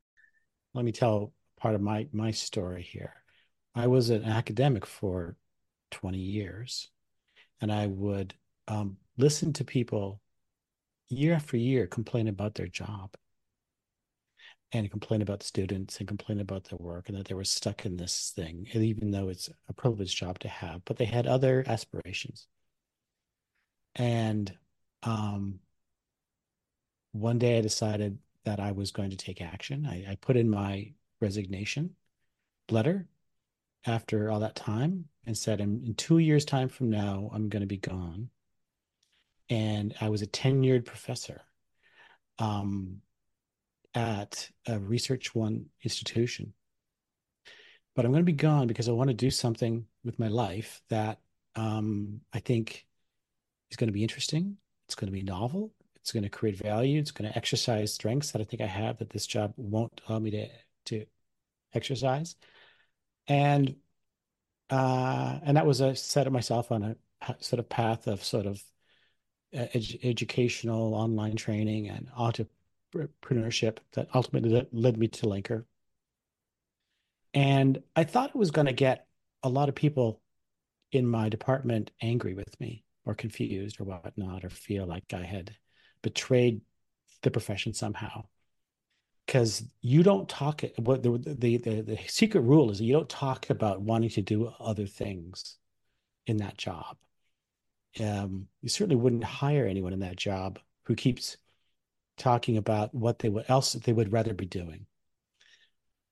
Let 0.74 0.84
me 0.84 0.92
tell 0.92 1.32
part 1.58 1.74
of 1.74 1.80
my 1.80 2.08
my 2.12 2.30
story 2.30 2.82
here. 2.82 3.14
I 3.74 3.86
was 3.86 4.10
an 4.10 4.24
academic 4.24 4.84
for 4.84 5.36
20 5.90 6.18
years 6.18 6.88
and 7.60 7.72
i 7.72 7.86
would 7.86 8.34
um, 8.68 8.96
listen 9.18 9.52
to 9.52 9.64
people 9.64 10.20
year 11.08 11.34
after 11.34 11.56
year 11.56 11.86
complain 11.86 12.28
about 12.28 12.54
their 12.54 12.68
job 12.68 13.10
and 14.72 14.90
complain 14.90 15.20
about 15.22 15.42
students 15.42 15.98
and 15.98 16.06
complain 16.06 16.40
about 16.40 16.64
their 16.64 16.78
work 16.78 17.08
and 17.08 17.18
that 17.18 17.26
they 17.26 17.34
were 17.34 17.44
stuck 17.44 17.84
in 17.84 17.96
this 17.96 18.32
thing, 18.36 18.66
even 18.72 19.10
though 19.10 19.28
it's 19.28 19.50
a 19.68 19.72
privileged 19.72 20.16
job 20.16 20.38
to 20.38 20.48
have, 20.48 20.84
but 20.84 20.96
they 20.96 21.04
had 21.04 21.26
other 21.26 21.64
aspirations. 21.66 22.46
And 23.96 24.56
um, 25.02 25.58
one 27.12 27.38
day 27.38 27.58
I 27.58 27.62
decided 27.62 28.18
that 28.44 28.60
I 28.60 28.72
was 28.72 28.92
going 28.92 29.10
to 29.10 29.16
take 29.16 29.42
action. 29.42 29.86
I, 29.86 30.12
I 30.12 30.14
put 30.20 30.36
in 30.36 30.48
my 30.48 30.92
resignation 31.20 31.96
letter 32.70 33.08
after 33.86 34.30
all 34.30 34.40
that 34.40 34.54
time 34.54 35.06
and 35.26 35.36
said, 35.36 35.60
in, 35.60 35.82
in 35.84 35.94
two 35.94 36.18
years' 36.18 36.44
time 36.44 36.68
from 36.68 36.90
now, 36.90 37.30
I'm 37.34 37.48
going 37.48 37.60
to 37.60 37.66
be 37.66 37.76
gone. 37.76 38.30
And 39.48 39.94
I 40.00 40.08
was 40.08 40.22
a 40.22 40.26
tenured 40.26 40.84
professor. 40.84 41.42
Um, 42.38 43.02
at 43.94 44.48
a 44.66 44.78
Research 44.78 45.34
One 45.34 45.66
institution. 45.82 46.52
But 47.94 48.04
I'm 48.04 48.12
going 48.12 48.24
to 48.24 48.32
be 48.32 48.32
gone 48.32 48.66
because 48.66 48.88
I 48.88 48.92
want 48.92 49.08
to 49.08 49.14
do 49.14 49.30
something 49.30 49.86
with 50.04 50.18
my 50.18 50.28
life 50.28 50.80
that 50.88 51.18
um, 51.56 52.20
I 52.32 52.38
think 52.38 52.86
is 53.70 53.76
going 53.76 53.88
to 53.88 53.92
be 53.92 54.02
interesting. 54.02 54.56
It's 54.86 54.94
going 54.94 55.08
to 55.08 55.12
be 55.12 55.22
novel. 55.22 55.72
It's 55.96 56.12
going 56.12 56.22
to 56.22 56.28
create 56.28 56.56
value. 56.56 56.98
It's 56.98 57.10
going 57.10 57.30
to 57.30 57.36
exercise 57.36 57.92
strengths 57.92 58.30
that 58.30 58.40
I 58.40 58.44
think 58.44 58.62
I 58.62 58.66
have 58.66 58.98
that 58.98 59.10
this 59.10 59.26
job 59.26 59.52
won't 59.56 60.00
allow 60.08 60.18
me 60.18 60.30
to 60.30 60.48
to 60.86 61.06
exercise. 61.74 62.36
And 63.28 63.76
uh, 64.70 65.40
and 65.42 65.56
that 65.56 65.66
was 65.66 65.80
a 65.80 65.94
set 65.94 66.26
of 66.26 66.32
myself 66.32 66.72
on 66.72 66.96
a 67.22 67.34
sort 67.40 67.58
of 67.58 67.68
path 67.68 68.06
of 68.06 68.24
sort 68.24 68.46
of 68.46 68.62
ed- 69.52 69.98
educational 70.02 70.94
online 70.94 71.36
training 71.36 71.88
and 71.88 72.08
auto 72.16 72.46
entrepreneurship 72.94 73.78
that 73.92 74.08
ultimately 74.14 74.66
led 74.72 74.96
me 74.96 75.08
to 75.08 75.26
Lenker. 75.26 75.64
And 77.32 77.82
I 77.94 78.04
thought 78.04 78.30
it 78.30 78.36
was 78.36 78.50
going 78.50 78.66
to 78.66 78.72
get 78.72 79.06
a 79.42 79.48
lot 79.48 79.68
of 79.68 79.74
people 79.74 80.20
in 80.92 81.06
my 81.06 81.28
department 81.28 81.90
angry 82.02 82.34
with 82.34 82.58
me 82.60 82.84
or 83.04 83.14
confused 83.14 83.80
or 83.80 83.84
whatnot, 83.84 84.44
or 84.44 84.50
feel 84.50 84.86
like 84.86 85.14
I 85.14 85.22
had 85.22 85.56
betrayed 86.02 86.60
the 87.22 87.30
profession 87.30 87.72
somehow. 87.72 88.24
Because 89.26 89.62
you 89.80 90.02
don't 90.02 90.28
talk, 90.28 90.62
what 90.76 91.02
the, 91.02 91.18
the, 91.38 91.56
the, 91.56 91.80
the 91.82 91.98
secret 92.08 92.40
rule 92.40 92.70
is 92.70 92.80
you 92.80 92.92
don't 92.92 93.08
talk 93.08 93.48
about 93.48 93.80
wanting 93.80 94.10
to 94.10 94.22
do 94.22 94.52
other 94.58 94.86
things 94.86 95.56
in 96.26 96.38
that 96.38 96.58
job. 96.58 96.96
Um, 98.00 98.48
you 98.60 98.68
certainly 98.68 98.96
wouldn't 98.96 99.24
hire 99.24 99.66
anyone 99.66 99.92
in 99.92 100.00
that 100.00 100.16
job 100.16 100.58
who 100.84 100.94
keeps 100.94 101.36
talking 102.20 102.56
about 102.56 102.94
what 102.94 103.18
they 103.18 103.28
would 103.28 103.46
else 103.48 103.72
they 103.72 103.92
would 103.92 104.12
rather 104.12 104.34
be 104.34 104.46
doing. 104.46 104.86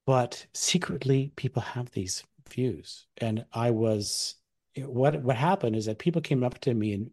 But 0.06 0.46
secretly, 0.54 1.32
people 1.36 1.62
have 1.62 1.90
these 1.90 2.24
views, 2.48 3.06
and 3.18 3.44
I 3.52 3.70
was 3.70 4.36
what 4.76 5.22
what 5.22 5.36
happened 5.36 5.76
is 5.76 5.86
that 5.86 5.98
people 5.98 6.22
came 6.22 6.42
up 6.42 6.58
to 6.60 6.74
me 6.74 6.94
and 6.94 7.10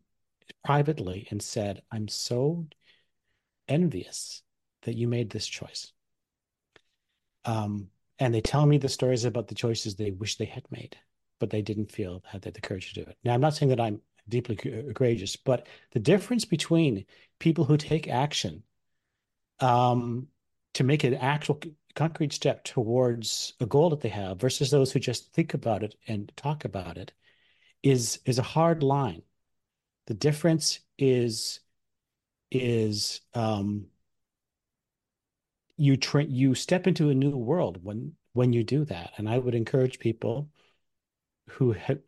privately 0.64 1.28
and 1.30 1.42
said, 1.42 1.82
"I'm 1.92 2.08
so 2.08 2.68
envious 3.68 4.42
that 4.84 4.96
you 4.96 5.08
made 5.08 5.30
this 5.30 5.48
choice." 5.48 5.92
Um, 7.44 7.90
and 8.20 8.34
they 8.34 8.42
tell 8.42 8.66
me 8.66 8.78
the 8.78 8.90
stories 8.90 9.26
about 9.26 9.48
the 9.48 9.56
choices 9.56 9.96
they 9.96 10.12
wish 10.12 10.38
they 10.38 10.46
had 10.46 10.66
made, 10.72 10.98
but 11.40 11.50
they 11.50 11.62
didn't 11.62 11.92
feel 11.92 12.24
had 12.26 12.42
the 12.42 12.62
courage 12.62 12.94
to 12.94 13.04
do 13.04 13.10
it. 13.10 13.18
Now, 13.24 13.34
I'm 13.34 13.42
not 13.42 13.56
saying 13.56 13.70
that 13.70 13.82
I'm 13.82 14.02
deeply 14.30 14.56
courageous, 14.56 15.36
but 15.36 15.68
the 15.92 16.00
difference 16.00 16.46
between 16.46 17.06
people 17.40 17.66
who 17.66 17.78
take 17.78 18.08
action 18.08 18.64
um, 19.60 20.28
to 20.74 20.84
make 20.84 21.04
an 21.04 21.16
actual 21.16 21.60
concrete 21.96 22.34
step 22.34 22.64
towards 22.64 23.54
a 23.60 23.66
goal 23.66 23.90
that 23.90 24.02
they 24.02 24.10
have 24.10 24.40
versus 24.40 24.70
those 24.70 24.92
who 24.92 25.00
just 25.00 25.34
think 25.34 25.54
about 25.54 25.84
it 25.84 25.96
and 26.08 26.32
talk 26.36 26.66
about 26.66 26.98
it 26.98 27.14
is 27.84 28.20
is 28.26 28.40
a 28.40 28.44
hard 28.44 28.84
line. 28.84 29.22
The 30.08 30.14
difference 30.14 30.80
is 30.98 31.62
is 32.52 33.22
um, 33.34 33.88
you 35.78 35.98
tra- 35.98 36.24
you 36.24 36.56
step 36.56 36.88
into 36.88 37.10
a 37.10 37.16
new 37.16 37.36
world 37.38 37.80
when 37.84 38.16
when 38.34 38.54
you 38.54 38.64
do 38.64 38.86
that, 38.86 39.14
and 39.18 39.30
I 39.30 39.38
would 39.38 39.56
encourage 39.56 40.00
people 40.00 40.50
who 41.50 41.72
have 41.74 42.00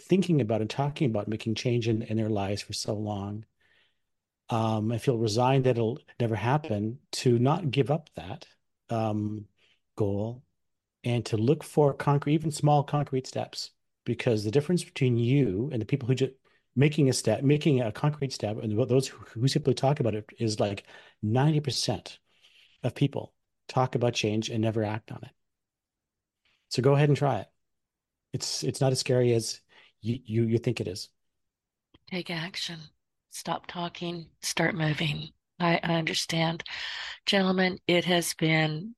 thinking 0.00 0.40
about 0.40 0.60
and 0.60 0.70
talking 0.70 1.10
about 1.10 1.28
making 1.28 1.54
change 1.54 1.88
in, 1.88 2.02
in 2.02 2.16
their 2.16 2.28
lives 2.28 2.62
for 2.62 2.72
so 2.74 2.94
long 2.94 3.44
um, 4.48 4.92
and 4.92 5.00
feel 5.00 5.18
resigned 5.18 5.64
that 5.64 5.76
it'll 5.76 5.98
never 6.20 6.34
happen, 6.34 6.98
to 7.12 7.38
not 7.38 7.70
give 7.70 7.90
up 7.90 8.10
that 8.16 8.46
um, 8.90 9.46
goal 9.96 10.42
and 11.04 11.24
to 11.26 11.36
look 11.36 11.62
for 11.62 11.92
concrete, 11.92 12.34
even 12.34 12.50
small 12.50 12.82
concrete 12.82 13.26
steps, 13.26 13.70
because 14.04 14.44
the 14.44 14.50
difference 14.50 14.84
between 14.84 15.16
you 15.16 15.70
and 15.72 15.80
the 15.80 15.86
people 15.86 16.08
who 16.08 16.14
just 16.14 16.32
making 16.74 17.08
a 17.08 17.12
step, 17.12 17.42
making 17.42 17.80
a 17.80 17.90
concrete 17.90 18.32
step, 18.32 18.62
and 18.62 18.78
those 18.88 19.08
who, 19.08 19.18
who 19.40 19.48
simply 19.48 19.74
talk 19.74 20.00
about 20.00 20.14
it 20.14 20.28
is 20.38 20.60
like 20.60 20.84
90% 21.24 22.18
of 22.82 22.94
people 22.94 23.32
talk 23.68 23.94
about 23.94 24.14
change 24.14 24.50
and 24.50 24.62
never 24.62 24.84
act 24.84 25.10
on 25.10 25.18
it. 25.22 25.30
So 26.68 26.82
go 26.82 26.94
ahead 26.94 27.08
and 27.08 27.16
try 27.16 27.38
it. 27.38 27.46
It's 28.32 28.62
it's 28.62 28.80
not 28.80 28.92
as 28.92 29.00
scary 29.00 29.32
as 29.32 29.60
you 30.02 30.18
you, 30.24 30.42
you 30.44 30.58
think 30.58 30.80
it 30.80 30.88
is. 30.88 31.08
Take 32.10 32.30
action. 32.30 32.80
Stop 33.36 33.66
talking. 33.66 34.30
Start 34.40 34.74
moving. 34.74 35.28
I, 35.60 35.78
I 35.82 35.96
understand. 35.96 36.64
Gentlemen, 37.26 37.78
it 37.86 38.06
has 38.06 38.32
been 38.32 38.94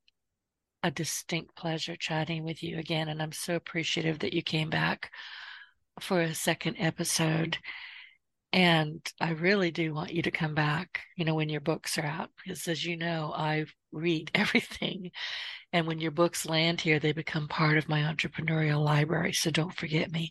a 0.84 0.93
distinct 0.93 1.57
pleasure 1.57 1.97
chatting 1.97 2.45
with 2.45 2.62
you 2.62 2.78
again, 2.78 3.09
and 3.09 3.20
I'm 3.20 3.32
so 3.32 3.57
appreciative 3.57 4.20
that 4.20 4.32
you 4.32 4.43
came 4.43 4.70
back 4.70 5.11
for 5.99 6.20
a 6.20 6.36
second 6.36 6.76
episode. 6.78 7.59
And 8.53 9.05
I 9.20 9.30
really 9.30 9.72
do 9.72 9.93
want 9.93 10.14
you 10.14 10.22
to 10.22 10.30
come 10.30 10.55
back, 10.55 11.01
you 11.16 11.24
know, 11.24 11.34
when 11.34 11.49
your 11.49 11.61
books 11.61 11.99
are 11.99 12.07
out, 12.07 12.30
because 12.36 12.68
as 12.68 12.84
you 12.84 12.97
know, 12.97 13.32
I 13.34 13.66
read 13.91 14.30
everything. 14.36 15.11
And 15.72 15.89
when 15.89 15.99
your 15.99 16.12
books 16.12 16.47
land 16.47 16.80
here, 16.80 17.01
they 17.01 17.11
become 17.11 17.49
part 17.49 17.76
of 17.76 17.89
my 17.89 18.03
entrepreneurial 18.03 18.84
library. 18.84 19.32
So 19.32 19.51
don't 19.51 19.74
forget 19.74 20.12
me. 20.12 20.30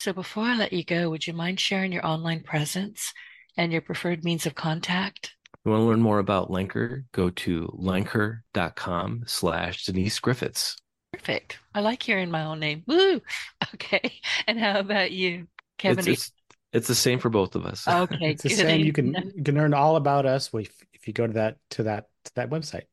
So 0.00 0.14
before 0.14 0.44
I 0.44 0.56
let 0.56 0.72
you 0.72 0.82
go, 0.82 1.10
would 1.10 1.26
you 1.26 1.34
mind 1.34 1.60
sharing 1.60 1.92
your 1.92 2.06
online 2.06 2.42
presence 2.42 3.12
and 3.58 3.70
your 3.70 3.82
preferred 3.82 4.24
means 4.24 4.46
of 4.46 4.54
contact? 4.54 5.34
If 5.52 5.58
you 5.66 5.72
want 5.72 5.82
to 5.82 5.86
learn 5.86 6.00
more 6.00 6.18
about 6.18 6.50
Lenker, 6.50 7.04
go 7.12 7.28
to 7.28 7.66
lenker.com 7.78 9.24
slash 9.26 9.84
Denise 9.84 10.18
Griffiths. 10.18 10.78
Perfect. 11.12 11.58
I 11.74 11.80
like 11.80 12.02
hearing 12.02 12.30
my 12.30 12.46
own 12.46 12.60
name. 12.60 12.82
Woo! 12.86 13.20
Okay. 13.74 14.14
And 14.46 14.58
how 14.58 14.80
about 14.80 15.12
you, 15.12 15.46
Kevin? 15.78 16.00
It's, 16.00 16.08
it's, 16.08 16.32
it's 16.72 16.88
the 16.88 16.94
same 16.94 17.18
for 17.18 17.28
both 17.28 17.54
of 17.54 17.66
us. 17.66 17.86
Okay. 17.86 18.30
it's 18.30 18.42
the 18.42 18.48
same. 18.48 18.84
You 18.84 18.92
can 18.92 19.14
you 19.36 19.44
can 19.44 19.54
learn 19.54 19.74
all 19.74 19.96
about 19.96 20.26
us 20.26 20.50
if, 20.52 20.72
if 20.92 21.06
you 21.06 21.12
go 21.12 21.26
to 21.26 21.34
that 21.34 21.56
to 21.70 21.84
that 21.84 22.06
to 22.24 22.34
that 22.34 22.50
website. 22.50 22.84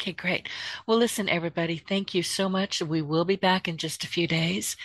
Okay, 0.00 0.12
great. 0.12 0.48
Well, 0.86 0.98
listen, 0.98 1.28
everybody, 1.28 1.76
thank 1.76 2.14
you 2.14 2.22
so 2.22 2.48
much. 2.48 2.82
We 2.82 3.02
will 3.02 3.24
be 3.24 3.36
back 3.36 3.68
in 3.68 3.76
just 3.76 4.04
a 4.04 4.08
few 4.08 4.26
days. 4.26 4.76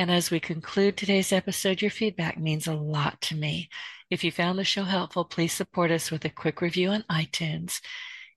And 0.00 0.10
as 0.10 0.30
we 0.30 0.40
conclude 0.40 0.96
today's 0.96 1.30
episode, 1.30 1.82
your 1.82 1.90
feedback 1.90 2.38
means 2.38 2.66
a 2.66 2.72
lot 2.72 3.20
to 3.20 3.36
me. 3.36 3.68
If 4.08 4.24
you 4.24 4.32
found 4.32 4.58
the 4.58 4.64
show 4.64 4.84
helpful, 4.84 5.26
please 5.26 5.52
support 5.52 5.90
us 5.90 6.10
with 6.10 6.24
a 6.24 6.30
quick 6.30 6.62
review 6.62 6.88
on 6.88 7.04
iTunes. 7.10 7.82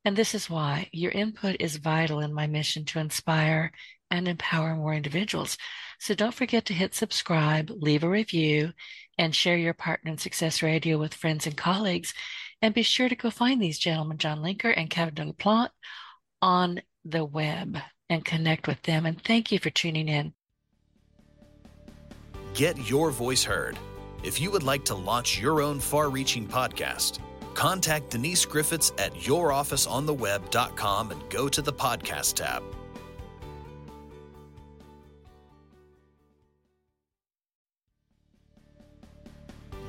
And 0.04 0.14
this 0.14 0.36
is 0.36 0.50
why 0.50 0.90
your 0.92 1.14
input 1.14 1.56
is 1.62 1.78
vital 1.78 2.20
in 2.20 2.34
my 2.34 2.48
mission 2.48 2.84
to 2.88 3.00
inspire 3.00 3.72
and 4.12 4.28
empower 4.28 4.76
more 4.76 4.94
individuals. 4.94 5.58
So 6.02 6.14
don't 6.14 6.34
forget 6.34 6.66
to 6.66 6.74
hit 6.74 6.96
subscribe, 6.96 7.72
leave 7.74 8.04
a 8.04 8.10
review, 8.10 8.74
and 9.18 9.34
share 9.34 9.56
your 9.56 9.74
partner 9.74 10.12
in 10.12 10.18
Success 10.18 10.62
Radio 10.62 10.98
with 10.98 11.14
friends 11.14 11.48
and 11.48 11.56
colleagues. 11.56 12.14
And 12.62 12.74
be 12.74 12.84
sure 12.84 13.08
to 13.08 13.16
go 13.16 13.30
find 13.30 13.62
these 13.62 13.80
gentlemen, 13.80 14.18
John 14.18 14.40
Lenker 14.40 14.74
and 14.76 14.90
Kevin 14.90 15.16
deLaplante, 15.16 15.70
on 16.42 16.82
the 17.06 17.24
web 17.24 17.78
and 18.10 18.26
connect 18.26 18.68
with 18.68 18.82
them. 18.82 19.06
And 19.06 19.24
thank 19.24 19.50
you 19.50 19.60
for 19.60 19.70
tuning 19.70 20.10
in. 20.10 20.34
Get 22.54 22.78
your 22.90 23.10
voice 23.10 23.44
heard. 23.44 23.78
If 24.24 24.40
you 24.40 24.52
would 24.52 24.62
like 24.64 24.86
to 24.86 24.96
launch 24.96 25.40
your 25.40 25.62
own 25.62 25.80
far 25.80 26.10
reaching 26.10 26.48
podcast, 26.48 27.20
contact 27.56 28.12
Denise 28.12 28.46
Griffiths 28.46 28.94
at 29.00 29.14
yourofficeontheweb.com 29.16 31.12
and 31.12 31.30
go 31.30 31.50
to 31.50 31.62
the 31.62 31.74
podcast 31.74 32.36
tab. 32.36 32.64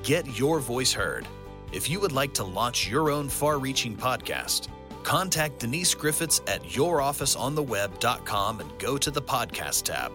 Get 0.02 0.38
your 0.38 0.60
voice 0.60 0.92
heard. 0.92 1.26
If 1.72 1.90
you 1.90 2.00
would 2.00 2.12
like 2.12 2.32
to 2.34 2.44
launch 2.44 2.88
your 2.88 3.10
own 3.10 3.28
far 3.28 3.58
reaching 3.58 3.96
podcast, 3.96 4.68
contact 5.02 5.60
Denise 5.60 5.94
Griffiths 5.94 6.40
at 6.46 6.62
yourofficeontheweb.com 6.62 8.60
and 8.60 8.78
go 8.78 8.96
to 8.96 9.10
the 9.10 9.22
podcast 9.22 9.82
tab. 9.82 10.12